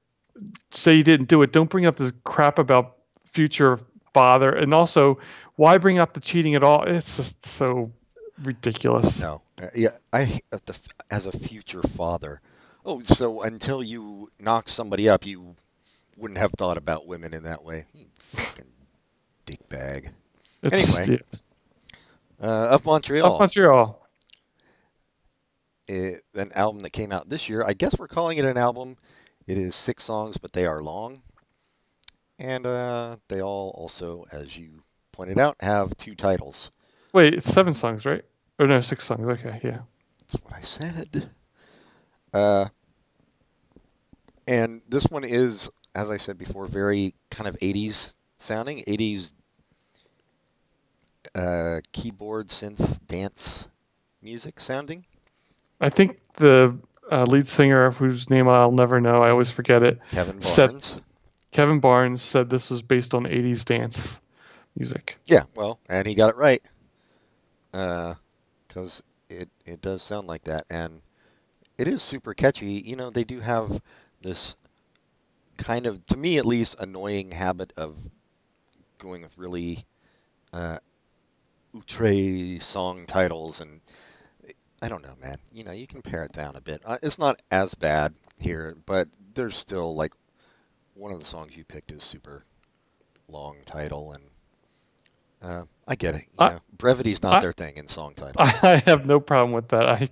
say 0.72 0.96
you 0.96 1.04
didn't 1.04 1.28
do 1.30 1.42
it. 1.42 1.52
Don't 1.52 1.70
bring 1.70 1.86
up 1.86 1.96
this 1.96 2.14
crap 2.24 2.60
about 2.60 2.98
future 3.26 3.80
father, 4.14 4.52
and 4.52 4.74
also, 4.74 5.20
why 5.56 5.78
bring 5.78 6.00
up 6.00 6.14
the 6.14 6.20
cheating 6.20 6.56
at 6.56 6.64
all? 6.64 6.84
It's 6.84 7.18
just 7.18 7.46
so 7.46 7.92
ridiculous. 8.44 9.20
No, 9.22 9.42
uh, 9.62 9.68
yeah, 9.74 9.90
I 10.14 10.40
uh, 10.52 10.60
the, 10.66 10.78
as 11.10 11.26
a 11.26 11.32
future 11.32 11.82
father. 11.82 12.42
Oh, 12.86 13.02
so 13.02 13.42
until 13.42 13.84
you 13.84 14.32
knock 14.40 14.70
somebody 14.70 15.10
up, 15.10 15.26
you 15.26 15.56
wouldn't 16.18 16.40
have 16.40 16.52
thought 16.58 16.78
about 16.78 17.08
women 17.08 17.34
in 17.34 17.44
that 17.44 17.64
way. 17.64 17.86
You 17.94 18.06
fucking 18.34 18.66
dick 19.46 19.68
bag. 19.70 20.12
It's, 20.64 20.98
Anyway. 20.98 21.20
yeah. 21.22 21.40
Uh, 22.42 22.68
of 22.72 22.86
Montreal. 22.86 23.34
Up 23.34 23.40
Montreal. 23.40 24.08
it, 25.88 26.24
an 26.36 26.52
album 26.54 26.82
that 26.84 26.92
came 26.92 27.12
out 27.12 27.30
this 27.30 27.50
year. 27.50 27.64
I 27.66 27.74
guess 27.74 27.98
we're 28.00 28.08
calling 28.08 28.38
it 28.38 28.46
an 28.46 28.58
album. 28.58 28.98
It 29.48 29.58
is 29.58 29.76
six 29.76 30.04
songs, 30.04 30.38
but 30.38 30.54
they 30.54 30.66
are 30.66 30.82
long. 30.82 31.22
And 32.38 32.66
uh, 32.66 33.18
they 33.28 33.42
all 33.42 33.72
also, 33.76 34.26
as 34.32 34.56
you 34.58 34.82
pointed 35.12 35.38
out, 35.40 35.58
have 35.60 35.96
two 35.98 36.16
titles. 36.16 36.72
Wait, 37.12 37.34
it's 37.34 37.52
seven 37.52 37.74
songs, 37.74 38.06
right? 38.06 38.24
Or 38.60 38.68
no, 38.68 38.80
six 38.82 39.04
songs. 39.06 39.28
Okay, 39.28 39.60
yeah. 39.64 39.80
That's 40.20 40.44
what 40.44 40.54
I 40.54 40.62
said. 40.62 41.30
Uh, 42.34 42.68
and 44.48 44.82
this 44.90 45.06
one 45.06 45.24
is, 45.24 45.70
as 45.96 46.10
I 46.10 46.18
said 46.18 46.38
before, 46.38 46.68
very 46.68 47.14
kind 47.30 47.48
of 47.48 47.58
80s 47.60 48.14
sounding, 48.38 48.84
80s 48.86 49.34
uh, 51.36 51.82
keyboard 51.92 52.48
synth 52.48 53.00
dance 53.08 53.68
music 54.22 54.60
sounding. 54.60 55.06
I 55.82 55.90
think 55.90 56.18
the 56.34 56.78
uh, 57.12 57.24
lead 57.24 57.48
singer, 57.48 57.92
whose 57.92 58.30
name 58.30 58.48
I'll 58.48 58.72
never 58.72 59.00
know, 59.00 59.24
I 59.24 59.30
always 59.30 59.52
forget 59.52 59.84
it, 59.84 60.00
Kevin 60.12 60.40
Barnes. 60.40 60.98
Kevin 61.52 61.80
Barnes, 61.80 62.22
said 62.22 62.50
this 62.50 62.70
was 62.70 62.82
based 62.82 63.14
on 63.14 63.24
80s 63.24 63.66
dance 63.66 64.20
music. 64.76 65.18
Yeah, 65.26 65.44
well, 65.56 65.80
and 65.90 66.08
he 66.08 66.14
got 66.16 66.30
it 66.30 66.36
right. 66.36 66.62
Because 67.72 69.02
it, 69.30 69.50
it 69.66 69.82
does 69.82 70.04
sound 70.04 70.28
like 70.28 70.44
that. 70.46 70.66
And 70.70 71.02
it 71.80 71.88
is 71.88 72.04
super 72.04 72.34
catchy. 72.34 72.84
You 72.86 72.98
know, 72.98 73.10
they 73.10 73.24
do 73.24 73.40
have 73.40 73.82
this 74.22 74.56
kind 75.58 75.88
of, 75.88 76.06
to 76.08 76.18
me 76.18 76.38
at 76.38 76.46
least, 76.46 76.76
annoying 76.80 77.32
habit 77.32 77.72
of 77.78 77.98
going 78.98 79.22
with 79.22 79.38
really 79.38 79.86
uh, 80.52 80.80
outre 81.76 82.60
song 82.60 83.06
titles. 83.08 83.62
And 83.62 83.80
I 84.82 84.90
don't 84.90 85.02
know, 85.02 85.16
man. 85.22 85.38
You 85.54 85.64
know, 85.64 85.72
you 85.72 85.88
can 85.88 86.02
pare 86.02 86.24
it 86.26 86.34
down 86.34 86.58
a 86.58 86.62
bit. 86.62 86.82
Uh, 86.84 86.98
it's 87.02 87.18
not 87.18 87.42
as 87.50 87.74
bad 87.76 88.14
here, 88.40 88.76
but 88.86 89.08
there's 89.34 89.56
still, 89.56 89.96
like, 89.96 90.14
one 90.96 91.14
of 91.14 91.20
the 91.22 91.26
songs 91.26 91.56
you 91.56 91.64
picked 91.64 91.94
is 91.94 92.04
super 92.04 92.44
long 93.30 93.56
title 93.66 94.12
and 94.14 94.24
uh, 95.42 95.64
I 95.88 95.96
get 95.96 96.16
it. 96.16 96.24
You 96.34 96.46
I- 96.46 96.60
brevity's 96.78 97.24
not 97.24 97.36
I- 97.36 97.40
their 97.40 97.54
thing 97.54 97.78
in 97.78 97.88
song 97.88 98.16
titles. 98.16 98.36
I 98.64 98.84
have 98.86 99.06
no 99.06 99.22
problem 99.22 99.54
with 99.54 99.70
that. 99.70 99.88
I, 99.88 100.10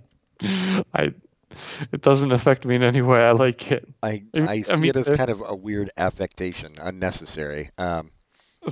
I, 0.94 1.14
it 1.92 2.02
doesn't 2.02 2.32
affect 2.32 2.66
me 2.66 2.76
in 2.76 2.84
any 2.84 3.02
way. 3.02 3.20
I 3.20 3.32
like 3.32 3.72
it. 3.72 3.88
I, 4.02 4.24
I- 4.40 4.64
I 4.70 4.76
see 4.76 4.76
mean, 4.76 4.90
it 4.90 4.96
as 4.96 5.10
uh, 5.10 5.12
kind 5.12 5.30
of 5.30 5.42
a 5.46 5.56
weird 5.56 5.90
affectation, 5.98 6.76
unnecessary. 6.80 7.70
Um, 7.78 8.12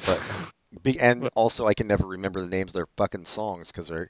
but 0.05 0.23
be, 0.83 0.99
and 0.99 1.29
also 1.35 1.67
I 1.67 1.73
can 1.73 1.87
never 1.87 2.07
remember 2.07 2.41
the 2.41 2.47
names 2.47 2.71
of 2.71 2.75
their 2.75 2.87
fucking 2.97 3.25
songs 3.25 3.67
because 3.67 3.87
their 3.87 4.09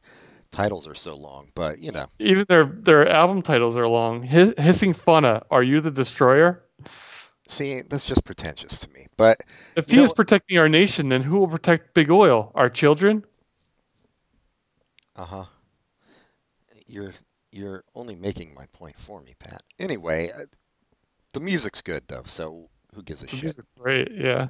titles 0.51 0.87
are 0.87 0.95
so 0.95 1.15
long. 1.15 1.51
But 1.55 1.79
you 1.79 1.91
know, 1.91 2.07
Even 2.19 2.45
their 2.49 2.65
their 2.65 3.07
album 3.09 3.41
titles 3.41 3.77
are 3.77 3.87
long. 3.87 4.23
Hi- 4.27 4.53
Hissing 4.57 4.93
Fauna, 4.93 5.43
Are 5.49 5.63
You 5.63 5.79
the 5.81 5.91
Destroyer? 5.91 6.63
see, 7.47 7.81
that's 7.81 8.05
just 8.07 8.23
pretentious 8.25 8.79
to 8.81 8.89
me. 8.91 9.07
But 9.17 9.41
If 9.75 9.89
he 9.89 9.95
know 9.95 10.03
is 10.03 10.11
protecting 10.13 10.57
our 10.57 10.67
nation, 10.67 11.09
then 11.09 11.21
who 11.23 11.39
will 11.39 11.47
protect 11.47 11.93
Big 11.93 12.11
Oil? 12.11 12.51
Our 12.55 12.69
children? 12.69 13.23
uh 15.15 15.25
huh, 15.25 15.45
you're 16.87 17.13
you're 17.55 17.83
only 17.95 18.15
making 18.15 18.53
my 18.53 18.65
point 18.73 18.97
for 18.97 19.21
me, 19.21 19.35
Pat. 19.39 19.63
Anyway, 19.79 20.31
uh, 20.31 20.45
the 21.33 21.39
music's 21.39 21.81
good 21.81 22.03
though, 22.07 22.23
so 22.25 22.69
who 22.93 23.01
gives 23.01 23.23
a 23.23 23.27
The 23.27 23.35
shit? 23.35 23.59
Great, 23.79 24.11
yeah. 24.11 24.47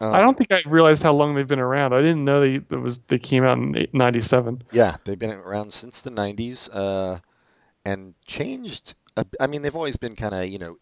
Um, 0.00 0.12
I 0.12 0.20
don't 0.20 0.36
think 0.36 0.50
I 0.50 0.62
realized 0.68 1.02
how 1.02 1.12
long 1.12 1.34
they've 1.34 1.46
been 1.46 1.60
around. 1.60 1.92
I 1.92 2.00
didn't 2.00 2.24
know 2.24 2.40
they 2.40 2.58
that 2.58 2.78
was 2.78 2.98
they 3.08 3.18
came 3.18 3.44
out 3.44 3.58
in 3.58 3.86
'97. 3.92 4.62
Yeah, 4.72 4.96
they've 5.04 5.18
been 5.18 5.30
around 5.30 5.72
since 5.72 6.02
the 6.02 6.10
90s 6.10 6.68
uh, 6.72 7.18
and 7.84 8.14
changed. 8.26 8.94
A, 9.16 9.24
I 9.38 9.46
mean, 9.46 9.62
they've 9.62 9.74
always 9.74 9.96
been 9.96 10.16
kind 10.16 10.34
of, 10.34 10.48
you 10.48 10.58
know, 10.58 10.76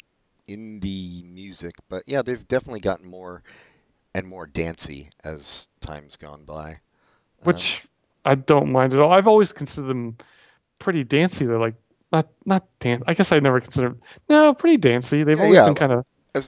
indie 0.48 1.30
music, 1.30 1.74
but 1.88 2.04
yeah, 2.06 2.22
they've 2.22 2.46
definitely 2.48 2.80
gotten 2.80 3.06
more 3.06 3.42
and 4.14 4.26
more 4.26 4.46
dancey 4.46 5.10
as 5.24 5.68
time's 5.80 6.16
gone 6.16 6.44
by. 6.44 6.70
Um, 6.70 6.78
which 7.44 7.86
I 8.24 8.34
don't 8.34 8.72
mind 8.72 8.94
at 8.94 8.98
all. 8.98 9.12
I've 9.12 9.28
always 9.28 9.52
considered 9.52 9.88
them 9.88 10.16
pretty 10.82 11.04
dancey. 11.04 11.46
They're 11.46 11.58
like 11.58 11.74
not 12.10 12.28
not 12.44 12.66
dance. 12.80 13.02
I 13.06 13.14
guess 13.14 13.32
I 13.32 13.38
never 13.40 13.60
considered 13.60 14.00
no 14.28 14.54
pretty 14.54 14.76
dancey. 14.76 15.24
They've 15.24 15.38
always 15.38 15.54
yeah. 15.54 15.64
been 15.64 15.74
kind 15.74 15.92
of 15.92 16.04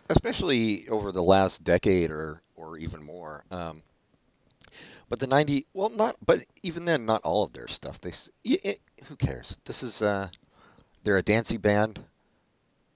especially 0.09 0.89
over 0.89 1.12
the 1.12 1.22
last 1.22 1.62
decade 1.64 2.11
or 2.11 2.43
or 2.57 2.78
even 2.78 3.03
more. 3.03 3.45
Um, 3.51 3.82
but 5.09 5.18
the 5.20 5.26
90, 5.26 5.66
well, 5.74 5.91
not, 5.91 6.16
but 6.24 6.45
even 6.62 6.85
then, 6.85 7.05
not 7.07 7.22
all 7.22 7.45
of 7.45 7.53
their 7.53 7.68
stuff. 7.68 8.01
They, 8.01 8.12
it, 8.45 8.80
who 9.05 9.16
cares? 9.16 9.57
This 9.64 9.82
is, 9.82 10.03
uh, 10.03 10.28
they're 11.03 11.18
a 11.18 11.22
dancey 11.22 11.59
band. 11.59 12.01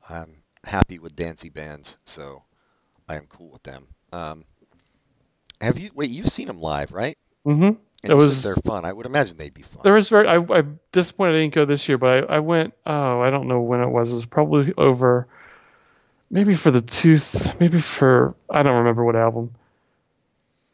I'm 0.09 0.43
happy 0.65 0.99
with 0.99 1.15
dancey 1.15 1.51
bands, 1.51 1.99
so 2.07 2.43
I 3.09 3.17
am 3.17 3.27
cool 3.29 3.51
with 3.51 3.63
them. 3.63 3.87
Um, 4.13 4.45
have 5.61 5.79
you? 5.79 5.91
Wait, 5.95 6.11
you've 6.11 6.29
seen 6.29 6.47
them 6.47 6.61
live, 6.61 6.93
right? 6.93 7.19
hmm 7.45 7.71
And 8.03 8.13
It 8.13 8.15
was- 8.15 8.43
they're 8.43 8.55
fun. 8.57 8.85
I 8.85 8.93
would 8.93 9.07
imagine 9.07 9.37
they'd 9.37 9.53
be 9.53 9.63
fun. 9.63 9.81
There 9.83 9.93
was 9.95 10.09
very. 10.09 10.29
I, 10.29 10.37
I'm 10.37 10.79
disappointed 10.93 11.35
I 11.35 11.39
didn't 11.41 11.55
go 11.55 11.65
this 11.65 11.89
year, 11.89 11.99
but 11.99 12.31
I, 12.31 12.37
I 12.37 12.39
went. 12.39 12.75
Oh, 12.87 13.21
I 13.21 13.31
don't 13.31 13.49
know 13.49 13.61
when 13.61 13.81
it 13.81 13.89
was. 13.89 14.13
It 14.13 14.17
was 14.17 14.27
probably 14.27 14.73
over 14.77 15.27
maybe 16.31 16.55
for 16.55 16.71
the 16.71 16.81
tooth, 16.83 17.59
maybe 17.59 17.81
for 17.81 18.35
I 18.49 18.63
don't 18.63 18.77
remember 18.79 19.05
what 19.05 19.17
album. 19.17 19.55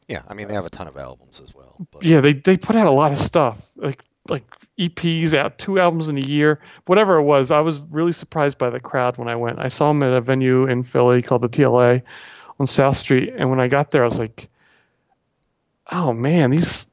Yeah, 0.07 0.23
I 0.29 0.35
mean 0.35 0.49
they 0.49 0.55
have 0.55 0.67
a 0.67 0.71
ton 0.71 0.87
of 0.87 0.99
albums 0.99 1.41
as 1.43 1.55
well. 1.55 1.77
But 1.91 2.03
Yeah, 2.03 2.21
they 2.21 2.35
they 2.35 2.59
put 2.59 2.77
out 2.77 2.87
a 2.87 2.91
lot 2.91 3.13
of 3.13 3.19
stuff, 3.19 3.59
like 3.75 4.05
like 4.29 4.45
EPs 4.79 5.33
out, 5.33 5.57
two 5.57 5.79
albums 5.81 6.09
in 6.11 6.19
a 6.19 6.27
year, 6.27 6.61
whatever 6.85 7.17
it 7.17 7.23
was. 7.23 7.51
I 7.51 7.61
was 7.61 7.81
really 7.81 8.13
surprised 8.13 8.59
by 8.59 8.69
the 8.69 8.81
crowd 8.81 9.17
when 9.17 9.29
I 9.29 9.37
went. 9.37 9.59
I 9.61 9.69
saw 9.69 9.89
them 9.89 10.03
at 10.03 10.13
a 10.13 10.21
venue 10.21 10.67
in 10.67 10.83
Philly 10.83 11.23
called 11.23 11.41
the 11.43 11.49
TLA 11.49 12.03
on 12.61 12.67
South 12.67 12.99
Street, 12.99 13.33
and 13.35 13.49
when 13.49 13.61
I 13.61 13.69
got 13.69 13.91
there, 13.91 14.03
I 14.03 14.07
was 14.07 14.19
like, 14.19 14.49
"Oh 15.91 16.13
man, 16.13 16.51
these." 16.51 16.87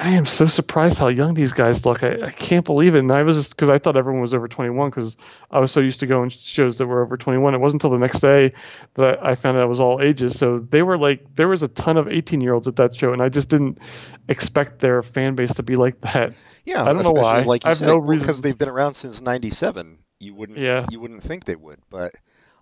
I 0.00 0.10
am 0.10 0.26
so 0.26 0.46
surprised 0.46 0.98
how 1.00 1.08
young 1.08 1.34
these 1.34 1.52
guys 1.52 1.84
look. 1.84 2.04
I, 2.04 2.22
I 2.22 2.30
can't 2.30 2.64
believe 2.64 2.94
it. 2.94 3.00
And 3.00 3.10
I 3.10 3.24
was 3.24 3.34
just 3.36 3.50
because 3.50 3.68
I 3.68 3.78
thought 3.78 3.96
everyone 3.96 4.20
was 4.22 4.32
over 4.32 4.46
21 4.46 4.90
because 4.90 5.16
I 5.50 5.58
was 5.58 5.72
so 5.72 5.80
used 5.80 5.98
to 6.00 6.06
going 6.06 6.30
to 6.30 6.38
shows 6.38 6.78
that 6.78 6.86
were 6.86 7.02
over 7.02 7.16
21. 7.16 7.52
It 7.54 7.58
wasn't 7.58 7.82
until 7.82 7.98
the 7.98 8.00
next 8.04 8.20
day 8.20 8.52
that 8.94 9.18
I, 9.24 9.32
I 9.32 9.34
found 9.34 9.56
out 9.58 9.64
it 9.64 9.68
was 9.68 9.80
all 9.80 10.00
ages. 10.00 10.38
So 10.38 10.60
they 10.60 10.82
were 10.82 10.96
like, 10.96 11.34
there 11.34 11.48
was 11.48 11.64
a 11.64 11.68
ton 11.68 11.96
of 11.96 12.06
18 12.06 12.40
year 12.40 12.54
olds 12.54 12.68
at 12.68 12.76
that 12.76 12.94
show, 12.94 13.12
and 13.12 13.20
I 13.20 13.28
just 13.28 13.48
didn't 13.48 13.78
expect 14.28 14.78
their 14.78 15.02
fan 15.02 15.34
base 15.34 15.54
to 15.54 15.64
be 15.64 15.74
like 15.74 16.00
that. 16.02 16.32
yeah, 16.64 16.82
I 16.84 16.92
don't 16.92 17.02
know 17.02 17.10
why. 17.10 17.42
Like 17.42 17.64
you 17.64 17.68
I 17.68 17.70
have 17.70 17.78
said, 17.78 17.88
no 17.88 17.96
reason- 17.96 18.26
because 18.26 18.40
they've 18.40 18.56
been 18.56 18.68
around 18.68 18.94
since 18.94 19.20
'97. 19.20 19.98
You 20.20 20.34
wouldn't. 20.34 20.58
Yeah. 20.58 20.86
You 20.90 21.00
wouldn't 21.00 21.24
think 21.24 21.44
they 21.44 21.56
would, 21.56 21.80
but 21.90 22.14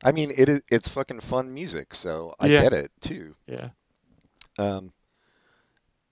I 0.02 0.12
mean, 0.12 0.32
it 0.34 0.48
is. 0.48 0.62
It's 0.70 0.88
fucking 0.88 1.20
fun 1.20 1.52
music, 1.52 1.94
so 1.94 2.34
I 2.40 2.46
Yeah. 2.46 2.62
get 2.62 2.72
it 2.72 2.90
too. 3.02 3.34
Yeah. 3.46 3.68
Um, 4.58 4.92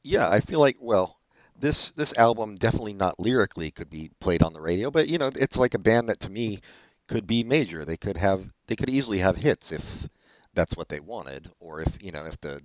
yeah, 0.04 0.28
I 0.30 0.40
feel 0.40 0.60
like 0.60 0.76
well, 0.80 1.18
this 1.58 1.92
this 1.92 2.14
album 2.18 2.56
definitely 2.56 2.94
not 2.94 3.18
lyrically 3.20 3.72
could 3.72 3.90
be 3.90 4.10
played 4.20 4.42
on 4.42 4.52
the 4.54 4.62
radio, 4.62 4.90
but 4.90 5.08
you 5.08 5.18
know, 5.18 5.30
it's 5.34 5.56
like 5.56 5.74
a 5.74 5.78
band 5.80 6.08
that 6.10 6.20
to 6.22 6.30
me 6.30 6.60
could 7.08 7.26
be 7.26 7.44
major. 7.44 7.84
They 7.84 7.98
could 7.98 8.18
have 8.18 8.50
they 8.68 8.76
could 8.76 8.90
easily 8.90 9.18
have 9.20 9.36
hits 9.36 9.72
if 9.72 10.08
that's 10.54 10.76
what 10.76 10.88
they 10.88 11.00
wanted, 11.00 11.50
or 11.60 11.82
if 11.82 11.98
you 12.02 12.12
know 12.12 12.26
if 12.26 12.40
the 12.40 12.62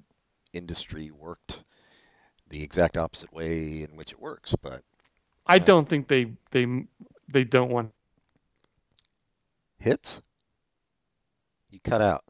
industry 0.53 1.11
worked 1.11 1.63
the 2.49 2.63
exact 2.63 2.97
opposite 2.97 3.33
way 3.33 3.83
in 3.83 3.95
which 3.95 4.11
it 4.13 4.19
works. 4.21 4.55
But 4.61 4.83
I 5.47 5.59
Yeah. 5.59 5.65
don't 5.65 5.89
think 5.89 6.07
they 6.07 6.33
they 6.51 6.85
they 7.27 7.43
don't 7.43 7.69
want. 7.69 7.93
hits, 9.79 10.21
you 11.69 11.79
cut 11.79 12.01
out. 12.01 12.23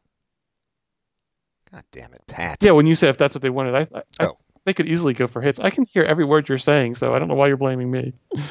God 1.72 1.84
damn 1.92 2.14
it, 2.14 2.24
Pat. 2.28 2.62
Yeah, 2.62 2.72
when 2.72 2.86
you 2.88 2.96
say 2.96 3.10
if 3.10 3.18
that's 3.18 3.36
what 3.36 3.42
they 3.42 3.50
wanted, 3.50 3.76
I, 3.76 4.00
I, 4.00 4.04
I 4.20 4.28
Oh. 4.28 4.38
They 4.70 4.74
could 4.76 4.88
easily 4.88 5.16
go 5.16 5.26
for 5.26 5.42
hits. 5.42 5.60
I 5.60 5.72
can 5.72 5.88
hear 5.88 6.04
every 6.04 6.26
word 6.26 6.48
you're 6.48 6.60
saying, 6.60 6.94
so 6.94 7.16
I 7.16 7.18
don't 7.18 7.28
know 7.28 7.34
why 7.34 7.48
you're 7.48 7.58
blaming 7.58 7.90
me. 7.90 8.14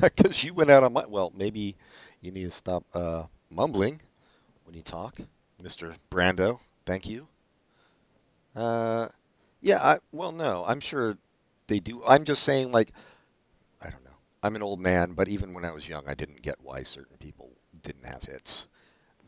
Because 0.00 0.42
you 0.42 0.54
went 0.54 0.70
out 0.70 0.82
on 0.82 0.92
my. 0.92 1.04
Well, 1.06 1.32
maybe 1.36 1.76
you 2.20 2.32
need 2.32 2.44
to 2.44 2.50
stop 2.50 2.84
uh, 2.94 3.24
mumbling 3.50 4.00
when 4.64 4.74
you 4.74 4.82
talk, 4.82 5.18
Mr. 5.62 5.94
Brando. 6.10 6.58
Thank 6.86 7.06
you. 7.06 7.28
Uh, 8.56 9.08
yeah. 9.60 9.78
I 9.80 9.98
well, 10.10 10.32
no. 10.32 10.64
I'm 10.66 10.80
sure 10.80 11.16
they 11.68 11.78
do. 11.80 12.02
I'm 12.04 12.24
just 12.24 12.42
saying, 12.42 12.72
like, 12.72 12.92
I 13.80 13.90
don't 13.90 14.04
know. 14.04 14.16
I'm 14.42 14.56
an 14.56 14.62
old 14.62 14.80
man, 14.80 15.12
but 15.12 15.28
even 15.28 15.52
when 15.52 15.64
I 15.64 15.70
was 15.70 15.88
young, 15.88 16.02
I 16.08 16.14
didn't 16.14 16.42
get 16.42 16.56
why 16.60 16.82
certain 16.82 17.18
people 17.18 17.50
didn't 17.82 18.06
have 18.06 18.22
hits 18.22 18.66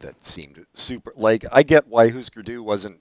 that 0.01 0.25
seemed 0.25 0.65
super. 0.73 1.13
Like, 1.17 1.45
I 1.53 1.63
get 1.63 1.87
why 1.87 2.09
Husker 2.09 2.43
Du 2.43 2.63
wasn't 2.63 3.01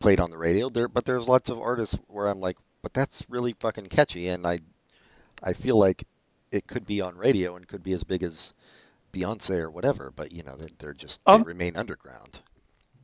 played 0.00 0.18
on 0.18 0.30
the 0.30 0.38
radio 0.38 0.68
there, 0.68 0.88
but 0.88 1.04
there's 1.04 1.28
lots 1.28 1.48
of 1.50 1.60
artists 1.60 1.96
where 2.08 2.26
I'm 2.26 2.40
like, 2.40 2.56
but 2.82 2.92
that's 2.92 3.24
really 3.28 3.54
fucking 3.60 3.86
catchy, 3.86 4.28
and 4.28 4.46
I, 4.46 4.60
I 5.42 5.52
feel 5.52 5.78
like 5.78 6.04
it 6.50 6.66
could 6.66 6.86
be 6.86 7.00
on 7.00 7.16
radio 7.16 7.54
and 7.56 7.68
could 7.68 7.82
be 7.84 7.92
as 7.92 8.02
big 8.02 8.22
as 8.22 8.52
Beyonce 9.12 9.60
or 9.60 9.70
whatever, 9.70 10.12
but 10.14 10.32
you 10.32 10.42
know 10.42 10.56
they- 10.56 10.72
they're 10.78 10.94
just 10.94 11.20
they 11.26 11.32
Um, 11.32 11.42
remain 11.44 11.76
underground. 11.76 12.40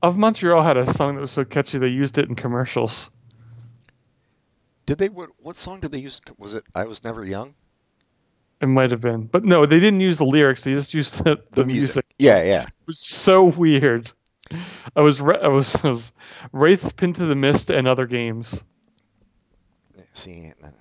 Of 0.03 0.17
Montreal 0.19 0.63
had 0.63 0.77
a 0.77 0.87
song 0.87 1.15
that 1.15 1.21
was 1.21 1.31
so 1.31 1.45
catchy 1.45 1.79
they 1.79 1.89
used 1.89 2.19
it 2.19 2.29
in 2.29 2.35
commercials. 2.35 3.11
Did 4.87 4.99
they 4.99 5.09
what, 5.09 5.31
what 5.39 5.57
song 5.57 5.81
did 5.81 5.91
they 5.93 5.99
use? 5.99 6.21
Was 6.39 6.55
it 6.55 6.65
I 6.75 6.85
Was 6.85 7.03
Never 7.03 7.25
Young? 7.25 7.55
It 8.61 8.67
might 8.69 8.91
have 8.91 9.01
been, 9.01 9.27
but 9.27 9.45
no, 9.45 9.67
they 9.67 9.81
didn't 9.81 10.01
use 10.01 10.17
the 10.17 10.25
lyrics. 10.25 10.63
They 10.63 10.73
just 10.73 10.95
used 10.95 11.23
the, 11.25 11.43
the, 11.53 11.67
music. 11.67 12.07
Yeah, 12.19 12.43
yeah. 12.43 12.63
It 12.63 12.87
was 12.87 12.99
so 13.01 13.45
weird. 13.45 14.11
I 14.95 15.01
was 15.01 15.21
re- 15.21 15.41
I 15.43 15.49
was, 15.49 15.75
I 15.85 15.89
was 15.89 16.13
Wraith, 16.53 16.97
Pin 16.97 17.13
to 17.15 17.27
the 17.27 17.35
Mist, 17.35 17.71
and 17.71 17.87
other 17.87 18.07
games. 18.07 18.65
See, 20.13 20.53
that, 20.63 20.75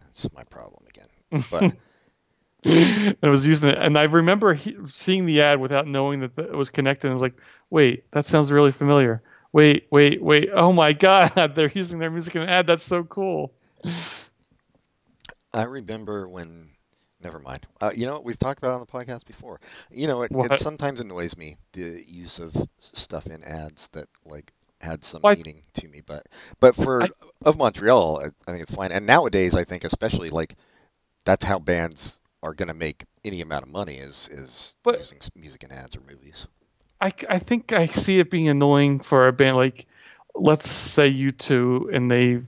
that's 0.00 0.30
my 0.34 0.44
problem 0.44 0.84
again. 0.88 1.08
But 1.50 1.74
and 2.64 3.16
I 3.22 3.28
was 3.28 3.46
using 3.46 3.70
it, 3.70 3.78
and 3.78 3.98
I 3.98 4.04
remember 4.04 4.54
he, 4.54 4.76
seeing 4.86 5.26
the 5.26 5.40
ad 5.40 5.60
without 5.60 5.86
knowing 5.86 6.20
that 6.20 6.38
it 6.38 6.54
was 6.54 6.70
connected. 6.70 7.06
And 7.08 7.12
I 7.12 7.14
was 7.14 7.22
like, 7.22 7.36
"Wait, 7.70 8.10
that 8.12 8.26
sounds 8.26 8.52
really 8.52 8.72
familiar." 8.72 9.22
Wait, 9.52 9.86
wait, 9.90 10.22
wait! 10.22 10.50
Oh 10.52 10.72
my 10.72 10.92
God, 11.06 11.54
they're 11.54 11.70
using 11.74 11.98
their 11.98 12.10
music 12.10 12.36
in 12.36 12.42
an 12.42 12.48
ad. 12.48 12.66
That's 12.66 12.84
so 12.84 13.04
cool. 13.04 13.52
I 15.52 15.62
remember 15.62 16.28
when. 16.28 16.73
Never 17.24 17.38
mind. 17.38 17.66
Uh, 17.80 17.90
you 17.94 18.06
know 18.06 18.12
what? 18.14 18.24
We've 18.24 18.38
talked 18.38 18.58
about 18.58 18.72
it 18.72 18.74
on 18.74 18.80
the 18.80 18.86
podcast 18.86 19.24
before. 19.24 19.60
You 19.90 20.06
know, 20.06 20.22
it, 20.22 20.30
it 20.32 20.58
sometimes 20.58 21.00
annoys 21.00 21.36
me 21.36 21.56
the 21.72 22.04
use 22.06 22.38
of 22.38 22.54
stuff 22.78 23.26
in 23.26 23.42
ads 23.42 23.88
that 23.92 24.08
like 24.26 24.52
had 24.80 25.02
some 25.02 25.22
Why- 25.22 25.34
meaning 25.34 25.62
to 25.74 25.88
me. 25.88 26.02
But 26.04 26.26
but 26.60 26.74
for 26.76 27.02
I- 27.02 27.08
of 27.44 27.56
Montreal, 27.56 28.18
I, 28.18 28.26
I 28.46 28.52
think 28.52 28.62
it's 28.62 28.70
fine. 28.74 28.92
And 28.92 29.06
nowadays, 29.06 29.54
I 29.54 29.64
think 29.64 29.84
especially 29.84 30.28
like 30.28 30.54
that's 31.24 31.44
how 31.44 31.58
bands 31.58 32.20
are 32.42 32.52
going 32.52 32.68
to 32.68 32.74
make 32.74 33.04
any 33.24 33.40
amount 33.40 33.62
of 33.64 33.70
money 33.70 33.96
is 33.96 34.28
is 34.30 34.76
But- 34.82 34.98
using 34.98 35.18
music 35.34 35.62
in 35.64 35.72
ads 35.72 35.96
or 35.96 36.00
movies. 36.06 36.46
I, 37.00 37.12
I 37.28 37.38
think 37.38 37.72
I 37.72 37.86
see 37.86 38.18
it 38.18 38.30
being 38.30 38.48
annoying 38.48 39.00
for 39.00 39.28
a 39.28 39.32
band 39.32 39.56
like, 39.56 39.86
let's 40.34 40.68
say 40.70 41.10
U2, 41.12 41.94
and 41.94 42.10
they 42.10 42.40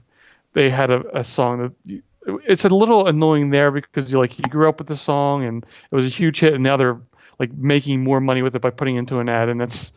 they 0.53 0.69
had 0.69 0.89
a, 0.89 1.19
a 1.19 1.23
song 1.23 1.59
that 1.63 1.71
you, 1.85 2.01
it's 2.45 2.65
a 2.65 2.69
little 2.69 3.07
annoying 3.07 3.49
there 3.49 3.71
because 3.71 4.11
you 4.11 4.19
like 4.19 4.37
you 4.37 4.43
grew 4.43 4.69
up 4.69 4.79
with 4.79 4.87
the 4.87 4.97
song 4.97 5.45
and 5.45 5.65
it 5.91 5.95
was 5.95 6.05
a 6.05 6.09
huge 6.09 6.39
hit, 6.39 6.53
and 6.53 6.63
now 6.63 6.77
they're 6.77 6.99
like 7.39 7.53
making 7.53 8.03
more 8.03 8.19
money 8.19 8.41
with 8.41 8.55
it 8.55 8.61
by 8.61 8.69
putting 8.69 8.95
it 8.95 8.99
into 8.99 9.19
an 9.19 9.29
ad, 9.29 9.49
and 9.49 9.59
that's. 9.59 9.93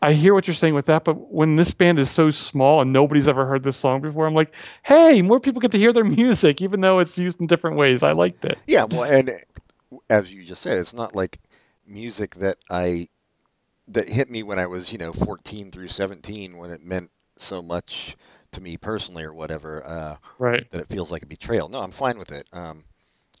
I 0.00 0.12
hear 0.12 0.32
what 0.32 0.46
you're 0.46 0.54
saying 0.54 0.74
with 0.74 0.86
that, 0.86 1.02
but 1.02 1.32
when 1.32 1.56
this 1.56 1.74
band 1.74 1.98
is 1.98 2.08
so 2.08 2.30
small 2.30 2.80
and 2.80 2.92
nobody's 2.92 3.26
ever 3.26 3.46
heard 3.46 3.64
this 3.64 3.76
song 3.76 4.00
before, 4.00 4.28
I'm 4.28 4.34
like, 4.34 4.54
hey, 4.84 5.22
more 5.22 5.40
people 5.40 5.60
get 5.60 5.72
to 5.72 5.78
hear 5.78 5.92
their 5.92 6.04
music, 6.04 6.62
even 6.62 6.80
though 6.80 7.00
it's 7.00 7.18
used 7.18 7.40
in 7.40 7.48
different 7.48 7.78
ways. 7.78 8.04
I 8.04 8.12
liked 8.12 8.44
it. 8.44 8.58
Yeah, 8.64 8.84
well, 8.84 9.02
and 9.02 9.42
as 10.08 10.32
you 10.32 10.44
just 10.44 10.62
said, 10.62 10.78
it's 10.78 10.94
not 10.94 11.16
like 11.16 11.40
music 11.84 12.36
that 12.36 12.58
I 12.70 13.08
that 13.88 14.08
hit 14.08 14.30
me 14.30 14.42
when 14.42 14.58
I 14.58 14.66
was, 14.66 14.92
you 14.92 14.98
know, 14.98 15.12
14 15.12 15.70
through 15.72 15.88
17 15.88 16.56
when 16.56 16.70
it 16.70 16.84
meant 16.84 17.10
so 17.38 17.62
much 17.62 18.16
to 18.52 18.60
me 18.60 18.76
personally 18.76 19.24
or 19.24 19.32
whatever 19.34 19.84
uh, 19.86 20.16
Right. 20.38 20.66
that 20.70 20.80
it 20.80 20.88
feels 20.88 21.10
like 21.10 21.22
a 21.22 21.26
betrayal. 21.26 21.68
No, 21.68 21.80
I'm 21.80 21.90
fine 21.90 22.18
with 22.18 22.32
it. 22.32 22.48
Um, 22.52 22.84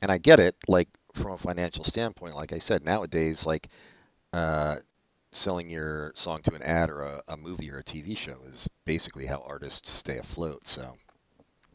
and 0.02 0.10
I 0.12 0.18
get 0.18 0.40
it, 0.40 0.56
like 0.68 0.88
from 1.14 1.32
a 1.32 1.38
financial 1.38 1.84
standpoint. 1.84 2.34
Like 2.36 2.52
I 2.52 2.58
said, 2.58 2.84
nowadays, 2.84 3.46
like 3.46 3.68
uh, 4.32 4.76
selling 5.32 5.70
your 5.70 6.12
song 6.16 6.42
to 6.42 6.54
an 6.54 6.62
ad 6.62 6.90
or 6.90 7.02
a, 7.02 7.22
a 7.28 7.36
movie 7.36 7.70
or 7.70 7.78
a 7.78 7.84
TV 7.84 8.14
show 8.14 8.38
is 8.46 8.68
basically 8.84 9.26
how 9.26 9.42
artists 9.46 9.90
stay 9.90 10.18
afloat. 10.18 10.66
So 10.66 10.96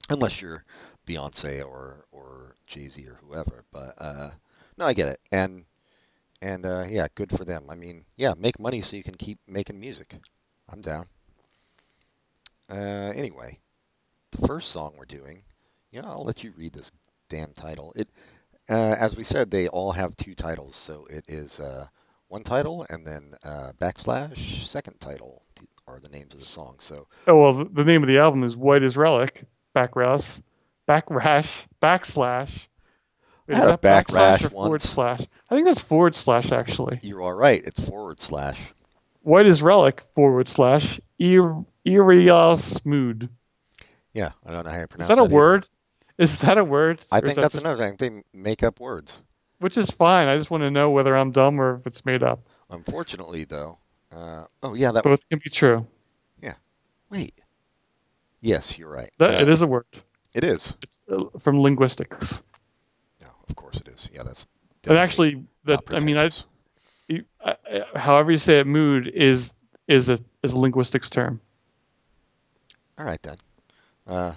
unless 0.09 0.41
you're 0.41 0.63
Beyonce 1.07 1.65
or 1.65 2.05
or 2.11 2.55
Jay 2.67 2.87
Z 2.87 3.05
or 3.07 3.15
whoever. 3.15 3.63
But 3.71 3.95
uh, 3.97 4.31
no, 4.77 4.85
I 4.85 4.93
get 4.93 5.09
it, 5.09 5.19
and 5.31 5.65
and 6.41 6.65
uh, 6.65 6.85
yeah, 6.89 7.07
good 7.15 7.31
for 7.31 7.45
them. 7.45 7.65
I 7.69 7.75
mean, 7.75 8.05
yeah, 8.17 8.33
make 8.37 8.59
money 8.59 8.81
so 8.81 8.95
you 8.97 9.03
can 9.03 9.15
keep 9.15 9.39
making 9.47 9.79
music. 9.79 10.15
I'm 10.69 10.81
down. 10.81 11.07
Uh, 12.69 13.11
anyway, 13.15 13.59
the 14.31 14.47
first 14.47 14.69
song 14.69 14.93
we're 14.97 15.05
doing, 15.05 15.43
yeah, 15.91 16.05
I'll 16.05 16.23
let 16.23 16.43
you 16.43 16.53
read 16.57 16.73
this 16.73 16.91
damn 17.29 17.53
title. 17.53 17.93
It, 17.95 18.09
uh, 18.69 18.95
as 18.97 19.15
we 19.15 19.23
said, 19.23 19.51
they 19.51 19.67
all 19.67 19.91
have 19.91 20.15
two 20.15 20.35
titles, 20.35 20.75
so 20.75 21.05
it 21.09 21.25
is 21.27 21.59
uh, 21.59 21.87
one 22.27 22.43
title 22.43 22.85
and 22.89 23.05
then 23.05 23.35
uh, 23.43 23.73
backslash 23.79 24.65
second 24.65 24.99
title 24.99 25.43
are 25.87 25.99
the 25.99 26.09
names 26.09 26.33
of 26.33 26.39
the 26.39 26.45
song. 26.45 26.77
So 26.79 27.07
Oh 27.27 27.39
well, 27.39 27.65
the, 27.65 27.83
name 27.83 28.03
of 28.03 28.07
the 28.07 28.19
album 28.19 28.43
is 28.43 28.55
White 28.55 28.83
Is 28.83 28.97
Relic. 28.97 29.45
Backrash, 29.75 30.41
backrash, 30.87 31.65
backslash. 31.81 32.67
Wait, 33.47 33.57
is 33.57 33.65
that 33.65 33.81
backslash 33.81 34.45
or 34.45 34.49
forward 34.49 34.69
once. 34.69 34.89
slash? 34.89 35.21
I 35.49 35.55
think 35.55 35.67
that's 35.67 35.81
forward 35.81 36.15
slash 36.15 36.51
actually. 36.51 36.99
you 37.03 37.23
are 37.23 37.35
right. 37.35 37.61
It's 37.65 37.79
forward 37.79 38.21
slash. 38.21 38.59
White 39.21 39.45
Is 39.45 39.61
Relic 39.61 40.01
forward 40.15 40.47
slash 40.47 40.99
Ir- 41.19 41.65
Irrealis 41.85 42.85
Mood. 42.85 43.29
Yeah, 44.13 44.31
I 44.45 44.51
don't 44.51 44.65
know 44.65 44.71
how 44.71 44.79
you 44.81 44.87
pronounce 44.87 45.09
Is 45.09 45.15
that 45.17 45.21
a 45.21 45.25
either. 45.25 45.33
word? 45.35 45.67
Is 46.17 46.39
that 46.41 46.57
a 46.57 46.63
word? 46.63 47.03
I 47.11 47.19
think 47.21 47.35
that 47.35 47.41
that's 47.41 47.53
just- 47.55 47.65
another 47.65 47.95
thing. 47.95 48.23
They 48.31 48.37
make 48.37 48.63
up 48.63 48.79
words. 48.79 49.21
Which 49.59 49.77
is 49.77 49.89
fine. 49.89 50.27
I 50.27 50.37
just 50.37 50.51
want 50.51 50.61
to 50.61 50.71
know 50.71 50.89
whether 50.91 51.15
I'm 51.15 51.31
dumb 51.31 51.59
or 51.59 51.75
if 51.75 51.87
it's 51.87 52.05
made 52.05 52.21
up. 52.21 52.41
Unfortunately, 52.69 53.45
though. 53.45 53.77
Uh, 54.11 54.45
oh 54.61 54.73
yeah, 54.73 54.91
that. 54.91 55.03
Both 55.03 55.27
can 55.29 55.39
be 55.43 55.49
true. 55.49 55.87
Yeah. 56.41 56.55
Wait. 57.09 57.33
Yes, 58.41 58.77
you're 58.77 58.89
right. 58.89 59.11
That, 59.19 59.35
Uh, 59.35 59.41
it 59.43 59.49
is 59.49 59.61
a 59.61 59.67
word. 59.67 59.85
It 60.33 60.43
is. 60.43 60.73
It's 60.81 60.99
uh, 61.09 61.25
from 61.39 61.59
linguistics. 61.61 62.43
No, 63.21 63.27
of 63.47 63.55
course 63.55 63.77
it 63.77 63.87
is. 63.87 64.09
Yeah, 64.13 64.23
that's. 64.23 64.45
And 64.85 64.97
actually, 64.97 65.45
that 65.65 65.81
I 65.91 65.99
mean, 65.99 66.17
I 66.17 66.29
uh, 67.45 67.53
however 67.95 68.31
you 68.31 68.37
say 68.37 68.59
it, 68.59 68.67
mood 68.67 69.07
is 69.07 69.53
is 69.87 70.09
a 70.09 70.19
is 70.43 70.51
a 70.51 70.57
linguistics 70.57 71.09
term. 71.09 71.39
All 72.97 73.05
right 73.05 73.21
then. 73.23 73.37
Uh, 74.07 74.33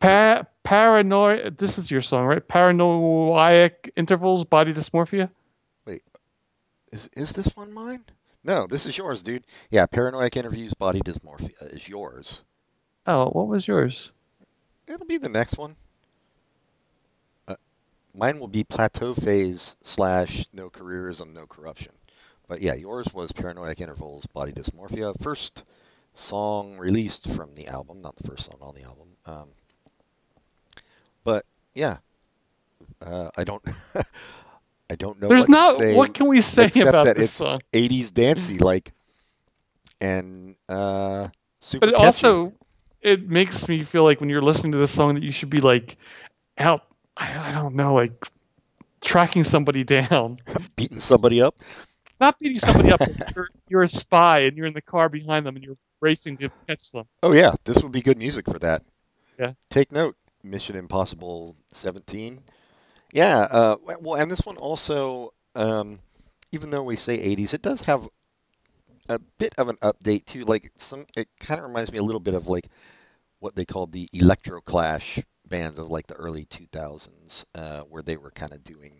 Pa- 0.00 0.44
paranoid. 0.62 1.56
This 1.56 1.78
is 1.78 1.90
your 1.90 2.02
song, 2.02 2.26
right? 2.26 2.46
Paranoiac 2.46 3.90
intervals, 3.96 4.44
body 4.44 4.74
dysmorphia. 4.74 5.30
Wait, 5.86 6.02
is 6.92 7.08
is 7.16 7.32
this 7.32 7.46
one 7.56 7.72
mine? 7.72 8.04
No, 8.42 8.66
this 8.66 8.84
is 8.84 8.98
yours, 8.98 9.22
dude. 9.22 9.46
Yeah, 9.70 9.86
paranoid 9.86 10.36
interviews, 10.36 10.74
body 10.74 11.00
dysmorphia 11.00 11.72
is 11.72 11.88
yours. 11.88 12.44
Oh, 13.06 13.30
what 13.30 13.48
was 13.48 13.66
yours? 13.66 14.12
It'll 14.86 15.06
be 15.06 15.16
the 15.16 15.30
next 15.30 15.56
one. 15.56 15.76
Uh, 17.48 17.56
mine 18.14 18.38
will 18.38 18.48
be 18.48 18.64
plateau 18.64 19.14
phase 19.14 19.76
slash 19.82 20.46
no 20.52 20.68
careerism, 20.68 21.32
no 21.32 21.46
corruption. 21.46 21.92
But 22.46 22.60
yeah, 22.60 22.74
yours 22.74 23.06
was 23.14 23.32
paranoid 23.32 23.80
intervals, 23.80 24.26
body 24.26 24.52
dysmorphia. 24.52 25.18
First 25.22 25.64
song 26.14 26.76
released 26.78 27.28
from 27.32 27.54
the 27.54 27.68
album, 27.68 28.00
not 28.00 28.16
the 28.16 28.28
first 28.28 28.46
song 28.46 28.58
on 28.60 28.74
the 28.74 28.82
album. 28.82 29.08
Um, 29.26 29.48
but 31.24 31.44
yeah, 31.74 31.98
uh, 33.02 33.30
I 33.36 33.44
don't, 33.44 33.62
I 34.90 34.94
don't 34.96 35.20
know. 35.20 35.28
There's 35.28 35.42
what 35.42 35.46
to 35.46 35.52
not. 35.52 35.78
say 35.78 35.94
What 35.94 36.14
can 36.14 36.28
we 36.28 36.40
say 36.40 36.70
about 36.76 37.06
that 37.06 37.16
this 37.16 37.26
it's 37.26 37.34
song? 37.34 37.60
80s 37.72 38.12
dancey 38.12 38.58
like, 38.58 38.92
and 40.00 40.54
uh, 40.68 41.28
super. 41.60 41.86
But 41.86 41.88
it 41.90 41.94
catchy. 41.96 42.06
also, 42.06 42.52
it 43.00 43.28
makes 43.28 43.68
me 43.68 43.82
feel 43.82 44.04
like 44.04 44.20
when 44.20 44.28
you're 44.28 44.42
listening 44.42 44.72
to 44.72 44.78
this 44.78 44.90
song 44.90 45.14
that 45.14 45.22
you 45.22 45.30
should 45.30 45.50
be 45.50 45.60
like, 45.60 45.96
out. 46.58 46.84
I, 47.16 47.50
I 47.50 47.52
don't 47.52 47.76
know, 47.76 47.94
like 47.94 48.26
tracking 49.00 49.44
somebody 49.44 49.84
down, 49.84 50.38
beating 50.76 50.98
somebody 50.98 51.40
up. 51.40 51.54
not 52.20 52.38
beating 52.38 52.58
somebody 52.58 52.90
up. 52.90 53.00
you're, 53.36 53.48
you're 53.68 53.82
a 53.82 53.88
spy 53.88 54.40
and 54.40 54.56
you're 54.56 54.66
in 54.66 54.74
the 54.74 54.82
car 54.82 55.08
behind 55.08 55.46
them 55.46 55.54
and 55.54 55.64
you're 55.64 55.76
racing 56.04 56.36
to 56.36 56.50
catch 56.68 56.92
them. 56.92 57.06
Oh 57.22 57.32
yeah, 57.32 57.54
this 57.64 57.82
would 57.82 57.90
be 57.90 58.02
good 58.02 58.18
music 58.18 58.44
for 58.44 58.58
that. 58.60 58.82
Yeah. 59.38 59.54
Take 59.70 59.90
note, 59.90 60.16
Mission 60.42 60.76
Impossible 60.76 61.56
17. 61.72 62.40
Yeah. 63.12 63.38
Uh, 63.50 63.76
well, 64.00 64.20
and 64.20 64.30
this 64.30 64.44
one 64.44 64.56
also, 64.58 65.32
um, 65.54 65.98
even 66.52 66.70
though 66.70 66.82
we 66.84 66.96
say 66.96 67.18
80s, 67.18 67.54
it 67.54 67.62
does 67.62 67.80
have 67.82 68.06
a 69.08 69.18
bit 69.38 69.54
of 69.58 69.68
an 69.68 69.76
update 69.76 70.26
too. 70.26 70.44
Like 70.44 70.70
some, 70.76 71.06
it 71.16 71.28
kind 71.40 71.58
of 71.58 71.66
reminds 71.66 71.90
me 71.90 71.98
a 71.98 72.02
little 72.02 72.20
bit 72.20 72.34
of 72.34 72.46
like 72.48 72.68
what 73.40 73.56
they 73.56 73.64
called 73.64 73.90
the 73.92 74.08
electro 74.12 74.60
clash 74.60 75.18
bands 75.46 75.78
of 75.78 75.90
like 75.90 76.06
the 76.06 76.14
early 76.14 76.44
2000s, 76.46 77.44
uh, 77.54 77.80
where 77.82 78.02
they 78.02 78.16
were 78.16 78.30
kind 78.30 78.52
of 78.52 78.62
doing 78.62 78.92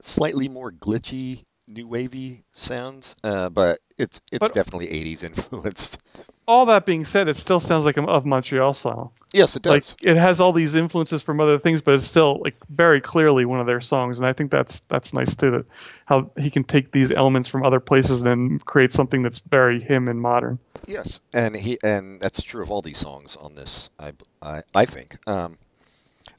slightly 0.00 0.48
more 0.48 0.70
glitchy, 0.70 1.44
new 1.66 1.86
wavy 1.86 2.44
sounds. 2.52 3.16
Uh, 3.22 3.48
but 3.48 3.80
it's 3.98 4.20
it's 4.30 4.40
But- 4.40 4.54
definitely 4.54 4.88
80s 4.88 5.22
influenced. 5.22 5.98
All 6.46 6.66
that 6.66 6.84
being 6.84 7.06
said, 7.06 7.28
it 7.28 7.36
still 7.36 7.58
sounds 7.58 7.86
like 7.86 7.96
of 7.96 8.26
Montreal 8.26 8.74
song. 8.74 9.12
Yes, 9.32 9.56
it 9.56 9.62
does. 9.62 9.70
Like 9.72 9.84
it 10.02 10.18
has 10.18 10.42
all 10.42 10.52
these 10.52 10.74
influences 10.74 11.22
from 11.22 11.40
other 11.40 11.58
things, 11.58 11.80
but 11.80 11.94
it's 11.94 12.04
still 12.04 12.38
like 12.44 12.54
very 12.68 13.00
clearly 13.00 13.46
one 13.46 13.60
of 13.60 13.66
their 13.66 13.80
songs, 13.80 14.18
and 14.18 14.26
I 14.28 14.34
think 14.34 14.50
that's 14.50 14.80
that's 14.80 15.14
nice 15.14 15.34
too. 15.34 15.50
That 15.52 15.66
how 16.04 16.30
he 16.36 16.50
can 16.50 16.64
take 16.64 16.92
these 16.92 17.10
elements 17.10 17.48
from 17.48 17.64
other 17.64 17.80
places 17.80 18.20
and 18.24 18.62
create 18.62 18.92
something 18.92 19.22
that's 19.22 19.38
very 19.38 19.80
him 19.80 20.06
and 20.06 20.20
modern. 20.20 20.58
Yes, 20.86 21.20
and 21.32 21.56
he 21.56 21.78
and 21.82 22.20
that's 22.20 22.42
true 22.42 22.62
of 22.62 22.70
all 22.70 22.82
these 22.82 22.98
songs 22.98 23.36
on 23.36 23.54
this. 23.54 23.88
I 23.98 24.12
I, 24.42 24.64
I 24.74 24.84
think. 24.84 25.16
Um, 25.26 25.56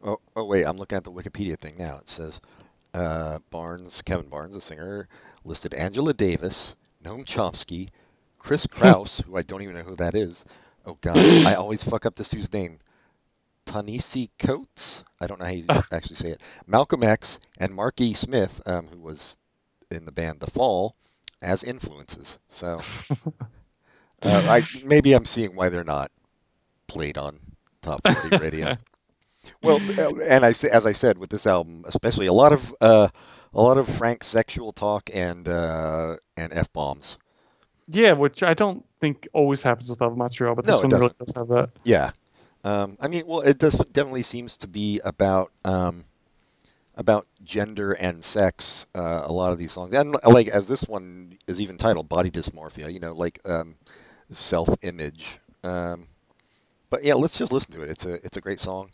oh, 0.04 0.20
oh 0.36 0.46
wait, 0.46 0.66
I'm 0.66 0.78
looking 0.78 0.98
at 0.98 1.04
the 1.04 1.12
Wikipedia 1.12 1.58
thing 1.60 1.78
now. 1.80 1.98
It 1.98 2.10
says 2.10 2.40
uh, 2.96 3.40
Barnes, 3.50 4.02
Kevin 4.02 4.30
Barnes, 4.30 4.54
the 4.54 4.62
singer, 4.62 5.08
listed 5.44 5.74
Angela 5.74 6.14
Davis, 6.14 6.76
Noam 7.04 7.26
Chomsky, 7.26 7.90
Chris 8.40 8.66
Kraus, 8.72 9.20
who 9.20 9.38
I 9.38 9.42
don't 9.42 9.62
even 9.62 9.76
know 9.76 9.84
who 9.84 9.96
that 9.98 10.16
is. 10.16 10.46
Oh 10.86 10.98
God, 11.02 11.18
I 11.18 11.56
always 11.56 11.84
fuck 11.84 12.06
up 12.06 12.16
this 12.16 12.30
dude's 12.30 12.52
name. 12.54 12.80
Tanisi 13.66 14.30
Coates. 14.40 15.04
I 15.20 15.28
don't 15.28 15.40
know 15.40 15.46
how 15.46 15.52
you 15.52 15.66
actually 15.92 16.16
say 16.16 16.30
it. 16.32 16.42
Malcolm 16.68 17.04
X 17.04 17.40
and 17.58 17.74
Mark 17.74 18.00
E. 18.00 18.14
Smith, 18.14 18.62
um, 18.66 18.88
who 18.88 19.00
was 19.00 19.38
in 19.92 20.06
the 20.06 20.12
band 20.12 20.40
The 20.40 20.50
Fall, 20.50 20.96
as 21.42 21.64
influences. 21.64 22.40
So. 22.50 22.80
Uh, 24.22 24.62
I 24.62 24.64
maybe 24.84 25.14
I'm 25.14 25.26
seeing 25.26 25.56
why 25.56 25.70
they're 25.70 25.84
not 25.84 26.12
played 26.88 27.18
on 27.18 27.40
top 27.82 28.02
40 28.08 28.38
radio. 28.38 28.78
Well, 29.62 29.84
uh, 29.98 30.16
and 30.28 30.46
I 30.46 30.52
say, 30.52 30.70
as 30.70 30.86
I 30.86 30.94
said 30.94 31.18
with 31.18 31.30
this 31.30 31.46
album, 31.46 31.84
especially 31.88 32.28
a 32.28 32.34
lot 32.34 32.52
of 32.54 32.76
uh, 32.82 33.08
a 33.54 33.62
lot 33.62 33.78
of 33.78 33.88
frank 33.90 34.24
sexual 34.24 34.72
talk 34.74 35.10
and 35.14 35.48
uh, 35.48 36.18
and 36.38 36.54
f 36.54 36.72
bombs. 36.74 37.18
Yeah, 37.88 38.14
which 38.14 38.44
I 38.44 38.54
don't 38.54 38.86
think 39.00 39.28
always 39.34 39.64
happens 39.64 39.90
with 39.90 40.02
Of 40.02 40.18
Montreal, 40.18 40.56
but 40.56 40.66
this 40.66 40.82
No, 40.82 40.84
one 40.84 40.94
really 40.94 41.12
doesn't. 41.12 41.16
does 41.20 41.34
have 41.36 41.48
that. 41.50 41.70
Yeah, 41.84 42.12
um, 42.64 42.98
I 43.00 43.08
mean, 43.08 43.26
well, 43.28 43.42
it 43.42 43.58
does 43.58 43.76
definitely 43.92 44.24
seems 44.24 44.58
to 44.58 44.68
be 44.68 45.00
about 45.04 45.52
um, 45.64 46.06
about 46.96 47.28
gender 47.44 47.94
and 47.94 48.24
sex. 48.24 48.86
Uh, 48.96 49.24
a 49.26 49.32
lot 49.32 49.52
of 49.54 49.58
these 49.60 49.72
songs, 49.74 49.94
and 49.96 50.16
like 50.24 50.48
as 50.48 50.68
this 50.68 50.84
one 50.84 51.38
is 51.48 51.60
even 51.62 51.78
titled 51.78 52.10
"Body 52.10 52.32
Dysmorphia," 52.32 52.92
you 52.94 53.00
know, 53.00 53.14
like 53.14 53.40
um, 53.46 53.76
self-image. 54.32 55.40
Um, 55.64 56.08
but 56.90 57.04
yeah, 57.04 57.16
let's 57.16 57.38
just 57.38 57.52
listen 57.54 57.74
to 57.74 57.84
it. 57.84 57.90
It's 57.90 58.06
a 58.06 58.14
it's 58.26 58.38
a 58.38 58.42
great 58.42 58.60
song. 58.60 58.90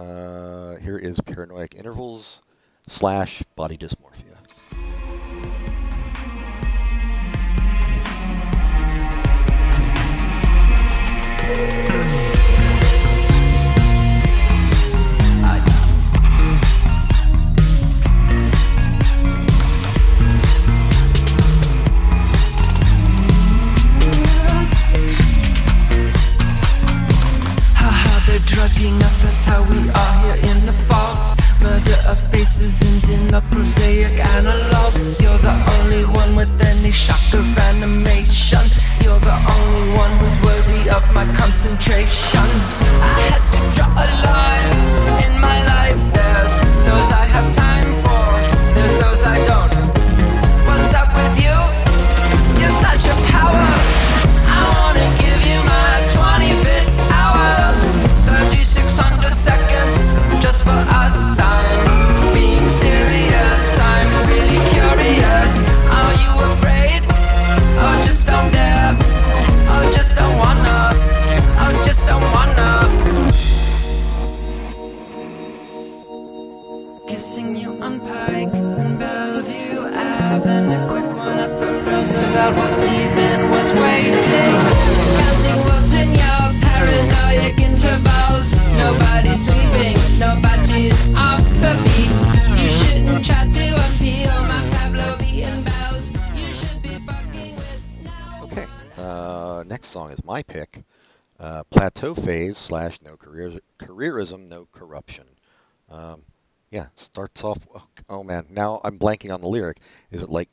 Uh, 0.00 0.76
here 0.76 0.96
is 0.96 1.20
Paranoid 1.20 1.74
Intervals 1.74 2.40
slash 2.88 3.42
Body 3.54 3.76
Dysmorphia. 3.76 4.38
They're 28.60 28.68
drugging 28.68 29.02
us, 29.02 29.22
that's 29.22 29.44
how 29.44 29.62
we 29.64 29.88
are 29.90 30.14
here 30.22 30.50
in 30.50 30.66
the 30.66 30.72
fogs. 30.88 31.40
Murder 31.62 31.96
of 32.06 32.18
faces 32.30 32.80
and 32.80 33.12
in 33.14 33.26
the 33.28 33.40
prosaic 33.50 34.18
analogs. 34.18 35.20
You're 35.20 35.38
the 35.38 35.54
only 35.78 36.04
one 36.04 36.36
with 36.36 36.50
any 36.60 36.90
shock 36.90 37.34
of 37.34 37.58
animation. 37.58 38.60
You're 39.02 39.20
the 39.20 39.36
only 39.56 39.96
one 39.96 40.12
who's 40.18 40.38
worthy 40.40 40.90
of 40.90 41.04
my 41.14 41.26
concentration. 41.34 42.48
I 43.02 43.20
had 43.30 43.44
to 43.54 43.60
draw 43.76 43.92
a 43.92 44.08
line 44.26 45.24
in 45.24 45.40
my 45.40 45.64
life. 45.66 46.09
Slash 102.56 102.98
No 103.04 103.16
Career 103.16 103.52
Careerism, 103.78 104.48
No 104.48 104.66
Corruption. 104.72 105.24
Um, 105.90 106.22
yeah, 106.70 106.86
starts 106.94 107.42
off. 107.44 107.58
Oh, 107.74 107.82
oh 108.08 108.22
man, 108.24 108.46
now 108.50 108.80
I'm 108.84 108.98
blanking 108.98 109.32
on 109.34 109.40
the 109.40 109.48
lyric. 109.48 109.78
Is 110.10 110.22
it 110.22 110.30
like 110.30 110.48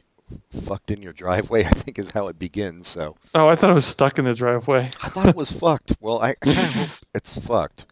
"fucked 0.66 0.90
in 0.92 1.02
your 1.02 1.14
driveway"? 1.14 1.64
I 1.66 1.70
think 1.70 2.00
is 2.00 2.10
how 2.10 2.28
it 2.28 2.40
begins. 2.40 2.88
So 2.88 3.16
Oh, 3.36 3.48
I 3.48 3.56
thought 3.56 3.70
it 3.70 3.74
was 3.76 3.86
stuck 3.86 4.18
in 4.20 4.26
the 4.26 4.34
driveway. 4.34 4.90
I 5.04 5.10
thought 5.10 5.28
it 5.30 5.36
was 5.36 5.52
fucked. 5.52 5.94
Well, 6.00 6.20
I, 6.20 6.30
I 6.30 6.34
kind 6.34 6.60
of 6.60 6.66
hope 6.74 6.90
it's 7.14 7.38
fucked. 7.40 7.86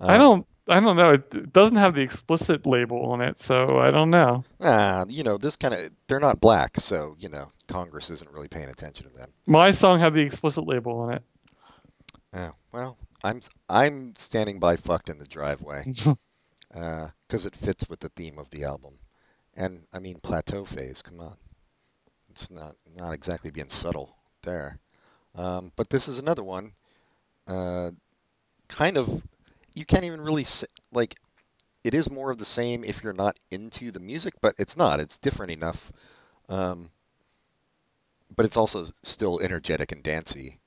I 0.00 0.14
Um, 0.14 0.20
don't. 0.20 0.46
I 0.66 0.80
don't 0.80 0.96
know. 0.96 1.10
It, 1.10 1.34
it 1.34 1.52
doesn't 1.52 1.76
have 1.76 1.94
the 1.94 2.00
explicit 2.00 2.64
label 2.64 3.10
on 3.12 3.20
it, 3.20 3.38
so 3.38 3.78
I 3.78 3.90
don't 3.90 4.08
know. 4.08 4.44
Ah, 4.62 5.04
you 5.08 5.22
know, 5.22 5.36
this 5.36 5.56
kind 5.56 5.74
of 5.74 5.90
they're 6.06 6.20
not 6.20 6.40
black, 6.40 6.80
so 6.80 7.16
you 7.18 7.28
know, 7.28 7.50
Congress 7.68 8.08
isn't 8.08 8.32
really 8.32 8.48
paying 8.48 8.68
attention 8.70 9.10
to 9.10 9.14
them. 9.14 9.30
My 9.46 9.72
song 9.72 10.00
had 10.00 10.14
the 10.14 10.22
explicit 10.22 10.66
label 10.66 11.00
on 11.00 11.12
it. 11.12 11.22
Oh, 12.32 12.52
well, 12.72 12.96
I'm 13.24 13.40
I'm 13.70 14.14
standing 14.16 14.60
by 14.60 14.76
fucked 14.76 15.08
in 15.08 15.18
the 15.18 15.26
driveway 15.26 15.84
because 16.68 17.46
it 17.46 17.56
fits 17.56 17.88
with 17.88 18.00
the 18.00 18.10
theme 18.10 18.38
of 18.38 18.50
the 18.50 18.64
album, 18.64 18.98
and 19.54 19.86
I 19.94 19.98
mean 19.98 20.20
plateau 20.20 20.66
phase. 20.66 21.00
Come 21.00 21.20
on, 21.20 21.36
it's 22.30 22.50
not 22.50 22.76
not 22.94 23.14
exactly 23.14 23.50
being 23.50 23.70
subtle 23.70 24.14
there. 24.42 24.78
Um, 25.34 25.72
but 25.74 25.88
this 25.88 26.06
is 26.06 26.18
another 26.18 26.44
one, 26.44 26.72
uh, 27.48 27.92
kind 28.68 28.98
of. 28.98 29.22
You 29.74 29.86
can't 29.86 30.04
even 30.04 30.20
really 30.20 30.44
say, 30.44 30.66
like. 30.92 31.16
It 31.82 31.92
is 31.92 32.10
more 32.10 32.30
of 32.30 32.38
the 32.38 32.46
same 32.46 32.82
if 32.82 33.04
you're 33.04 33.12
not 33.12 33.38
into 33.50 33.90
the 33.90 34.00
music, 34.00 34.32
but 34.40 34.54
it's 34.58 34.74
not. 34.74 35.00
It's 35.00 35.18
different 35.18 35.52
enough. 35.52 35.92
Um, 36.48 36.88
but 38.34 38.46
it's 38.46 38.56
also 38.56 38.86
still 39.02 39.38
energetic 39.40 39.92
and 39.92 40.02
dancey, 40.02 40.60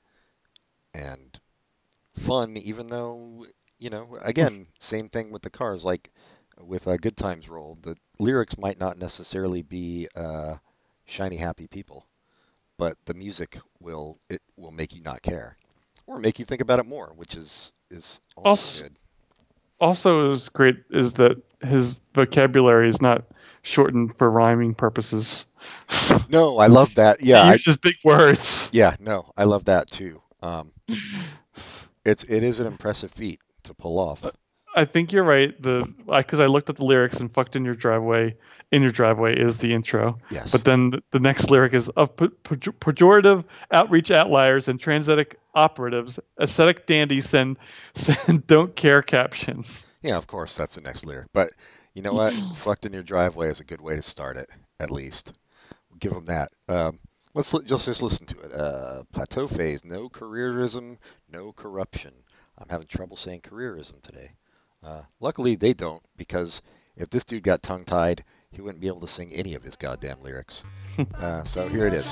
and 0.94 1.40
fun, 2.18 2.56
even 2.56 2.88
though, 2.88 3.46
you 3.78 3.90
know, 3.90 4.18
again, 4.22 4.66
same 4.80 5.08
thing 5.08 5.30
with 5.30 5.42
the 5.42 5.50
cars. 5.50 5.84
Like 5.84 6.10
with 6.60 6.86
uh, 6.88 6.96
Good 6.96 7.16
Times 7.16 7.48
Roll, 7.48 7.78
the 7.82 7.96
lyrics 8.18 8.58
might 8.58 8.78
not 8.78 8.98
necessarily 8.98 9.62
be 9.62 10.08
uh, 10.14 10.56
shiny, 11.06 11.36
happy 11.36 11.66
people, 11.66 12.06
but 12.78 12.96
the 13.06 13.14
music 13.14 13.58
will 13.80 14.18
it 14.28 14.42
will 14.56 14.72
make 14.72 14.94
you 14.94 15.02
not 15.02 15.22
care, 15.22 15.56
or 16.06 16.18
make 16.18 16.38
you 16.38 16.44
think 16.44 16.60
about 16.60 16.78
it 16.80 16.86
more, 16.86 17.12
which 17.16 17.34
is 17.34 17.72
is 17.90 18.20
also, 18.36 18.48
Also- 18.50 18.82
good. 18.82 18.96
Also, 19.80 20.32
is 20.32 20.48
great 20.48 20.76
is 20.90 21.12
that 21.14 21.36
his 21.64 22.00
vocabulary 22.12 22.88
is 22.88 23.00
not 23.00 23.22
shortened 23.62 24.16
for 24.18 24.28
rhyming 24.28 24.74
purposes. 24.74 25.44
No, 26.30 26.58
I 26.58 26.66
love 26.66 26.94
that. 26.96 27.22
Yeah, 27.22 27.54
he 27.56 27.70
I, 27.70 27.74
big 27.82 27.96
words. 28.04 28.68
yeah, 28.72 28.96
no, 29.00 29.32
I 29.36 29.44
love 29.44 29.64
that 29.66 29.90
too. 29.90 30.20
Um, 30.42 30.72
it's 32.08 32.24
it 32.24 32.42
is 32.42 32.60
an 32.60 32.66
impressive 32.66 33.10
feat 33.10 33.40
to 33.64 33.74
pull 33.74 33.98
off. 33.98 34.24
I 34.74 34.84
think 34.84 35.12
you're 35.12 35.24
right. 35.24 35.60
The 35.60 35.92
because 36.06 36.40
I, 36.40 36.46
looked 36.46 36.70
at 36.70 36.76
the 36.76 36.84
lyrics 36.84 37.20
and 37.20 37.32
"fucked 37.32 37.56
in 37.56 37.64
your 37.64 37.74
driveway." 37.74 38.36
In 38.70 38.82
your 38.82 38.90
driveway 38.90 39.34
is 39.34 39.56
the 39.56 39.72
intro, 39.72 40.18
Yes. 40.30 40.52
but 40.52 40.62
then 40.62 41.00
the 41.10 41.18
next 41.18 41.50
lyric 41.50 41.72
is 41.72 41.88
of 41.88 42.14
pe- 42.14 42.28
pe- 42.28 42.56
pejorative 42.56 43.44
outreach 43.70 44.10
outliers 44.10 44.68
and 44.68 44.78
transitic 44.78 45.38
operatives, 45.54 46.20
ascetic 46.36 46.84
dandies 46.84 47.26
send 47.26 47.56
send 47.94 48.46
don't 48.46 48.76
care 48.76 49.00
captions. 49.00 49.86
Yeah, 50.02 50.18
of 50.18 50.26
course, 50.26 50.54
that's 50.54 50.74
the 50.74 50.82
next 50.82 51.06
lyric. 51.06 51.28
But 51.32 51.52
you 51.94 52.02
know 52.02 52.12
what? 52.12 52.34
Fucked 52.56 52.84
in 52.84 52.92
your 52.92 53.02
driveway 53.02 53.48
is 53.48 53.60
a 53.60 53.64
good 53.64 53.80
way 53.80 53.96
to 53.96 54.02
start 54.02 54.36
it, 54.36 54.50
at 54.78 54.90
least. 54.90 55.32
We'll 55.88 55.96
give 55.98 56.12
them 56.12 56.26
that. 56.26 56.50
Um, 56.68 56.98
let's 57.38 57.54
li- 57.54 57.64
just 57.64 57.86
just 57.86 58.02
listen 58.02 58.26
to 58.26 58.40
it. 58.40 58.52
Uh, 58.52 59.04
plateau 59.12 59.46
phase, 59.46 59.84
no 59.84 60.08
careerism, 60.08 60.98
no 61.32 61.52
corruption. 61.52 62.12
I'm 62.58 62.68
having 62.68 62.88
trouble 62.88 63.16
saying 63.16 63.42
careerism 63.42 64.02
today. 64.02 64.32
Uh, 64.82 65.02
luckily, 65.20 65.54
they 65.54 65.72
don't, 65.72 66.02
because 66.16 66.60
if 66.96 67.08
this 67.10 67.24
dude 67.24 67.44
got 67.44 67.62
tongue-tied, 67.62 68.24
he 68.50 68.60
wouldn't 68.60 68.80
be 68.80 68.88
able 68.88 69.00
to 69.00 69.08
sing 69.08 69.32
any 69.32 69.54
of 69.54 69.62
his 69.62 69.76
goddamn 69.76 70.20
lyrics. 70.22 70.64
uh, 71.14 71.44
so 71.44 71.68
here 71.68 71.86
it 71.86 71.94
is. 71.94 72.08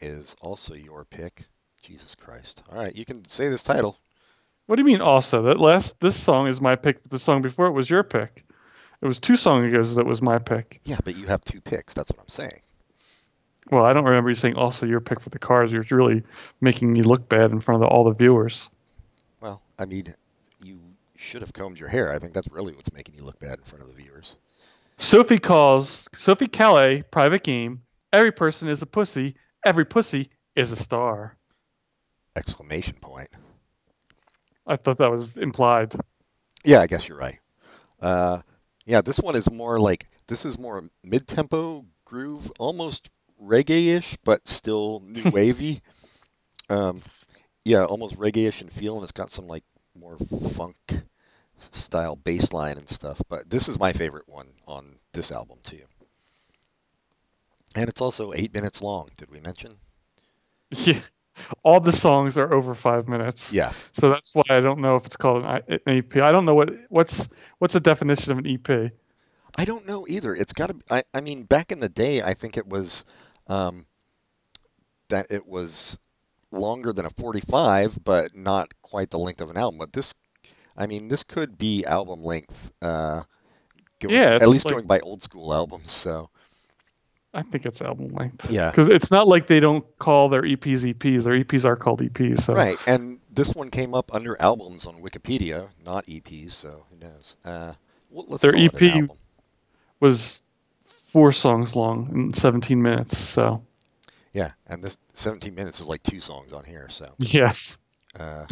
Is 0.00 0.36
also 0.40 0.74
your 0.74 1.04
pick. 1.04 1.46
Jesus 1.82 2.14
Christ. 2.14 2.62
All 2.70 2.78
right, 2.78 2.94
you 2.94 3.04
can 3.04 3.24
say 3.24 3.48
this 3.48 3.62
title. 3.62 3.98
What 4.66 4.76
do 4.76 4.82
you 4.82 4.86
mean? 4.86 5.00
Also, 5.00 5.42
that 5.44 5.58
last 5.58 5.98
this 6.00 6.16
song 6.16 6.46
is 6.46 6.60
my 6.60 6.76
pick. 6.76 7.02
but 7.02 7.10
The 7.10 7.18
song 7.18 7.42
before 7.42 7.66
it 7.66 7.72
was 7.72 7.88
your 7.88 8.02
pick. 8.02 8.44
It 9.00 9.06
was 9.06 9.18
two 9.18 9.36
songs 9.36 9.72
ago 9.72 9.82
that 9.82 10.06
was 10.06 10.20
my 10.20 10.38
pick. 10.38 10.80
Yeah, 10.84 10.98
but 11.04 11.16
you 11.16 11.26
have 11.26 11.44
two 11.44 11.60
picks. 11.60 11.94
That's 11.94 12.10
what 12.10 12.20
I'm 12.20 12.28
saying. 12.28 12.60
Well, 13.70 13.84
I 13.84 13.92
don't 13.92 14.04
remember 14.04 14.30
you 14.30 14.34
saying 14.34 14.56
also 14.56 14.86
your 14.86 15.00
pick 15.00 15.20
for 15.20 15.30
the 15.30 15.38
cars. 15.38 15.72
You're 15.72 15.84
really 15.90 16.22
making 16.60 16.92
me 16.92 17.02
look 17.02 17.28
bad 17.28 17.50
in 17.50 17.60
front 17.60 17.82
of 17.82 17.88
all 17.88 18.04
the 18.04 18.12
viewers. 18.14 18.68
Well, 19.40 19.62
I 19.78 19.84
mean, 19.84 20.14
you 20.62 20.80
should 21.16 21.42
have 21.42 21.52
combed 21.52 21.78
your 21.78 21.88
hair. 21.88 22.12
I 22.12 22.18
think 22.18 22.32
that's 22.32 22.50
really 22.50 22.72
what's 22.72 22.92
making 22.92 23.14
you 23.14 23.24
look 23.24 23.38
bad 23.38 23.58
in 23.58 23.64
front 23.64 23.82
of 23.82 23.88
the 23.88 24.02
viewers. 24.02 24.36
Sophie 24.96 25.38
calls 25.38 26.08
Sophie 26.16 26.48
Calle 26.48 27.02
private 27.10 27.42
game. 27.42 27.82
Every 28.12 28.32
person 28.32 28.68
is 28.68 28.82
a 28.82 28.86
pussy. 28.86 29.36
Every 29.64 29.84
pussy 29.84 30.30
is 30.54 30.72
a 30.72 30.76
star. 30.76 31.36
Exclamation 32.36 32.96
point. 33.00 33.30
I 34.66 34.76
thought 34.76 34.98
that 34.98 35.10
was 35.10 35.36
implied. 35.36 35.94
Yeah, 36.64 36.80
I 36.80 36.86
guess 36.86 37.08
you're 37.08 37.18
right. 37.18 37.38
Uh, 38.00 38.40
yeah, 38.84 39.00
this 39.00 39.18
one 39.18 39.36
is 39.36 39.50
more 39.50 39.80
like 39.80 40.06
this 40.26 40.44
is 40.44 40.58
more 40.58 40.84
mid-tempo 41.02 41.84
groove, 42.04 42.50
almost 42.58 43.08
reggae-ish, 43.42 44.16
but 44.24 44.46
still 44.46 45.00
new 45.04 45.30
wavy. 45.32 45.82
Um, 46.68 47.02
yeah, 47.64 47.84
almost 47.84 48.16
reggae-ish 48.16 48.62
in 48.62 48.68
feel, 48.68 48.94
and 48.94 49.02
it's 49.02 49.12
got 49.12 49.30
some 49.30 49.46
like 49.46 49.64
more 49.98 50.16
funk 50.54 50.76
style 51.72 52.16
bass 52.16 52.52
line 52.52 52.78
and 52.78 52.88
stuff. 52.88 53.20
But 53.28 53.48
this 53.50 53.68
is 53.68 53.78
my 53.78 53.92
favorite 53.92 54.28
one 54.28 54.48
on 54.66 54.96
this 55.12 55.32
album 55.32 55.58
too. 55.62 55.82
And 57.74 57.88
it's 57.88 58.00
also 58.00 58.32
eight 58.32 58.52
minutes 58.54 58.82
long. 58.82 59.08
Did 59.16 59.30
we 59.30 59.40
mention? 59.40 59.72
Yeah, 60.70 61.00
all 61.62 61.80
the 61.80 61.92
songs 61.92 62.36
are 62.36 62.52
over 62.52 62.74
five 62.74 63.08
minutes. 63.08 63.52
Yeah. 63.54 63.72
So 63.92 64.10
that's 64.10 64.34
why 64.34 64.42
I 64.50 64.60
don't 64.60 64.80
know 64.80 64.96
if 64.96 65.06
it's 65.06 65.16
called 65.16 65.44
an, 65.44 65.62
an 65.68 65.80
EP. 65.86 66.16
I 66.20 66.30
don't 66.32 66.44
know 66.44 66.54
what 66.54 66.70
what's 66.90 67.28
what's 67.58 67.72
the 67.74 67.80
definition 67.80 68.32
of 68.32 68.38
an 68.38 68.46
EP. 68.46 68.92
I 69.56 69.64
don't 69.64 69.86
know 69.86 70.06
either. 70.08 70.34
It's 70.34 70.52
got 70.52 70.66
to. 70.66 70.76
I, 70.90 71.04
I 71.14 71.20
mean, 71.22 71.44
back 71.44 71.72
in 71.72 71.80
the 71.80 71.88
day, 71.88 72.20
I 72.22 72.34
think 72.34 72.56
it 72.58 72.66
was 72.66 73.04
um, 73.46 73.86
that 75.08 75.28
it 75.30 75.46
was 75.46 75.98
longer 76.50 76.92
than 76.92 77.06
a 77.06 77.10
45, 77.10 78.04
but 78.04 78.36
not 78.36 78.72
quite 78.82 79.10
the 79.10 79.18
length 79.18 79.40
of 79.40 79.50
an 79.50 79.56
album. 79.56 79.78
But 79.78 79.92
this, 79.92 80.14
I 80.76 80.86
mean, 80.86 81.08
this 81.08 81.22
could 81.22 81.56
be 81.56 81.84
album 81.84 82.22
length. 82.22 82.72
Uh, 82.82 83.22
going, 84.00 84.14
Yeah, 84.14 84.38
at 84.40 84.48
least 84.48 84.64
like- 84.64 84.74
going 84.74 84.86
by 84.86 85.00
old 85.00 85.22
school 85.22 85.54
albums. 85.54 85.92
So 85.92 86.30
I 87.34 87.42
think 87.42 87.66
it's 87.66 87.82
album 87.82 88.08
length. 88.14 88.50
Yeah. 88.50 88.70
Because 88.70 88.88
it's 88.88 89.10
not 89.10 89.28
like 89.28 89.46
they 89.46 89.60
don't 89.60 89.84
call 89.98 90.28
their 90.28 90.42
EPs 90.42 90.94
EPs. 90.94 91.24
Their 91.24 91.44
EPs 91.44 91.64
are 91.64 91.76
called 91.76 92.00
EPs. 92.00 92.42
So 92.42 92.54
Right, 92.54 92.78
and 92.86 93.18
this 93.30 93.54
one 93.54 93.70
came 93.70 93.94
up 93.94 94.14
under 94.14 94.40
albums 94.40 94.86
on 94.86 95.02
Wikipedia, 95.02 95.68
not 95.84 96.06
EPs, 96.06 96.52
so 96.52 96.84
who 96.90 96.96
knows? 96.96 97.36
Uh, 97.44 97.74
well, 98.10 98.26
let's 98.28 98.42
Their 98.42 98.52
call 98.52 98.62
it 98.62 98.82
an 98.82 99.04
EP 99.04 99.10
was 100.00 100.40
four 100.80 101.32
songs 101.32 101.76
long 101.76 102.10
in 102.14 102.34
17 102.34 102.80
minutes. 102.80 103.16
So 103.18 103.62
Yeah, 104.32 104.52
and 104.66 104.82
this 104.82 104.98
17 105.14 105.54
minutes 105.54 105.80
is 105.80 105.86
like 105.86 106.02
two 106.02 106.20
songs 106.20 106.52
on 106.52 106.64
here, 106.64 106.88
so. 106.90 107.12
yes. 107.18 107.76
Uh, 108.18 108.46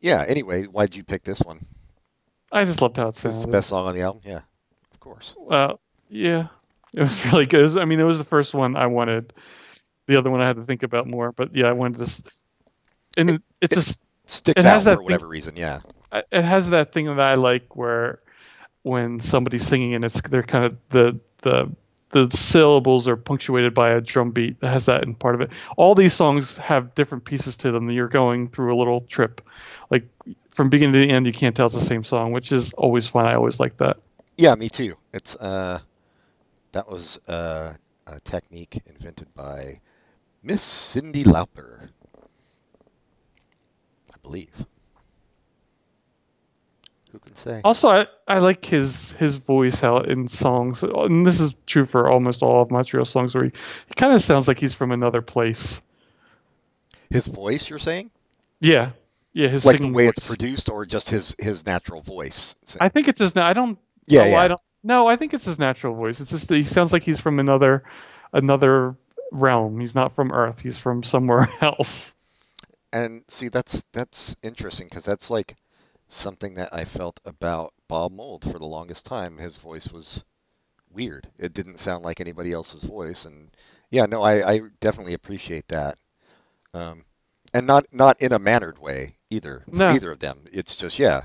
yeah. 0.00 0.24
Anyway, 0.26 0.64
why'd 0.64 0.94
you 0.96 1.04
pick 1.04 1.22
this 1.22 1.40
one? 1.40 1.64
I 2.52 2.64
just 2.64 2.82
loved 2.82 2.96
how 2.96 3.08
it 3.08 3.14
This 3.14 3.36
is 3.36 3.42
the 3.42 3.48
best 3.48 3.68
song 3.68 3.86
on 3.86 3.94
the 3.94 4.02
album. 4.02 4.22
Yeah, 4.24 4.40
of 4.92 4.98
course. 4.98 5.36
Uh, 5.48 5.74
yeah, 6.08 6.48
it 6.92 7.00
was 7.00 7.24
really 7.32 7.46
good. 7.46 7.60
It 7.60 7.64
was- 7.64 7.76
I 7.76 7.84
mean, 7.84 8.00
it 8.00 8.04
was 8.04 8.18
the 8.18 8.24
first 8.24 8.54
one 8.54 8.76
I 8.76 8.86
wanted. 8.86 9.32
The 10.06 10.16
other 10.16 10.30
one 10.30 10.40
I 10.40 10.46
had 10.46 10.56
to 10.56 10.64
think 10.64 10.82
about 10.82 11.06
more, 11.06 11.30
but 11.32 11.54
yeah, 11.54 11.66
I 11.68 11.72
wanted 11.72 11.98
this. 11.98 12.22
And 13.16 13.30
it, 13.30 13.42
it's 13.60 13.74
just 13.74 14.00
Sticks 14.26 14.60
It 14.60 14.66
out 14.66 14.74
has 14.74 14.84
for 14.84 14.90
that 14.90 14.96
thing- 14.98 15.04
whatever 15.04 15.26
reason. 15.26 15.56
Yeah. 15.56 15.80
It 16.12 16.42
has 16.44 16.70
that 16.70 16.92
thing 16.92 17.06
that 17.06 17.20
I 17.20 17.34
like 17.34 17.76
where 17.76 18.20
when 18.82 19.20
somebody's 19.20 19.66
singing 19.66 19.94
and 19.94 20.04
it's 20.04 20.20
they're 20.22 20.42
kind 20.42 20.64
of 20.64 20.76
the 20.90 21.20
the 21.42 21.70
the 22.10 22.28
syllables 22.36 23.06
are 23.06 23.16
punctuated 23.16 23.74
by 23.74 23.90
a 23.90 24.00
drum 24.00 24.32
beat. 24.32 24.56
It 24.60 24.66
has 24.66 24.86
that 24.86 25.04
in 25.04 25.14
part 25.14 25.36
of 25.36 25.42
it. 25.42 25.50
All 25.76 25.94
these 25.94 26.12
songs 26.14 26.56
have 26.56 26.94
different 26.96 27.24
pieces 27.24 27.56
to 27.58 27.70
them. 27.70 27.88
You're 27.90 28.08
going 28.08 28.48
through 28.48 28.74
a 28.74 28.78
little 28.78 29.02
trip, 29.02 29.40
like 29.90 30.08
from 30.50 30.70
beginning 30.70 30.94
to 30.94 30.98
the 31.00 31.10
end. 31.10 31.26
You 31.26 31.32
can't 31.32 31.54
tell 31.54 31.66
it's 31.66 31.74
the 31.76 31.80
same 31.80 32.02
song, 32.02 32.32
which 32.32 32.50
is 32.50 32.72
always 32.72 33.06
fun. 33.06 33.26
I 33.26 33.34
always 33.34 33.60
like 33.60 33.76
that. 33.76 33.98
Yeah, 34.36 34.54
me 34.56 34.68
too. 34.68 34.96
It's 35.12 35.36
uh, 35.36 35.80
that 36.72 36.88
was 36.88 37.18
uh, 37.28 37.74
a 38.06 38.20
technique 38.20 38.80
invented 38.86 39.32
by 39.34 39.80
Miss 40.42 40.62
Cyndi 40.62 41.24
Lauper, 41.24 41.88
I 44.12 44.16
believe. 44.22 44.66
Who 47.12 47.18
can 47.18 47.34
say? 47.34 47.60
Also, 47.64 47.88
I, 47.88 48.06
I 48.28 48.38
like 48.38 48.64
his 48.64 49.10
his 49.12 49.36
voice 49.36 49.82
out 49.82 50.08
in 50.08 50.28
songs, 50.28 50.84
and 50.84 51.26
this 51.26 51.40
is 51.40 51.52
true 51.66 51.84
for 51.84 52.08
almost 52.08 52.42
all 52.42 52.62
of 52.62 52.70
Montreal 52.70 53.04
songs, 53.04 53.34
where 53.34 53.44
he, 53.44 53.50
he 53.88 53.94
kind 53.94 54.12
of 54.12 54.22
sounds 54.22 54.46
like 54.46 54.60
he's 54.60 54.74
from 54.74 54.92
another 54.92 55.20
place. 55.20 55.82
His 57.10 57.26
voice, 57.26 57.68
you're 57.68 57.80
saying? 57.80 58.12
Yeah, 58.60 58.92
yeah, 59.32 59.48
his 59.48 59.64
Like 59.64 59.78
the 59.78 59.82
singing 59.82 59.94
way 59.94 60.06
it's 60.06 60.24
produced, 60.24 60.70
or 60.70 60.86
just 60.86 61.10
his 61.10 61.34
his 61.38 61.66
natural 61.66 62.00
voice? 62.00 62.54
I 62.80 62.88
think 62.88 63.08
it's 63.08 63.18
his. 63.18 63.36
I 63.36 63.54
don't. 63.54 63.78
Yeah, 64.06 64.26
yeah. 64.26 64.40
I 64.40 64.48
don't. 64.48 64.60
No, 64.82 65.06
I 65.06 65.16
think 65.16 65.34
it's 65.34 65.44
his 65.44 65.58
natural 65.58 65.94
voice. 65.94 66.20
It's 66.20 66.30
just 66.30 66.48
he 66.48 66.64
sounds 66.64 66.92
like 66.92 67.02
he's 67.02 67.20
from 67.20 67.38
another 67.38 67.84
another 68.32 68.96
realm. 69.30 69.78
He's 69.80 69.94
not 69.94 70.14
from 70.14 70.32
Earth. 70.32 70.60
He's 70.60 70.78
from 70.78 71.02
somewhere 71.02 71.48
else. 71.60 72.14
And 72.92 73.22
see, 73.28 73.48
that's 73.48 73.84
that's 73.92 74.36
interesting 74.42 74.88
because 74.88 75.04
that's 75.04 75.30
like 75.30 75.56
something 76.08 76.54
that 76.54 76.74
I 76.74 76.84
felt 76.84 77.20
about 77.24 77.72
Bob 77.88 78.12
Mould 78.12 78.44
for 78.44 78.58
the 78.58 78.66
longest 78.66 79.04
time. 79.04 79.36
His 79.36 79.56
voice 79.56 79.88
was 79.88 80.24
weird. 80.92 81.28
It 81.38 81.52
didn't 81.52 81.78
sound 81.78 82.04
like 82.04 82.20
anybody 82.20 82.52
else's 82.52 82.82
voice, 82.82 83.26
and 83.26 83.50
yeah, 83.90 84.06
no, 84.06 84.22
I, 84.22 84.54
I 84.54 84.60
definitely 84.80 85.14
appreciate 85.14 85.68
that. 85.68 85.98
Um, 86.72 87.04
and 87.52 87.66
not 87.66 87.86
not 87.92 88.20
in 88.20 88.32
a 88.32 88.38
mannered 88.38 88.78
way 88.78 89.16
either. 89.28 89.64
No. 89.66 89.92
either 89.92 90.10
of 90.10 90.20
them. 90.20 90.46
It's 90.52 90.74
just 90.74 90.98
yeah. 90.98 91.24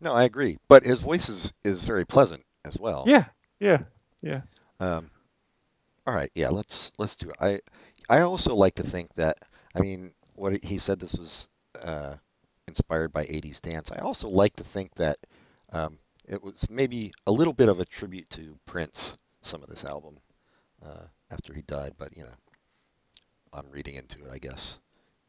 No, 0.00 0.12
I 0.12 0.24
agree. 0.24 0.58
But 0.68 0.84
his 0.84 1.00
voice 1.00 1.28
is 1.28 1.52
is 1.64 1.84
very 1.84 2.06
pleasant 2.06 2.45
as 2.66 2.78
well. 2.78 3.04
Yeah, 3.06 3.24
yeah, 3.60 3.78
yeah. 4.22 4.42
Um, 4.80 5.10
all 6.06 6.14
right, 6.14 6.30
yeah, 6.34 6.48
let's 6.50 6.92
let's 6.98 7.16
do 7.16 7.30
it. 7.30 7.36
I 7.40 7.60
I 8.08 8.20
also 8.20 8.54
like 8.54 8.74
to 8.76 8.82
think 8.82 9.14
that 9.14 9.38
I 9.74 9.80
mean 9.80 10.12
what 10.34 10.62
he- 10.64 10.78
said 10.78 11.00
this 11.00 11.14
was 11.14 11.48
uh, 11.80 12.14
inspired 12.68 13.12
by 13.12 13.24
80s 13.24 13.60
dance. 13.60 13.90
I 13.90 13.98
also 14.00 14.28
like 14.28 14.54
to 14.56 14.64
think 14.64 14.94
that 14.96 15.18
um, 15.72 15.98
it 16.28 16.42
was 16.42 16.68
maybe 16.68 17.12
a 17.26 17.32
little 17.32 17.52
bit 17.54 17.68
of 17.68 17.80
a 17.80 17.84
tribute 17.84 18.28
to 18.30 18.58
Prince. 18.66 19.16
Some 19.42 19.62
of 19.62 19.68
this 19.68 19.84
album 19.84 20.18
uh, 20.84 21.04
after 21.30 21.54
he 21.54 21.62
died, 21.62 21.94
but 21.98 22.16
you 22.16 22.24
know, 22.24 22.34
I'm 23.52 23.70
reading 23.70 23.94
into 23.94 24.24
it, 24.26 24.30
I 24.32 24.38
guess. 24.38 24.78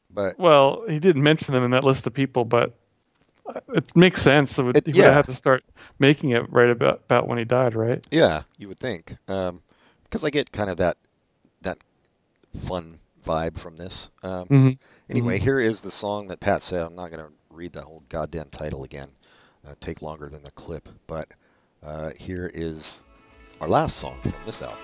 But 0.10 0.38
Well, 0.40 0.86
he 0.88 1.00
didn't 1.00 1.24
mention 1.24 1.54
them 1.54 1.64
in 1.64 1.72
that 1.72 1.84
list 1.84 2.08
of 2.08 2.14
people, 2.14 2.46
but 2.46 2.78
it 3.74 3.96
makes 3.96 4.22
sense. 4.22 4.58
It 4.58 4.66
he 4.66 4.92
would 4.92 4.96
yeah. 4.96 5.14
have 5.14 5.26
to 5.28 5.34
start 5.34 5.64
making 6.00 6.32
it 6.32 6.52
right 6.52 6.70
about 6.70 7.02
about 7.06 7.28
when 7.28 7.38
he 7.38 7.46
died, 7.46 7.76
right? 7.76 8.06
yeah, 8.12 8.44
you 8.58 8.68
would 8.68 8.80
think 8.80 9.16
um, 9.28 9.62
because 10.04 10.24
I 10.24 10.30
get 10.30 10.52
kind 10.52 10.70
of 10.70 10.78
that 10.78 10.98
that 11.62 11.78
fun 12.66 13.00
vibe 13.26 13.58
from 13.58 13.76
this. 13.76 14.10
Um, 14.24 14.48
Mm-hmm. 14.48 14.70
Anyway, 15.10 15.40
here 15.40 15.60
is 15.60 15.80
the 15.82 15.92
song 15.92 16.28
that 16.28 16.40
Pat 16.42 16.64
said. 16.64 16.82
I'm 16.82 16.96
not 16.96 17.12
going 17.12 17.24
to 17.24 17.32
read 17.50 17.72
the 17.72 17.82
whole 17.82 18.04
goddamn 18.10 18.50
title 18.50 18.84
again. 18.84 19.08
Uh, 19.66 19.74
take 19.80 20.02
longer 20.02 20.28
than 20.28 20.44
the 20.44 20.52
clip. 20.52 20.90
But 21.08 21.30
uh, 21.82 22.12
here 22.18 22.52
is 22.54 23.04
our 23.62 23.70
last 23.70 23.98
song 23.98 24.20
from 24.22 24.34
this 24.46 24.62
album. 24.62 24.78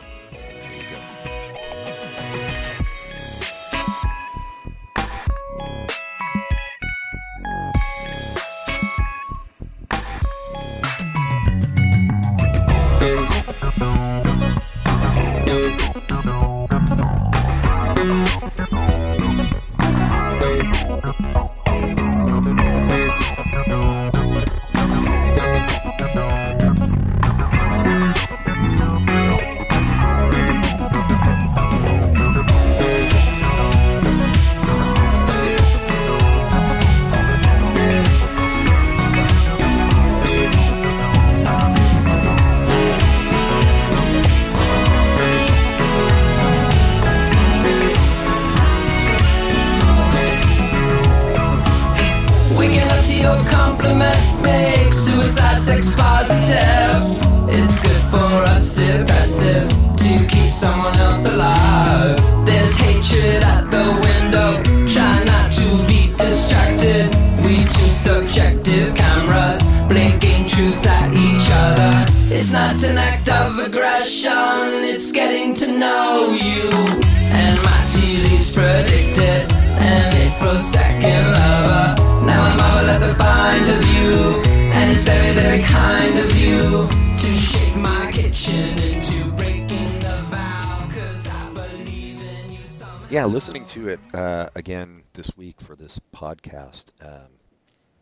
To 93.73 93.87
it 93.87 93.99
uh, 94.13 94.49
again 94.53 95.01
this 95.13 95.35
week 95.35 95.59
for 95.59 95.75
this 95.75 95.99
podcast. 96.15 96.85
Um, 97.01 97.29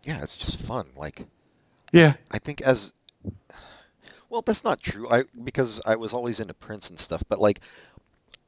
yeah, 0.04 0.22
it's 0.22 0.36
just 0.36 0.62
fun. 0.62 0.88
Like, 0.98 1.26
Yeah, 1.94 2.16
I 2.30 2.40
think 2.40 2.62
as 2.62 2.92
well, 4.30 4.42
that's 4.42 4.66
not 4.66 4.82
true. 4.82 5.10
I 5.10 5.24
because 5.46 5.82
I 5.86 5.96
was 5.96 6.14
always 6.14 6.42
into 6.42 6.54
Prince 6.54 6.90
and 6.90 7.00
stuff, 7.00 7.24
but 7.30 7.40
like 7.40 7.62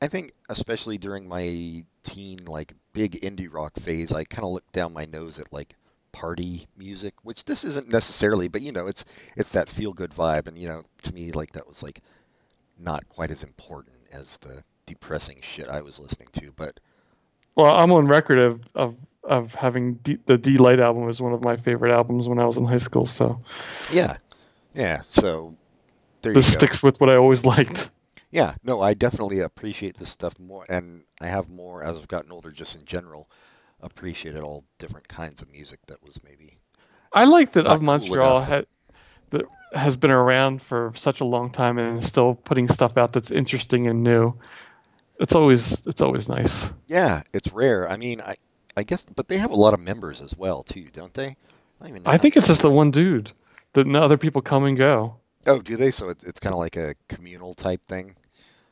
I 0.01 0.09
think 0.09 0.33
especially 0.49 0.97
during 0.97 1.25
my 1.25 1.85
teen 2.03 2.43
like 2.45 2.73
big 2.91 3.21
indie 3.21 3.51
rock 3.51 3.79
phase, 3.79 4.11
I 4.11 4.25
kind 4.25 4.43
of 4.43 4.51
looked 4.51 4.73
down 4.73 4.91
my 4.91 5.05
nose 5.05 5.39
at 5.39 5.53
like 5.53 5.75
party 6.11 6.67
music, 6.75 7.13
which 7.23 7.45
this 7.45 7.63
isn't 7.63 7.89
necessarily, 7.89 8.49
but 8.49 8.61
you 8.61 8.73
know, 8.73 8.87
it's 8.87 9.05
it's 9.37 9.51
that 9.53 9.69
feel 9.69 9.93
good 9.93 10.11
vibe 10.11 10.47
and 10.47 10.57
you 10.57 10.67
know, 10.67 10.83
to 11.03 11.13
me 11.13 11.31
like 11.31 11.53
that 11.53 11.69
was 11.69 11.81
like 11.81 12.01
not 12.77 13.07
quite 13.07 13.31
as 13.31 13.43
important 13.43 13.95
as 14.11 14.37
the 14.39 14.61
depressing 14.85 15.39
shit 15.41 15.69
I 15.69 15.79
was 15.79 15.99
listening 15.99 16.27
to, 16.33 16.51
but 16.57 16.81
Well, 17.55 17.73
I'm 17.73 17.91
on 17.91 18.07
record 18.07 18.39
of 18.39 18.61
of 18.75 18.97
of 19.23 19.55
having 19.55 19.95
D, 19.95 20.17
the 20.25 20.37
Deee-Lite 20.37 20.79
album 20.79 21.07
as 21.07 21.21
one 21.21 21.33
of 21.33 21.43
my 21.43 21.55
favorite 21.55 21.93
albums 21.93 22.27
when 22.27 22.39
I 22.39 22.45
was 22.45 22.57
in 22.57 22.65
high 22.65 22.77
school. 22.77 23.05
So 23.05 23.41
yeah. 23.91 24.17
Yeah, 24.73 25.01
so 25.03 25.55
there 26.21 26.31
you 26.31 26.35
this 26.35 26.51
sticks 26.51 26.81
with 26.81 26.99
what 26.99 27.09
I 27.09 27.15
always 27.15 27.45
liked. 27.45 27.91
Yeah, 28.31 28.55
no, 28.63 28.81
I 28.81 28.95
definitely 28.95 29.41
appreciate 29.41 29.97
this 29.97 30.09
stuff 30.09 30.39
more, 30.39 30.65
and 30.67 31.03
I 31.21 31.27
have 31.27 31.49
more 31.49 31.83
as 31.83 31.95
I've 31.95 32.07
gotten 32.07 32.31
older, 32.31 32.49
just 32.49 32.75
in 32.75 32.83
general, 32.85 33.29
appreciated 33.81 34.39
all 34.39 34.63
different 34.79 35.07
kinds 35.07 35.43
of 35.43 35.51
music 35.51 35.79
that 35.85 36.03
was 36.03 36.19
maybe. 36.23 36.57
I 37.13 37.25
like 37.25 37.51
that 37.51 37.67
of 37.67 37.79
cool 37.79 37.85
Montreal 37.85 38.41
had, 38.41 38.65
that 39.29 39.45
has 39.73 39.95
been 39.95 40.09
around 40.09 40.63
for 40.63 40.91
such 40.95 41.21
a 41.21 41.25
long 41.25 41.51
time 41.51 41.77
and 41.77 41.99
is 41.99 42.07
still 42.07 42.33
putting 42.33 42.67
stuff 42.67 42.97
out 42.97 43.13
that's 43.13 43.29
interesting 43.29 43.87
and 43.87 44.03
new. 44.03 44.33
It's 45.23 45.35
always 45.35 45.87
it's 45.87 46.01
always 46.01 46.27
nice. 46.27 46.69
Yeah, 46.85 47.23
it's 47.31 47.53
rare. 47.53 47.89
I 47.89 47.95
mean, 47.95 48.19
I, 48.19 48.35
I 48.75 48.83
guess, 48.83 49.05
but 49.15 49.29
they 49.29 49.37
have 49.37 49.51
a 49.51 49.55
lot 49.55 49.73
of 49.73 49.79
members 49.79 50.19
as 50.19 50.37
well 50.37 50.63
too, 50.63 50.89
don't 50.91 51.13
they? 51.13 51.37
I 51.79 51.87
even. 51.87 52.03
I 52.05 52.17
think 52.17 52.35
it's 52.35 52.47
just 52.47 52.61
the 52.61 52.69
one 52.69 52.91
dude. 52.91 53.31
That 53.71 53.87
no 53.87 54.03
other 54.03 54.17
people 54.17 54.41
come 54.41 54.65
and 54.65 54.77
go. 54.77 55.15
Oh, 55.47 55.61
do 55.61 55.77
they? 55.77 55.91
So 55.91 56.09
it's 56.09 56.25
it's 56.25 56.41
kind 56.41 56.51
of 56.51 56.59
like 56.59 56.75
a 56.75 56.95
communal 57.07 57.53
type 57.53 57.79
thing. 57.87 58.17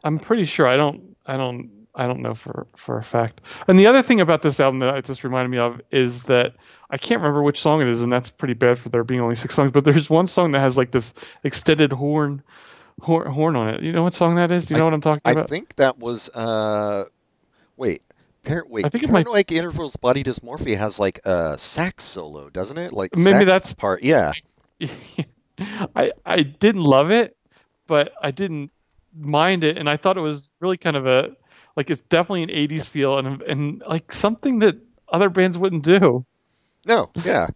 I'm 0.03 0.19
pretty 0.19 0.43
sure. 0.43 0.67
I 0.67 0.75
don't. 0.75 1.15
I 1.25 1.37
don't. 1.37 1.87
I 1.95 2.05
don't 2.05 2.21
know 2.21 2.35
for 2.35 2.67
for 2.75 2.97
a 2.97 3.03
fact. 3.03 3.39
And 3.69 3.79
the 3.79 3.87
other 3.87 4.01
thing 4.01 4.19
about 4.19 4.41
this 4.41 4.59
album 4.59 4.79
that 4.79 4.93
it 4.97 5.05
just 5.05 5.23
reminded 5.23 5.51
me 5.51 5.57
of 5.57 5.79
is 5.89 6.23
that 6.23 6.55
I 6.89 6.97
can't 6.97 7.21
remember 7.21 7.41
which 7.41 7.61
song 7.61 7.81
it 7.81 7.87
is, 7.87 8.01
and 8.01 8.11
that's 8.11 8.29
pretty 8.29 8.55
bad 8.55 8.77
for 8.77 8.89
there 8.89 9.05
being 9.05 9.21
only 9.21 9.35
six 9.37 9.55
songs. 9.55 9.71
But 9.71 9.85
there's 9.85 10.09
one 10.09 10.27
song 10.27 10.51
that 10.51 10.59
has 10.59 10.77
like 10.77 10.91
this 10.91 11.13
extended 11.45 11.93
horn, 11.93 12.43
horn, 13.01 13.31
horn 13.31 13.55
on 13.55 13.69
it. 13.73 13.81
You 13.83 13.91
know 13.91 14.03
what 14.03 14.13
song 14.15 14.35
that 14.35 14.51
is? 14.51 14.65
Do 14.65 14.73
you 14.73 14.77
know 14.79 14.85
what 14.85 14.93
I'm 14.93 15.01
talking 15.01 15.21
I 15.25 15.31
about? 15.31 15.45
I 15.45 15.47
think 15.47 15.75
that 15.77 15.97
was 15.97 16.29
uh, 16.29 17.05
wait, 17.77 18.01
par- 18.43 18.65
wait. 18.67 18.85
I 18.85 18.89
think 18.89 19.03
it 19.03 19.09
might- 19.09 19.25
Paranoid 19.25 19.51
Intervals 19.51 19.95
Body 19.95 20.23
Dysmorphia 20.23 20.77
has 20.77 20.99
like 20.99 21.19
a 21.25 21.57
sax 21.57 22.03
solo, 22.03 22.49
doesn't 22.49 22.77
it? 22.77 22.93
Like 22.93 23.15
Maybe 23.15 23.31
sax 23.31 23.45
that's- 23.45 23.73
part. 23.75 24.03
Yeah, 24.03 24.31
I 25.95 26.11
I 26.25 26.43
didn't 26.43 26.83
love 26.83 27.11
it, 27.11 27.35
but 27.87 28.13
I 28.21 28.31
didn't 28.31 28.71
mind 29.17 29.63
it, 29.63 29.77
and 29.77 29.89
I 29.89 29.97
thought 29.97 30.17
it 30.17 30.21
was 30.21 30.49
really 30.59 30.77
kind 30.77 30.95
of 30.95 31.05
a 31.05 31.35
like 31.75 31.89
it's 31.89 32.01
definitely 32.01 32.43
an 32.43 32.49
'80s 32.49 32.85
feel 32.85 33.17
and 33.17 33.41
and 33.43 33.83
like 33.87 34.11
something 34.11 34.59
that 34.59 34.77
other 35.09 35.29
bands 35.29 35.57
wouldn't 35.57 35.83
do. 35.83 36.25
no, 36.85 37.11
yeah. 37.23 37.47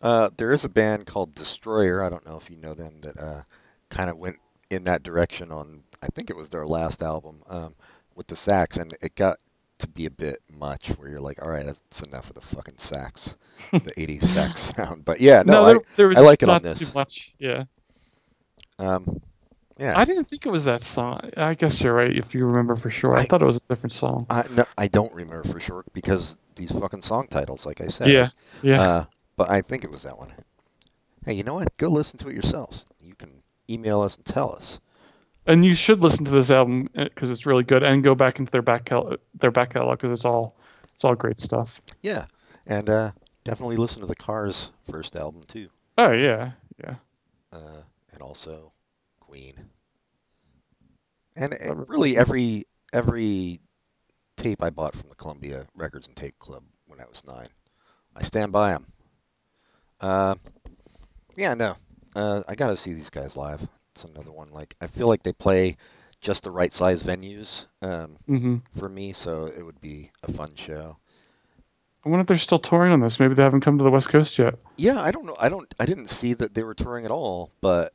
Uh, 0.00 0.30
there 0.36 0.52
is 0.52 0.64
a 0.64 0.68
band 0.68 1.06
called 1.06 1.32
Destroyer. 1.32 2.02
I 2.02 2.08
don't 2.08 2.26
know 2.26 2.36
if 2.36 2.50
you 2.50 2.56
know 2.56 2.74
them. 2.74 2.94
That 3.02 3.16
uh, 3.16 3.42
kind 3.88 4.10
of 4.10 4.16
went 4.18 4.36
in 4.72 4.84
that 4.84 5.02
direction 5.02 5.52
on. 5.52 5.82
I 6.02 6.08
think 6.08 6.30
it 6.30 6.36
was 6.36 6.50
their 6.50 6.66
last 6.66 7.02
album 7.02 7.42
um, 7.48 7.74
with 8.16 8.26
the 8.26 8.34
sax, 8.36 8.76
and 8.76 8.96
it 9.00 9.14
got 9.14 9.38
to 9.78 9.86
be 9.88 10.06
a 10.06 10.10
bit 10.10 10.40
much. 10.50 10.88
Where 10.90 11.08
you're 11.08 11.20
like, 11.20 11.40
all 11.42 11.50
right, 11.50 11.64
that's 11.64 12.02
enough 12.02 12.28
of 12.28 12.34
the 12.34 12.40
fucking 12.40 12.78
sax, 12.78 13.36
the 13.70 13.78
'80s 13.96 14.24
sax 14.24 14.72
sound. 14.76 15.04
But 15.04 15.20
yeah, 15.20 15.42
no, 15.44 15.64
there, 15.66 15.78
there 15.96 16.08
was 16.08 16.18
I 16.18 16.20
like 16.20 16.42
it 16.42 16.48
on 16.48 16.62
this. 16.62 16.78
too 16.80 16.88
much. 16.94 17.34
Yeah, 17.38 17.64
I, 18.78 18.86
um, 18.86 19.20
yeah. 19.78 19.96
I 19.96 20.04
didn't 20.04 20.24
think 20.28 20.44
it 20.46 20.50
was 20.50 20.64
that 20.64 20.82
song. 20.82 21.30
I 21.36 21.54
guess 21.54 21.80
you're 21.80 21.94
right 21.94 22.16
if 22.16 22.34
you 22.34 22.44
remember 22.46 22.74
for 22.76 22.90
sure. 22.90 23.14
I, 23.14 23.20
I- 23.20 23.26
thought 23.26 23.42
it 23.42 23.46
was 23.46 23.56
a 23.56 23.60
different 23.68 23.92
song. 23.92 24.26
I, 24.28 24.44
no, 24.50 24.64
I 24.76 24.88
don't 24.88 25.12
remember 25.14 25.44
for 25.44 25.60
sure 25.60 25.84
because 25.92 26.36
these 26.56 26.72
fucking 26.72 27.02
song 27.02 27.28
titles, 27.28 27.64
like 27.64 27.80
I 27.80 27.88
said. 27.88 28.08
Yeah, 28.08 28.30
yeah. 28.62 28.80
Uh, 28.82 29.04
but 29.36 29.50
I 29.50 29.62
think 29.62 29.84
it 29.84 29.90
was 29.90 30.02
that 30.02 30.18
one. 30.18 30.32
Hey, 31.24 31.34
you 31.34 31.44
know 31.44 31.54
what? 31.54 31.76
Go 31.76 31.88
listen 31.88 32.18
to 32.20 32.28
it 32.28 32.34
yourselves. 32.34 32.84
You 33.00 33.14
can 33.14 33.41
email 33.70 34.00
us 34.02 34.16
and 34.16 34.24
tell 34.24 34.52
us. 34.52 34.78
and 35.46 35.64
you 35.64 35.74
should 35.74 36.00
listen 36.00 36.24
to 36.24 36.30
this 36.30 36.50
album 36.50 36.88
because 36.94 37.30
it's 37.30 37.46
really 37.46 37.64
good, 37.64 37.82
and 37.82 38.02
go 38.04 38.14
back 38.14 38.38
into 38.38 38.50
their 38.52 38.62
back 38.62 38.84
cal- 38.84 39.16
their 39.40 39.50
back 39.50 39.70
catalog 39.70 39.98
because 39.98 40.12
it's 40.12 40.24
all 40.24 40.56
it's 40.94 41.04
all 41.04 41.14
great 41.14 41.40
stuff. 41.40 41.80
Yeah, 42.02 42.26
and 42.66 42.88
uh, 42.88 43.12
definitely 43.44 43.76
listen 43.76 44.00
to 44.00 44.06
the 44.06 44.14
Cars' 44.16 44.70
first 44.90 45.16
album 45.16 45.42
too, 45.46 45.68
Oh 45.98 46.12
yeah, 46.12 46.52
yeah. 46.82 46.94
uh, 47.52 47.82
and 48.12 48.22
also 48.22 48.72
Queen. 49.20 49.54
And 51.34 51.54
uh, 51.54 51.74
really 51.74 52.16
every 52.16 52.66
every 52.92 53.60
tape 54.36 54.62
I 54.62 54.70
bought 54.70 54.94
from 54.94 55.08
the 55.08 55.14
Columbia 55.14 55.66
Records 55.74 56.06
and 56.06 56.14
Tape 56.16 56.38
Club 56.38 56.62
when 56.86 57.00
I 57.00 57.04
was 57.06 57.22
nine, 57.26 57.48
I 58.14 58.22
stand 58.22 58.52
by 58.52 58.72
them. 58.72 58.86
Uh, 60.00 60.34
yeah, 61.36 61.54
no, 61.54 61.76
uh, 62.14 62.42
I 62.48 62.54
gotta 62.54 62.76
see 62.76 62.92
these 62.92 63.10
guys 63.10 63.36
live. 63.36 63.66
It's 63.94 64.04
another 64.04 64.32
one. 64.32 64.48
Like 64.48 64.74
I 64.80 64.86
feel 64.86 65.06
like 65.08 65.22
they 65.22 65.32
play 65.32 65.76
just 66.20 66.44
the 66.44 66.50
right 66.50 66.72
size 66.72 67.02
venues 67.02 67.66
um, 67.82 68.16
hmm 68.26 68.56
for 68.78 68.88
me, 68.88 69.12
so 69.12 69.46
it 69.46 69.62
would 69.62 69.80
be 69.80 70.10
a 70.22 70.32
fun 70.32 70.54
show. 70.54 70.96
I 72.04 72.08
wonder 72.08 72.22
if 72.22 72.26
they're 72.28 72.38
still 72.38 72.58
touring 72.58 72.92
on 72.92 73.00
this. 73.00 73.20
Maybe 73.20 73.34
they 73.34 73.42
haven't 73.42 73.60
come 73.60 73.78
to 73.78 73.84
the 73.84 73.90
West 73.90 74.08
Coast 74.08 74.36
yet 74.38 74.56
Yeah, 74.76 75.00
I 75.00 75.12
don't 75.12 75.24
know. 75.26 75.36
I 75.38 75.48
don't. 75.48 75.72
I 75.78 75.86
didn't 75.86 76.08
see 76.10 76.34
that 76.34 76.54
they 76.54 76.62
were 76.64 76.74
touring 76.74 77.04
at 77.04 77.10
all, 77.10 77.50
but 77.60 77.92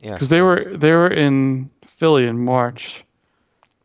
yeah. 0.00 0.14
because 0.14 0.28
they 0.30 0.40
were 0.40 0.76
they 0.76 0.92
were 0.92 1.10
in 1.10 1.70
Philly 1.84 2.26
in 2.26 2.44
March, 2.44 3.04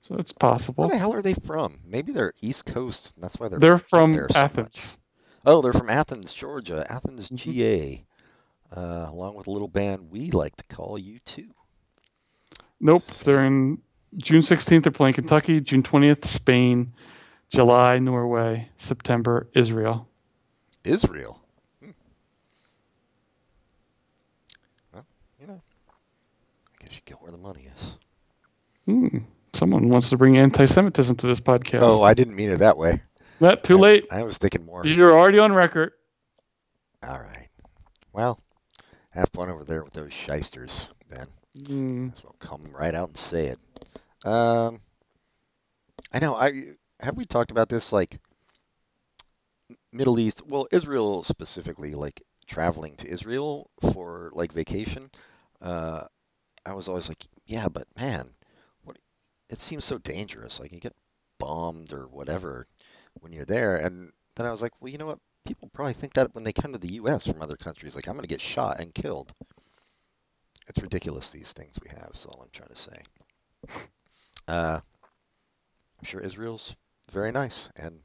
so 0.01 0.15
it's 0.15 0.31
possible. 0.31 0.83
Where 0.85 0.91
the 0.91 0.97
hell 0.97 1.13
are 1.13 1.21
they 1.21 1.33
from? 1.33 1.79
Maybe 1.85 2.11
they're 2.11 2.33
East 2.41 2.65
Coast. 2.65 3.13
That's 3.17 3.39
why 3.39 3.49
they're. 3.49 3.59
They're 3.59 3.77
from 3.77 4.13
there 4.13 4.27
so 4.31 4.39
much. 4.41 4.45
Athens. 4.51 4.97
Oh, 5.45 5.61
they're 5.61 5.73
from 5.73 5.89
Athens, 5.91 6.33
Georgia. 6.33 6.85
Athens, 6.89 7.29
Mhm. 7.29 7.35
GA. 7.35 8.05
Uh, 8.71 9.07
along 9.09 9.35
with 9.35 9.47
a 9.47 9.51
little 9.51 9.67
band 9.67 10.11
we 10.11 10.31
like 10.31 10.55
to 10.55 10.63
call 10.65 10.99
U2. 10.99 11.47
Nope, 12.79 13.03
they're 13.23 13.45
in 13.45 13.79
June 14.17 14.41
16th. 14.41 14.83
They're 14.83 14.91
playing 14.91 15.13
Kentucky. 15.13 15.61
June 15.61 15.83
20th, 15.83 16.25
Spain. 16.25 16.93
July, 17.49 17.99
Norway. 17.99 18.69
September, 18.77 19.47
Israel. 19.53 20.07
Israel. 20.83 21.41
Hmm. 21.81 21.91
Well, 24.93 25.05
you 25.39 25.47
know, 25.47 25.61
I 25.89 26.83
guess 26.83 26.93
you 26.95 27.01
get 27.05 27.21
where 27.21 27.31
the 27.31 27.37
money 27.37 27.69
is. 27.75 27.95
Hmm. 28.85 29.17
Someone 29.53 29.89
wants 29.89 30.09
to 30.09 30.17
bring 30.17 30.37
anti-Semitism 30.37 31.15
to 31.17 31.27
this 31.27 31.39
podcast. 31.39 31.79
Oh, 31.81 32.03
I 32.03 32.13
didn't 32.13 32.35
mean 32.35 32.51
it 32.51 32.57
that 32.57 32.77
way. 32.77 33.01
Not 33.39 33.63
too 33.63 33.77
I- 33.77 33.81
late. 33.81 34.07
I, 34.11 34.23
was 34.23 34.37
thinking 34.37 34.65
more. 34.65 34.85
You're 34.85 35.17
already 35.17 35.39
on 35.39 35.53
record. 35.53 35.93
All 37.01 37.19
right. 37.19 37.49
Well, 38.11 38.39
have 39.15 39.29
fun 39.33 39.49
over 39.49 39.63
there 39.63 39.83
with 39.83 39.93
those 39.93 40.13
shysters 40.13 40.87
then. 41.09 41.27
As 42.13 42.23
well 42.23 42.35
come 42.39 42.63
right 42.71 42.93
out 42.93 43.09
and 43.09 43.17
say 43.17 43.47
it. 43.47 43.59
Um, 44.27 44.81
I 46.11 46.19
know. 46.19 46.35
I 46.35 46.73
have 46.99 47.17
we 47.17 47.25
talked 47.25 47.51
about 47.51 47.69
this 47.69 47.91
like 47.91 48.19
Middle 49.91 50.19
East. 50.19 50.45
Well, 50.45 50.67
Israel 50.71 51.23
specifically, 51.23 51.93
like 51.93 52.21
traveling 52.47 52.95
to 52.97 53.07
Israel 53.07 53.69
for 53.93 54.31
like 54.33 54.51
vacation. 54.51 55.09
Uh, 55.61 56.03
I 56.65 56.73
was 56.73 56.87
always 56.87 57.07
like, 57.07 57.25
yeah, 57.45 57.67
but 57.67 57.87
man, 57.97 58.29
what? 58.83 58.97
It 59.49 59.59
seems 59.59 59.85
so 59.85 59.97
dangerous. 59.97 60.59
Like 60.59 60.73
you 60.73 60.79
get 60.79 60.95
bombed 61.39 61.93
or 61.93 62.07
whatever 62.07 62.67
when 63.21 63.31
you're 63.31 63.45
there. 63.45 63.77
And 63.77 64.11
then 64.35 64.45
I 64.45 64.51
was 64.51 64.61
like, 64.61 64.73
well, 64.79 64.91
you 64.91 64.97
know 64.97 65.07
what? 65.07 65.19
People 65.45 65.69
probably 65.73 65.93
think 65.93 66.13
that 66.13 66.33
when 66.33 66.43
they 66.43 66.53
come 66.53 66.73
to 66.73 66.79
the 66.79 66.93
U.S. 66.93 67.27
from 67.27 67.41
other 67.41 67.55
countries, 67.55 67.95
like 67.95 68.07
I'm 68.07 68.15
going 68.15 68.23
to 68.23 68.27
get 68.27 68.41
shot 68.41 68.79
and 68.79 68.93
killed. 68.93 69.31
It's 70.67 70.81
ridiculous 70.81 71.29
these 71.29 71.53
things 71.53 71.77
we 71.83 71.89
have. 71.89 72.11
Is 72.13 72.25
all 72.25 72.41
I'm 72.41 72.49
trying 72.51 72.69
to 72.69 72.75
say. 72.75 73.01
Uh, 74.47 74.79
I'm 75.99 76.05
sure 76.05 76.21
Israel's 76.21 76.75
very 77.11 77.31
nice 77.31 77.69
and 77.75 77.99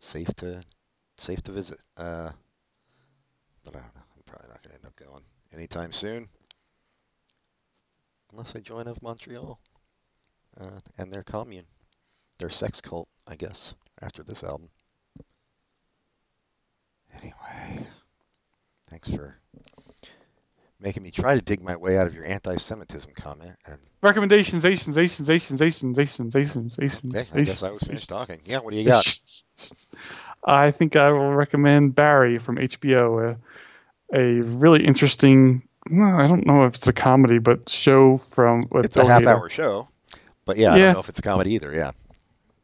safe 0.00 0.28
to 0.36 0.62
safe 1.16 1.42
to 1.42 1.52
visit. 1.52 1.78
Uh, 1.96 2.30
but 3.64 3.76
I 3.76 3.80
don't 3.80 3.94
know. 3.94 4.02
I'm 4.16 4.22
probably 4.26 4.48
not 4.48 4.62
going 4.62 4.70
to 4.70 4.74
end 4.76 4.86
up 4.86 4.96
going 4.96 5.22
anytime 5.52 5.92
soon, 5.92 6.28
unless 8.32 8.54
I 8.54 8.60
join 8.60 8.86
of 8.86 9.02
Montreal 9.02 9.58
uh, 10.60 10.80
and 10.96 11.12
their 11.12 11.22
commune, 11.22 11.66
their 12.38 12.50
sex 12.50 12.80
cult, 12.80 13.08
I 13.26 13.36
guess. 13.36 13.74
After 14.00 14.22
this 14.22 14.44
album. 14.44 14.68
Anyway, 17.20 17.86
thanks 18.90 19.10
for 19.10 19.38
making 20.80 21.02
me 21.02 21.10
try 21.10 21.34
to 21.34 21.40
dig 21.40 21.62
my 21.62 21.76
way 21.76 21.98
out 21.98 22.06
of 22.06 22.14
your 22.14 22.24
anti-Semitism 22.24 23.10
comment. 23.16 23.56
And 23.66 23.78
Recommendations, 24.02 24.64
Asians, 24.64 24.96
Asians, 24.96 25.28
Asians, 25.28 25.60
Asians, 25.60 25.98
Asians, 25.98 26.36
Asians, 26.36 26.78
Asians. 26.80 27.14
okay, 27.14 27.40
I 27.40 27.44
guess 27.44 27.62
I 27.62 27.70
was 27.70 27.82
finished 27.82 28.08
talking. 28.08 28.40
Yeah, 28.44 28.58
what 28.58 28.70
do 28.70 28.76
you 28.76 28.84
got? 28.84 29.04
I 30.44 30.70
think 30.70 30.94
I 30.94 31.10
will 31.10 31.34
recommend 31.34 31.96
Barry 31.96 32.38
from 32.38 32.56
HBO, 32.56 33.36
a, 34.14 34.16
a 34.16 34.42
really 34.42 34.84
interesting. 34.84 35.62
well, 35.90 36.14
I 36.16 36.28
don't 36.28 36.46
know 36.46 36.64
if 36.64 36.76
it's 36.76 36.86
a 36.86 36.92
comedy, 36.92 37.38
but 37.38 37.68
show 37.68 38.18
from. 38.18 38.62
It's 38.76 38.96
a 38.96 39.04
half-hour 39.04 39.50
show, 39.50 39.88
but 40.44 40.56
yeah, 40.58 40.74
I 40.74 40.78
don't 40.78 40.92
know 40.92 41.00
if 41.00 41.08
it's 41.08 41.18
a 41.18 41.22
comedy 41.22 41.54
either. 41.54 41.74
Yeah, 41.74 41.90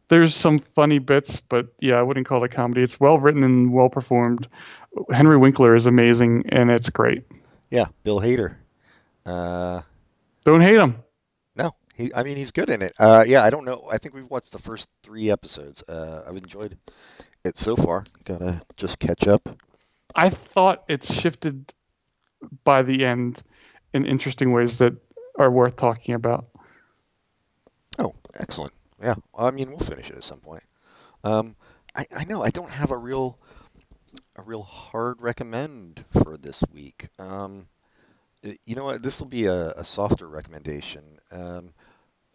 There's 0.08 0.34
some 0.34 0.58
funny 0.58 0.98
bits, 0.98 1.40
but 1.48 1.68
yeah, 1.80 1.94
I 1.94 2.02
wouldn't 2.02 2.26
call 2.26 2.42
it 2.44 2.52
a 2.52 2.54
comedy. 2.54 2.82
It's 2.82 3.00
well 3.00 3.18
written 3.18 3.42
and 3.42 3.72
well 3.72 3.88
performed. 3.88 4.48
Henry 5.10 5.36
Winkler 5.38 5.74
is 5.74 5.86
amazing, 5.86 6.44
and 6.50 6.70
it's 6.70 6.90
great. 6.90 7.24
yeah. 7.70 7.86
Bill 8.04 8.20
Hader. 8.20 8.56
Uh, 9.26 9.80
Don't 10.44 10.60
hate 10.60 10.78
him. 10.78 10.96
no, 11.56 11.72
he. 11.94 12.12
I 12.14 12.22
mean, 12.22 12.36
he's 12.36 12.50
good 12.50 12.68
in 12.68 12.82
it. 12.82 12.92
Uh, 12.98 13.24
yeah, 13.26 13.42
I 13.42 13.50
don't 13.50 13.64
know. 13.64 13.88
I 13.90 13.96
think 13.98 14.14
we've 14.14 14.28
watched 14.30 14.52
the 14.52 14.58
first 14.58 14.88
three 15.02 15.30
episodes. 15.30 15.82
Uh, 15.88 16.22
I've 16.28 16.36
enjoyed 16.36 16.76
it 17.44 17.56
so 17.56 17.74
far. 17.74 18.04
Gotta 18.24 18.60
just 18.76 18.98
catch 18.98 19.26
up. 19.26 19.48
I 20.14 20.28
thought 20.28 20.84
it's 20.88 21.12
shifted 21.12 21.72
by 22.62 22.82
the 22.82 23.04
end 23.04 23.42
in 23.94 24.04
interesting 24.04 24.52
ways 24.52 24.78
that 24.78 24.92
are 25.38 25.50
worth 25.50 25.76
talking 25.76 26.14
about. 26.14 26.44
Oh, 27.98 28.14
excellent. 28.34 28.72
Yeah. 29.04 29.14
I 29.38 29.50
mean, 29.50 29.70
we'll 29.70 29.78
finish 29.78 30.10
it 30.10 30.16
at 30.16 30.24
some 30.24 30.40
point. 30.40 30.62
Um, 31.22 31.56
I, 31.94 32.06
I 32.16 32.24
know 32.24 32.42
I 32.42 32.50
don't 32.50 32.70
have 32.70 32.90
a 32.90 32.96
real 32.96 33.38
a 34.36 34.42
real 34.42 34.62
hard 34.62 35.20
recommend 35.20 36.04
for 36.22 36.36
this 36.36 36.62
week. 36.72 37.08
Um, 37.18 37.66
you 38.64 38.74
know 38.74 38.84
what? 38.84 39.02
This 39.02 39.20
will 39.20 39.28
be 39.28 39.46
a, 39.46 39.70
a 39.72 39.84
softer 39.84 40.28
recommendation. 40.28 41.18
Um, 41.30 41.70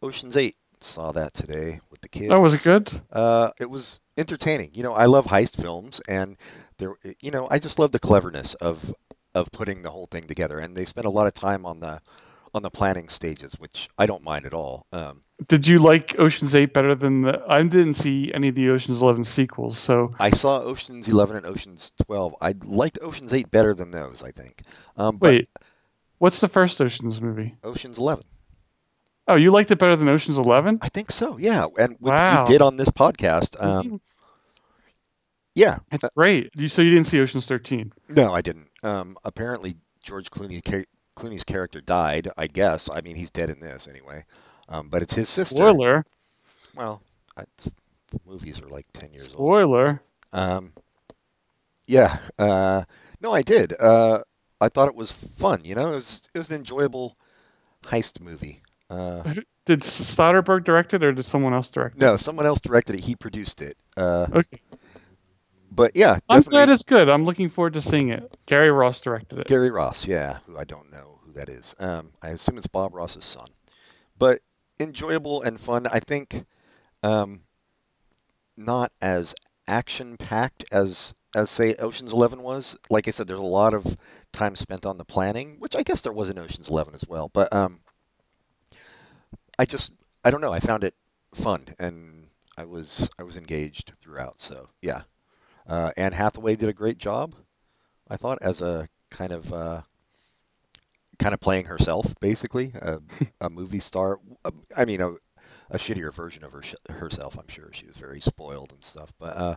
Ocean's 0.01 0.37
Eight 0.37 0.55
saw 0.81 1.11
that 1.11 1.33
today 1.33 1.81
with 1.91 2.01
the 2.01 2.09
kids. 2.09 2.31
Oh, 2.31 2.39
was 2.39 2.53
it 2.53 2.63
good? 2.63 2.89
Uh, 3.11 3.51
it 3.59 3.69
was 3.69 3.99
entertaining. 4.17 4.71
You 4.73 4.83
know, 4.83 4.93
I 4.93 5.05
love 5.05 5.25
heist 5.25 5.61
films, 5.61 6.01
and 6.07 6.37
there, 6.77 6.95
you 7.19 7.31
know, 7.31 7.47
I 7.51 7.59
just 7.59 7.79
love 7.79 7.91
the 7.91 7.99
cleverness 7.99 8.53
of 8.55 8.93
of 9.35 9.51
putting 9.51 9.81
the 9.81 9.91
whole 9.91 10.07
thing 10.07 10.25
together. 10.25 10.59
And 10.59 10.75
they 10.75 10.85
spent 10.85 11.05
a 11.05 11.11
lot 11.11 11.27
of 11.27 11.33
time 11.33 11.65
on 11.65 11.79
the 11.79 12.01
on 12.53 12.63
the 12.63 12.71
planning 12.71 13.09
stages, 13.09 13.53
which 13.59 13.89
I 13.97 14.05
don't 14.05 14.23
mind 14.23 14.45
at 14.45 14.53
all. 14.53 14.85
Um, 14.91 15.21
Did 15.47 15.65
you 15.67 15.79
like 15.79 16.19
Ocean's 16.19 16.53
Eight 16.53 16.73
better 16.73 16.95
than 16.95 17.21
the? 17.21 17.41
I 17.47 17.63
didn't 17.63 17.93
see 17.93 18.31
any 18.33 18.49
of 18.49 18.55
the 18.55 18.69
Ocean's 18.71 19.01
Eleven 19.01 19.23
sequels, 19.23 19.77
so 19.79 20.13
I 20.19 20.31
saw 20.31 20.59
Ocean's 20.61 21.07
11 21.07 21.37
and 21.37 21.45
Ocean's 21.45 21.93
12. 22.05 22.35
I 22.41 22.55
liked 22.65 22.99
Ocean's 23.01 23.33
8 23.33 23.49
better 23.49 23.73
than 23.73 23.91
those, 23.91 24.21
I 24.21 24.31
think. 24.31 24.63
Um, 24.97 25.15
but 25.17 25.27
wait, 25.33 25.49
what's 26.17 26.41
the 26.41 26.49
first 26.49 26.81
Ocean's 26.81 27.21
movie? 27.21 27.55
Ocean's 27.63 27.97
11. 27.97 28.25
Oh, 29.29 29.35
you 29.35 29.51
liked 29.51 29.71
it 29.71 29.77
better 29.79 29.95
than 29.95 30.09
Ocean's 30.09 30.37
Eleven? 30.37 30.79
I 30.81 30.89
think 30.89 31.09
so, 31.11 31.37
yeah. 31.37 31.67
And 31.77 31.93
which 31.99 32.11
Wow. 32.11 32.43
we 32.45 32.51
did 32.53 32.61
on 32.61 32.75
this 32.75 32.89
podcast. 32.89 33.61
Um, 33.63 34.01
yeah. 35.55 35.79
It's 35.91 36.03
Uh, 36.03 36.09
great. 36.15 36.49
You 36.55 36.67
so 36.67 36.81
you 36.81 36.91
didn't 36.91 37.05
see 37.07 37.19
Ocean's 37.21 37.45
Thirteen? 37.45 37.93
no, 38.07 38.33
I 38.33 38.41
didn't. 38.41 38.67
Um, 38.83 39.17
apparently, 39.23 39.75
George 40.01 40.29
Clooney, 40.31 40.61
Clooney's 41.15 41.43
character 41.43 41.79
died, 41.81 42.29
I 42.37 42.47
guess. 42.47 42.89
I 42.91 43.01
mean, 43.01 43.15
he's 43.15 43.31
dead 43.31 43.49
in 43.49 43.59
this 43.59 43.87
anyway. 43.87 44.25
Um, 44.69 44.87
but 44.89 45.01
it's 45.01 45.13
his 45.13 45.27
sister. 45.29 45.55
Spoiler. 45.57 46.05
Well, 46.75 47.01
movies 48.25 48.61
are 48.61 48.67
like 48.69 48.85
10 48.93 49.11
years 49.11 49.27
old. 49.27 49.33
Spoiler. 49.33 50.01
Um, 50.31 50.73
yeah, 51.87 52.19
uh, 52.37 52.83
no, 53.19 53.31
I 53.31 53.41
did. 53.41 53.73
Uh, 53.79 54.21
I 54.61 54.69
thought 54.69 54.87
it 54.87 54.95
was 54.95 55.11
fun. 55.11 55.61
You 55.65 55.75
know, 55.75 55.91
it 55.91 55.95
was 55.95 56.29
it 56.33 56.37
was 56.37 56.49
an 56.49 56.55
enjoyable 56.55 57.17
heist 57.83 58.21
movie. 58.21 58.61
Uh, 58.89 59.23
Did 59.65 59.81
Soderbergh 59.81 60.63
direct 60.63 60.95
it 60.95 61.03
or 61.03 61.11
did 61.11 61.25
someone 61.25 61.53
else 61.53 61.69
direct 61.69 61.95
it? 61.95 62.01
no, 62.01 62.15
someone 62.17 62.47
else 62.47 62.59
directed 62.59 62.95
it. 62.95 63.01
He 63.03 63.15
produced 63.15 63.61
it. 63.61 63.77
Uh, 63.95 64.25
Okay. 64.33 64.61
but 65.71 65.95
yeah, 65.95 66.17
I'm 66.27 66.41
glad 66.41 66.69
it's 66.69 66.81
good. 66.81 67.07
I'm 67.07 67.23
looking 67.23 67.49
forward 67.49 67.73
to 67.73 67.81
seeing 67.81 68.09
it. 68.09 68.35
Gary 68.47 68.71
Ross 68.71 68.99
directed 68.99 69.37
it. 69.37 69.47
Gary 69.47 69.69
Ross. 69.69 70.07
Yeah, 70.07 70.39
who 70.47 70.57
I 70.57 70.63
don't 70.63 70.91
know 70.91 71.19
who 71.23 71.33
that 71.33 71.49
is. 71.49 71.75
Um, 71.79 72.11
I 72.23 72.29
assume 72.29 72.57
it's 72.57 72.65
Bob 72.65 72.95
Ross's 72.95 73.25
son. 73.25 73.49
But 74.17 74.41
enjoyable 74.79 75.41
and 75.41 75.59
fun. 75.59 75.87
I 75.87 75.99
think 75.99 76.45
um, 77.03 77.41
not 78.57 78.91
as 79.01 79.35
action 79.67 80.17
packed 80.17 80.65
as 80.71 81.13
as 81.35 81.49
say 81.49 81.75
Ocean's 81.75 82.11
Eleven 82.11 82.41
was. 82.41 82.77
Like 82.89 83.07
I 83.07 83.11
said, 83.11 83.27
there's 83.27 83.39
a 83.39 83.43
lot 83.43 83.73
of 83.73 83.97
time 84.33 84.55
spent 84.55 84.85
on 84.85 84.97
the 84.97 85.05
planning, 85.05 85.57
which 85.59 85.75
I 85.75 85.83
guess 85.83 86.01
there 86.01 86.13
was 86.13 86.29
in 86.29 86.39
Ocean's 86.39 86.69
Eleven 86.69 86.95
as 86.95 87.05
well. 87.07 87.29
But 87.31 87.53
um, 87.53 87.79
I 89.57 89.65
just 89.65 89.91
I 90.23 90.31
don't 90.31 90.41
know. 90.41 90.53
I 90.53 90.59
found 90.59 90.83
it 90.83 90.95
fun 91.33 91.67
and 91.77 92.27
I 92.57 92.65
was 92.65 93.09
I 93.19 93.23
was 93.23 93.37
engaged 93.37 93.93
throughout. 94.01 94.41
So 94.41 94.69
yeah, 94.81 95.03
uh, 95.67 95.91
Anne 95.97 96.13
Hathaway 96.13 96.55
did 96.55 96.69
a 96.69 96.73
great 96.73 96.97
job. 96.97 97.35
I 98.09 98.17
thought 98.17 98.39
as 98.41 98.61
a 98.61 98.89
kind 99.11 99.31
of 99.31 99.53
uh, 99.53 99.81
kind 101.19 101.33
of 101.33 101.39
playing 101.39 101.65
herself, 101.65 102.13
basically 102.19 102.71
a, 102.81 102.99
a 103.41 103.49
movie 103.49 103.79
star. 103.79 104.19
I 104.75 104.85
mean, 104.85 105.01
a, 105.01 105.11
a 105.69 105.77
shittier 105.77 106.13
version 106.13 106.43
of 106.43 106.51
her, 106.53 106.63
herself. 106.89 107.37
I'm 107.37 107.47
sure 107.47 107.69
she 107.71 107.85
was 107.85 107.97
very 107.97 108.21
spoiled 108.21 108.71
and 108.71 108.83
stuff. 108.83 109.13
But 109.19 109.37
uh, 109.37 109.55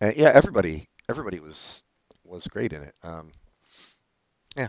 and 0.00 0.16
yeah, 0.16 0.30
everybody 0.32 0.88
everybody 1.08 1.40
was 1.40 1.84
was 2.24 2.46
great 2.46 2.72
in 2.72 2.82
it. 2.82 2.94
Um, 3.02 3.32
yeah, 4.56 4.68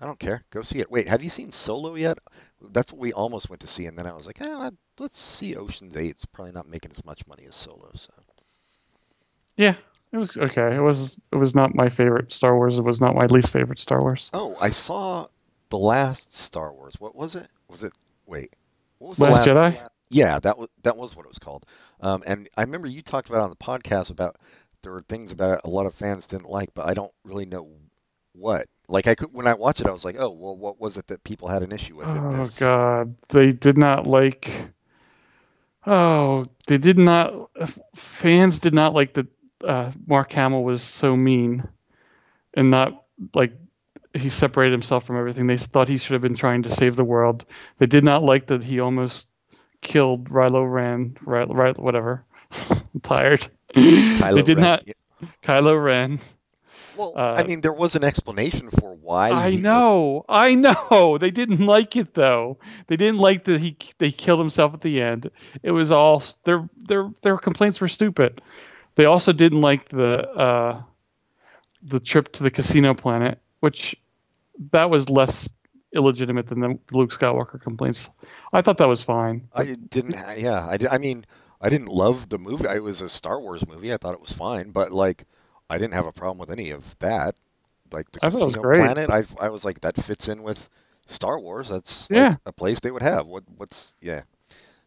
I 0.00 0.06
don't 0.06 0.18
care. 0.18 0.44
Go 0.50 0.62
see 0.62 0.78
it. 0.78 0.90
Wait, 0.90 1.08
have 1.08 1.22
you 1.22 1.30
seen 1.30 1.50
Solo 1.50 1.94
yet? 1.96 2.18
That's 2.60 2.92
what 2.92 3.00
we 3.00 3.12
almost 3.12 3.48
went 3.48 3.60
to 3.60 3.66
see, 3.66 3.86
and 3.86 3.98
then 3.98 4.06
I 4.06 4.12
was 4.12 4.26
like, 4.26 4.40
eh, 4.40 4.70
let's 4.98 5.18
see 5.18 5.56
Ocean's 5.56 5.96
Eight. 5.96 6.10
It's 6.10 6.24
probably 6.26 6.52
not 6.52 6.68
making 6.68 6.90
as 6.90 7.04
much 7.04 7.26
money 7.26 7.44
as 7.48 7.54
Solo. 7.54 7.90
So 7.94 8.12
Yeah, 9.56 9.74
it 10.12 10.16
was 10.16 10.36
okay. 10.36 10.76
It 10.76 10.80
was 10.80 11.18
it 11.32 11.36
was 11.36 11.54
not 11.54 11.74
my 11.74 11.88
favorite 11.88 12.32
Star 12.32 12.56
Wars. 12.56 12.78
It 12.78 12.84
was 12.84 13.00
not 13.00 13.14
my 13.14 13.26
least 13.26 13.50
favorite 13.50 13.80
Star 13.80 14.00
Wars. 14.00 14.30
Oh, 14.32 14.56
I 14.60 14.70
saw 14.70 15.26
the 15.70 15.78
last 15.78 16.34
Star 16.34 16.72
Wars. 16.72 16.94
What 16.98 17.14
was 17.14 17.34
it? 17.34 17.48
Was 17.68 17.82
it? 17.82 17.92
Wait, 18.26 18.54
what 18.98 19.10
was 19.10 19.18
the 19.18 19.24
Last 19.24 19.46
last? 19.46 19.48
Jedi. 19.48 19.88
Yeah, 20.10 20.38
that 20.40 20.58
was 20.58 20.68
that 20.82 20.96
was 20.96 21.14
what 21.14 21.24
it 21.26 21.28
was 21.28 21.38
called. 21.38 21.66
Um, 22.00 22.22
and 22.26 22.48
I 22.56 22.62
remember 22.62 22.88
you 22.88 23.02
talked 23.02 23.28
about 23.28 23.40
it 23.40 23.44
on 23.44 23.50
the 23.50 23.56
podcast 23.56 24.10
about 24.10 24.36
there 24.82 24.92
were 24.92 25.02
things 25.02 25.32
about 25.32 25.58
it 25.58 25.60
a 25.64 25.70
lot 25.70 25.86
of 25.86 25.94
fans 25.94 26.26
didn't 26.26 26.48
like, 26.48 26.72
but 26.74 26.86
I 26.86 26.94
don't 26.94 27.12
really 27.24 27.46
know 27.46 27.68
what. 28.32 28.68
Like 28.88 29.06
I 29.06 29.14
could 29.14 29.32
when 29.32 29.46
I 29.46 29.54
watched 29.54 29.80
it, 29.80 29.86
I 29.86 29.92
was 29.92 30.04
like, 30.04 30.16
oh, 30.18 30.30
well, 30.30 30.56
what 30.56 30.80
was 30.80 30.96
it 30.96 31.06
that 31.08 31.24
people 31.24 31.48
had 31.48 31.62
an 31.62 31.72
issue 31.72 31.96
with? 31.96 32.06
Oh? 32.06 32.48
God, 32.58 33.14
they 33.28 33.52
did 33.52 33.76
not 33.76 34.06
like. 34.06 34.50
Oh, 35.86 36.46
they 36.66 36.78
did 36.78 36.98
not. 36.98 37.50
Fans 37.94 38.60
did 38.60 38.74
not 38.74 38.94
like 38.94 39.14
that. 39.14 39.26
Uh, 39.62 39.90
Mark 40.06 40.32
Hamill 40.32 40.62
was 40.62 40.82
so 40.82 41.16
mean, 41.16 41.66
and 42.54 42.70
not 42.70 43.04
like 43.34 43.52
he 44.14 44.30
separated 44.30 44.72
himself 44.72 45.04
from 45.04 45.16
everything. 45.18 45.46
They 45.46 45.56
thought 45.56 45.88
he 45.88 45.98
should 45.98 46.14
have 46.14 46.22
been 46.22 46.34
trying 46.34 46.62
to 46.62 46.70
save 46.70 46.96
the 46.96 47.04
world. 47.04 47.44
They 47.78 47.86
did 47.86 48.04
not 48.04 48.22
like 48.22 48.46
that 48.46 48.64
he 48.64 48.80
almost 48.80 49.28
killed 49.80 50.28
Rilo 50.30 50.70
Ren. 50.70 51.16
Right, 51.22 51.48
right, 51.48 51.78
whatever. 51.78 52.24
I'm 52.70 53.00
tired. 53.02 53.48
Kylo 53.74 54.34
they 54.36 54.42
did 54.42 54.56
Ren. 54.58 54.64
not. 54.64 54.88
Yeah. 54.88 54.94
Kylo 55.42 55.82
Ren. 55.82 56.18
Well, 56.96 57.12
I 57.16 57.42
uh, 57.42 57.44
mean, 57.44 57.60
there 57.60 57.72
was 57.72 57.94
an 57.94 58.02
explanation 58.02 58.70
for 58.70 58.94
why. 58.96 59.30
I 59.30 59.50
he 59.50 59.56
was- 59.56 59.62
know, 59.62 60.24
I 60.28 60.54
know. 60.56 61.16
They 61.20 61.30
didn't 61.30 61.64
like 61.64 61.94
it 61.96 62.12
though. 62.14 62.58
They 62.88 62.96
didn't 62.96 63.18
like 63.18 63.44
that 63.44 63.60
he 63.60 63.76
they 63.98 64.10
killed 64.10 64.40
himself 64.40 64.74
at 64.74 64.80
the 64.80 65.00
end. 65.00 65.30
It 65.62 65.70
was 65.70 65.92
all 65.92 66.24
their 66.44 66.68
their 66.76 67.08
their 67.22 67.38
complaints 67.38 67.80
were 67.80 67.88
stupid. 67.88 68.40
They 68.96 69.04
also 69.04 69.32
didn't 69.32 69.60
like 69.60 69.88
the 69.90 70.28
uh, 70.28 70.82
the 71.82 72.00
trip 72.00 72.32
to 72.32 72.42
the 72.42 72.50
casino 72.50 72.94
planet, 72.94 73.38
which 73.60 73.94
that 74.72 74.90
was 74.90 75.08
less 75.10 75.48
illegitimate 75.94 76.46
than 76.48 76.60
the 76.60 76.78
Luke 76.92 77.12
Skywalker 77.12 77.60
complaints. 77.60 78.10
I 78.52 78.62
thought 78.62 78.78
that 78.78 78.88
was 78.88 79.02
fine. 79.02 79.48
I 79.54 79.74
didn't. 79.74 80.16
Yeah, 80.38 80.60
I, 80.66 80.78
I 80.90 80.98
mean, 80.98 81.24
I 81.60 81.68
didn't 81.70 81.88
love 81.88 82.28
the 82.28 82.38
movie. 82.38 82.64
It 82.68 82.82
was 82.82 83.00
a 83.00 83.08
Star 83.08 83.40
Wars 83.40 83.66
movie. 83.66 83.92
I 83.92 83.96
thought 83.96 84.14
it 84.14 84.20
was 84.20 84.32
fine, 84.32 84.70
but 84.70 84.92
like, 84.92 85.24
I 85.70 85.78
didn't 85.78 85.94
have 85.94 86.06
a 86.06 86.12
problem 86.12 86.38
with 86.38 86.50
any 86.50 86.70
of 86.70 86.84
that. 87.00 87.34
Like 87.92 88.10
the 88.12 88.24
I 88.24 88.30
thought 88.30 88.42
it 88.42 88.44
was 88.44 88.54
Casino 88.54 88.62
great. 88.62 88.80
Planet, 88.82 89.10
I 89.10 89.24
I 89.40 89.48
was 89.48 89.64
like, 89.64 89.80
that 89.80 89.96
fits 89.96 90.28
in 90.28 90.42
with 90.42 90.68
Star 91.06 91.38
Wars. 91.40 91.68
That's 91.70 92.10
like, 92.10 92.16
Yeah. 92.16 92.36
a 92.44 92.52
place 92.52 92.80
they 92.80 92.90
would 92.90 93.02
have. 93.02 93.26
What 93.26 93.44
what's 93.56 93.94
yeah. 94.00 94.22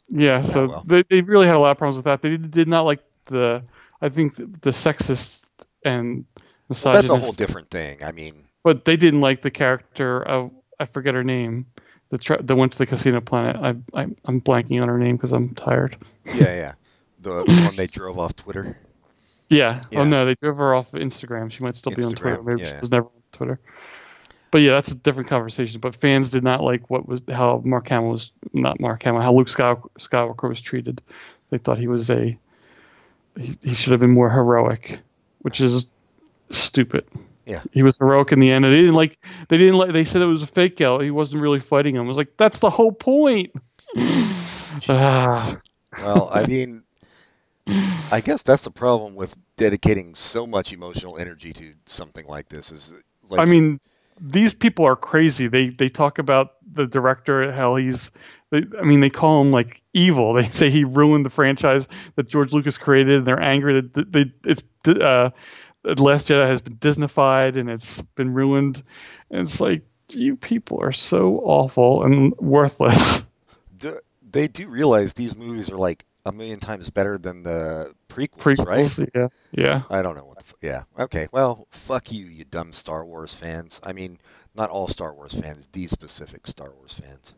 Yeah, 0.08 0.42
so 0.42 0.68
well. 0.68 0.84
they 0.86 1.04
they 1.10 1.22
really 1.22 1.48
had 1.48 1.56
a 1.56 1.60
lot 1.60 1.72
of 1.72 1.78
problems 1.78 1.96
with 1.98 2.06
that. 2.06 2.22
They 2.22 2.38
did, 2.38 2.68
not 2.68 2.82
like 2.82 3.00
the 3.26 3.64
I 4.02 4.10
think 4.10 4.36
the, 4.36 4.46
the 4.62 4.72
sexist 4.72 5.44
and 5.84 6.26
Well, 6.38 6.46
misogynist. 6.70 7.08
that's 7.08 7.20
a 7.20 7.24
whole 7.24 7.32
different 7.32 7.70
thing. 7.72 8.04
I 8.04 8.12
mean, 8.12 8.44
But 8.64 8.86
they 8.86 8.96
didn't 8.96 9.22
like 9.22 9.42
the 9.42 9.52
character 9.52 10.22
of 10.22 10.52
I 10.80 10.86
forget 10.86 11.14
her 11.14 11.24
name. 11.24 11.66
The 12.10 12.18
tra- 12.18 12.42
that 12.42 12.56
went 12.56 12.74
to 12.74 12.78
the 12.78 12.86
casino 12.86 13.22
planet. 13.22 13.56
I, 13.56 14.00
I 14.00 14.08
I'm 14.26 14.42
blanking 14.42 14.82
on 14.82 14.90
her 14.90 14.98
name 14.98 15.16
because 15.16 15.32
I'm 15.32 15.56
tired. 15.56 15.98
yeah, 16.26 16.54
yeah. 16.54 16.74
The, 17.22 17.44
one 17.46 17.76
they 17.76 17.88
drove 17.92 18.20
off 18.20 18.36
Twitter. 18.36 18.78
Yeah. 19.50 19.82
Oh, 19.84 19.88
yeah. 19.92 20.00
Oh 20.00 20.04
no, 20.06 20.26
they 20.26 20.36
drove 20.36 20.58
her 20.58 20.74
off 20.74 20.92
Instagram. 20.92 21.52
She 21.52 21.64
might 21.64 21.76
still 21.76 21.94
be 21.94 22.04
on 22.04 22.14
Twitter. 22.14 22.42
Maybe 22.42 22.62
yeah. 22.62 22.74
she 22.76 22.82
was 22.82 22.92
never 22.92 23.06
on 23.06 23.22
Twitter. 23.32 23.60
But 24.52 24.60
yeah, 24.60 24.72
that's 24.72 24.92
a 24.92 24.96
different 24.96 25.30
conversation. 25.30 25.80
But 25.80 25.96
fans 25.96 26.30
did 26.30 26.44
not 26.44 26.62
like 26.62 26.90
what 26.90 27.08
was 27.08 27.22
how 27.30 27.62
Mark 27.64 27.88
Hamill 27.88 28.12
was 28.12 28.32
not 28.54 28.80
Mark 28.82 29.02
Hamill, 29.04 29.22
how 29.22 29.34
Luke 29.34 29.48
Skywalker 29.48 30.50
was 30.50 30.60
treated. 30.60 31.02
They 31.50 31.58
thought 31.58 31.78
he 31.78 31.88
was 31.88 32.10
a 32.10 32.38
he, 33.38 33.58
he 33.62 33.74
should 33.74 33.92
have 33.92 34.02
been 34.02 34.12
more 34.12 34.30
heroic, 34.30 35.00
which 35.40 35.62
is 35.62 35.86
stupid. 36.50 37.06
Yeah. 37.46 37.62
He 37.72 37.84
was 37.84 37.98
heroic 37.98 38.32
in 38.32 38.40
the 38.40 38.52
end. 38.52 38.66
And 38.66 38.74
they 38.74 38.80
didn't 38.80 38.96
like 38.96 39.18
they 39.50 39.58
didn't 39.58 39.76
like 39.76 39.94
they 39.94 40.06
said 40.06 40.22
it 40.22 40.26
was 40.26 40.44
a 40.44 40.48
fake 40.48 40.82
out. 40.82 41.02
He 41.02 41.12
wasn't 41.12 41.42
really 41.42 41.60
fighting 41.60 41.96
him. 41.96 42.04
I 42.04 42.08
was 42.08 42.18
like, 42.18 42.38
that's 42.38 42.60
the 42.60 42.70
whole 42.70 42.92
point. 42.92 43.52
Ah. 44.88 45.58
Well, 46.02 46.30
I 46.32 46.46
mean, 46.46 46.84
I 47.68 48.22
guess 48.24 48.44
that's 48.44 48.64
the 48.64 48.72
problem 48.72 49.16
with 49.16 49.36
dedicating 49.58 50.16
so 50.16 50.48
much 50.48 50.74
emotional 50.74 51.18
energy 51.18 51.54
to 51.54 51.74
something 51.86 52.26
like 52.26 52.50
this. 52.50 52.72
Is 52.72 52.94
like, 53.30 53.40
I 53.40 53.46
mean, 53.46 53.80
these 54.20 54.54
people 54.54 54.86
are 54.86 54.96
crazy. 54.96 55.48
They 55.48 55.70
they 55.70 55.90
talk 55.90 56.20
about 56.20 56.54
the 56.74 56.86
director 56.86 57.52
how 57.52 57.76
he's. 57.76 58.12
They, 58.50 58.64
I 58.80 58.84
mean, 58.84 59.00
they 59.00 59.10
call 59.10 59.42
him 59.42 59.52
like 59.52 59.82
evil. 59.94 60.34
They 60.34 60.50
say 60.50 60.70
he 60.70 60.84
ruined 60.84 61.26
the 61.26 61.30
franchise 61.30 61.88
that 62.16 62.28
George 62.28 62.52
Lucas 62.52 62.78
created. 62.78 63.20
And 63.20 63.28
they're 63.28 63.42
angry 63.42 63.82
that 63.82 64.12
they 64.12 64.32
it's 64.44 64.64
uh, 64.88 65.30
The 65.84 66.02
Last 66.02 66.28
Jedi 66.28 66.46
has 66.46 66.62
been 66.62 66.78
Disneyfied 66.78 67.58
and 67.58 67.70
it's 67.70 68.02
been 68.16 68.34
ruined. 68.34 68.84
And 69.30 69.42
it's 69.42 69.60
like 69.60 69.84
you 70.10 70.36
people 70.36 70.82
are 70.82 70.92
so 70.92 71.38
awful 71.44 72.04
and 72.04 72.34
worthless. 72.38 73.24
the 73.80 74.02
they 74.30 74.48
do 74.48 74.68
realize 74.68 75.14
these 75.14 75.36
movies 75.36 75.70
are 75.70 75.78
like 75.78 76.06
a 76.26 76.32
million 76.32 76.60
times 76.60 76.90
better 76.90 77.18
than 77.18 77.44
the 77.44 77.94
prequels, 78.10 78.66
right? 78.66 79.10
Yeah, 79.16 79.28
yeah. 79.52 79.82
I 79.90 80.02
don't 80.02 80.16
know 80.16 80.26
what 80.26 80.38
the 80.38 80.44
f- 80.44 80.56
yeah. 80.62 80.84
Okay, 81.04 81.28
well, 81.32 81.68
fuck 81.72 82.12
you, 82.12 82.28
you 82.28 82.46
dumb 82.46 82.74
Star 82.74 83.04
Wars 83.04 83.34
fans. 83.34 83.80
I 83.84 83.94
mean, 83.94 84.20
not 84.56 84.70
all 84.70 84.88
Star 84.88 85.14
Wars 85.14 85.34
fans, 85.34 85.68
these 85.72 85.92
specific 85.92 86.48
Star 86.48 86.72
Wars 86.72 86.94
fans. 86.94 87.34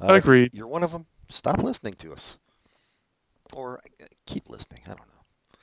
Uh, 0.00 0.14
if 0.14 0.24
Agreed. 0.24 0.50
You're 0.52 0.68
one 0.68 0.82
of 0.82 0.92
them. 0.92 1.06
Stop 1.30 1.62
listening 1.62 1.94
to 1.94 2.12
us, 2.12 2.38
or 3.52 3.80
uh, 4.00 4.04
keep 4.26 4.48
listening. 4.48 4.82
I 4.86 4.90
don't 4.90 4.98
know. 5.00 5.04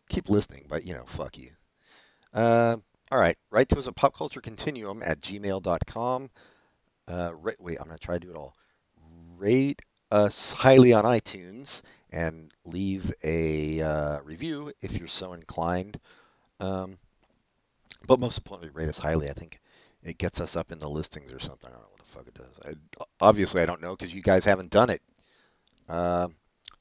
Keep 0.10 0.30
listening, 0.30 0.66
but 0.68 0.86
you 0.86 0.94
know, 0.94 1.06
fuck 1.06 1.38
you. 1.38 1.50
Uh, 2.36 2.78
all 3.12 3.20
right, 3.20 3.38
write 3.50 3.70
to 3.70 3.80
us 3.80 3.88
at 3.88 3.96
popculturecontinuum 3.96 5.02
at 5.06 5.22
gmail.com. 5.22 6.30
Uh, 7.08 7.32
ra- 7.36 7.54
wait, 7.60 7.78
I'm 7.80 7.88
gonna 7.88 7.98
try 7.98 8.16
to 8.16 8.26
do 8.26 8.32
it 8.32 8.36
all. 8.36 8.56
Rate 9.38 9.82
us 10.12 10.52
highly 10.52 10.94
on 10.94 11.06
iTunes 11.06 11.82
and 12.12 12.52
leave 12.66 13.12
a 13.24 13.82
uh, 13.82 14.22
review 14.22 14.72
if 14.82 14.94
you're 14.98 15.08
so 15.08 15.34
inclined. 15.34 16.00
Um, 16.60 16.98
but 18.08 18.20
most 18.20 18.38
importantly, 18.38 18.72
rate 18.74 18.90
us 18.90 18.98
highly. 18.98 19.30
I 19.30 19.34
think 19.34 19.60
it 20.04 20.18
gets 20.18 20.40
us 20.42 20.56
up 20.56 20.72
in 20.72 20.80
the 20.80 20.90
listings 20.90 21.32
or 21.32 21.40
something. 21.40 21.70
I 21.70 21.74
don't 21.74 21.82
know 21.82 21.88
what 21.92 22.00
the 22.00 22.06
fuck 22.06 22.28
it 22.28 22.34
does. 22.34 22.60
I, 23.00 23.06
obviously, 23.20 23.62
I 23.62 23.66
don't 23.66 23.82
know 23.82 23.96
because 23.96 24.14
you 24.14 24.22
guys 24.22 24.46
haven't 24.46 24.72
done 24.72 24.90
it. 24.90 25.02
Uh, 25.90 26.28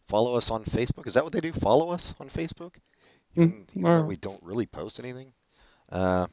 follow 0.08 0.34
us 0.34 0.50
on 0.50 0.64
Facebook. 0.64 1.06
Is 1.06 1.14
that 1.14 1.24
what 1.24 1.32
they 1.32 1.40
do? 1.40 1.52
Follow 1.52 1.90
us 1.90 2.14
on 2.20 2.28
Facebook? 2.28 2.76
Even, 3.36 3.66
Mm, 3.66 3.76
even 3.76 3.92
though 3.92 4.02
we 4.02 4.16
don't 4.16 4.42
really 4.42 4.66
post 4.66 4.98
anything. 5.00 5.32
Uh, 5.90 6.26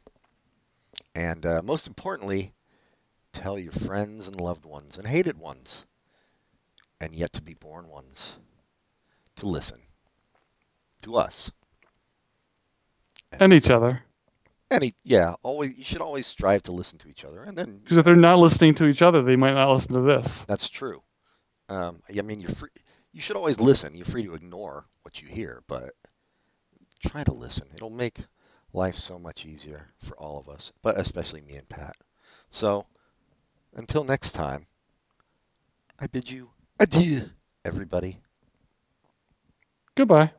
and 1.16 1.46
uh, 1.46 1.62
most 1.64 1.88
importantly, 1.88 2.54
tell 3.34 3.60
your 3.60 3.72
friends 3.72 4.28
and 4.28 4.40
loved 4.40 4.66
ones 4.66 4.98
and 4.98 5.08
hated 5.08 5.38
ones 5.38 5.86
and 7.02 7.16
yet 7.16 7.34
to 7.34 7.42
be 7.42 7.56
born 7.56 7.88
ones 7.88 8.38
to 9.38 9.48
listen 9.48 9.80
to 11.02 11.16
us. 11.16 11.52
And 13.32 13.54
each 13.54 13.70
other. 13.70 14.04
Any 14.70 14.94
yeah, 15.04 15.36
always 15.42 15.78
you 15.78 15.84
should 15.84 16.02
always 16.02 16.28
strive 16.28 16.64
to 16.64 16.72
listen 16.72 16.98
to 17.00 17.10
each 17.10 17.26
other, 17.26 17.44
and 17.44 17.58
then 17.58 17.80
Because 17.84 17.98
if 17.98 18.06
they're 18.06 18.16
not 18.16 18.40
listening 18.40 18.76
to 18.76 18.86
each 18.86 19.02
other, 19.02 19.22
they 19.22 19.36
might 19.36 19.54
not 19.54 19.72
listen 19.72 19.94
to 19.94 20.02
this. 20.02 20.44
that's 20.46 20.70
true. 20.70 21.02
Um, 21.68 22.02
I 22.18 22.22
mean, 22.22 22.40
you're 22.40 22.52
free. 22.52 22.70
You 23.12 23.22
should 23.22 23.36
always 23.36 23.60
listen. 23.60 23.96
You're 23.96 24.06
free 24.06 24.24
to 24.26 24.34
ignore 24.34 24.86
what 25.04 25.22
you 25.22 25.28
hear, 25.28 25.64
but 25.68 25.94
try 27.06 27.24
to 27.24 27.34
listen. 27.34 27.68
It'll 27.74 27.90
make 27.90 28.20
life 28.74 28.96
so 28.96 29.20
much 29.20 29.46
easier 29.46 29.88
for 30.04 30.16
all 30.16 30.40
of 30.40 30.50
us, 30.50 30.72
but 30.82 30.98
especially 30.98 31.42
me 31.42 31.56
and 31.56 31.68
Pat. 31.70 31.96
So, 32.50 32.86
until 33.74 34.04
next 34.04 34.34
time, 34.34 34.66
I 36.00 36.08
bid 36.08 36.30
you 36.30 36.50
adieu, 36.80 37.30
everybody. 37.64 38.20
Goodbye. 39.96 40.32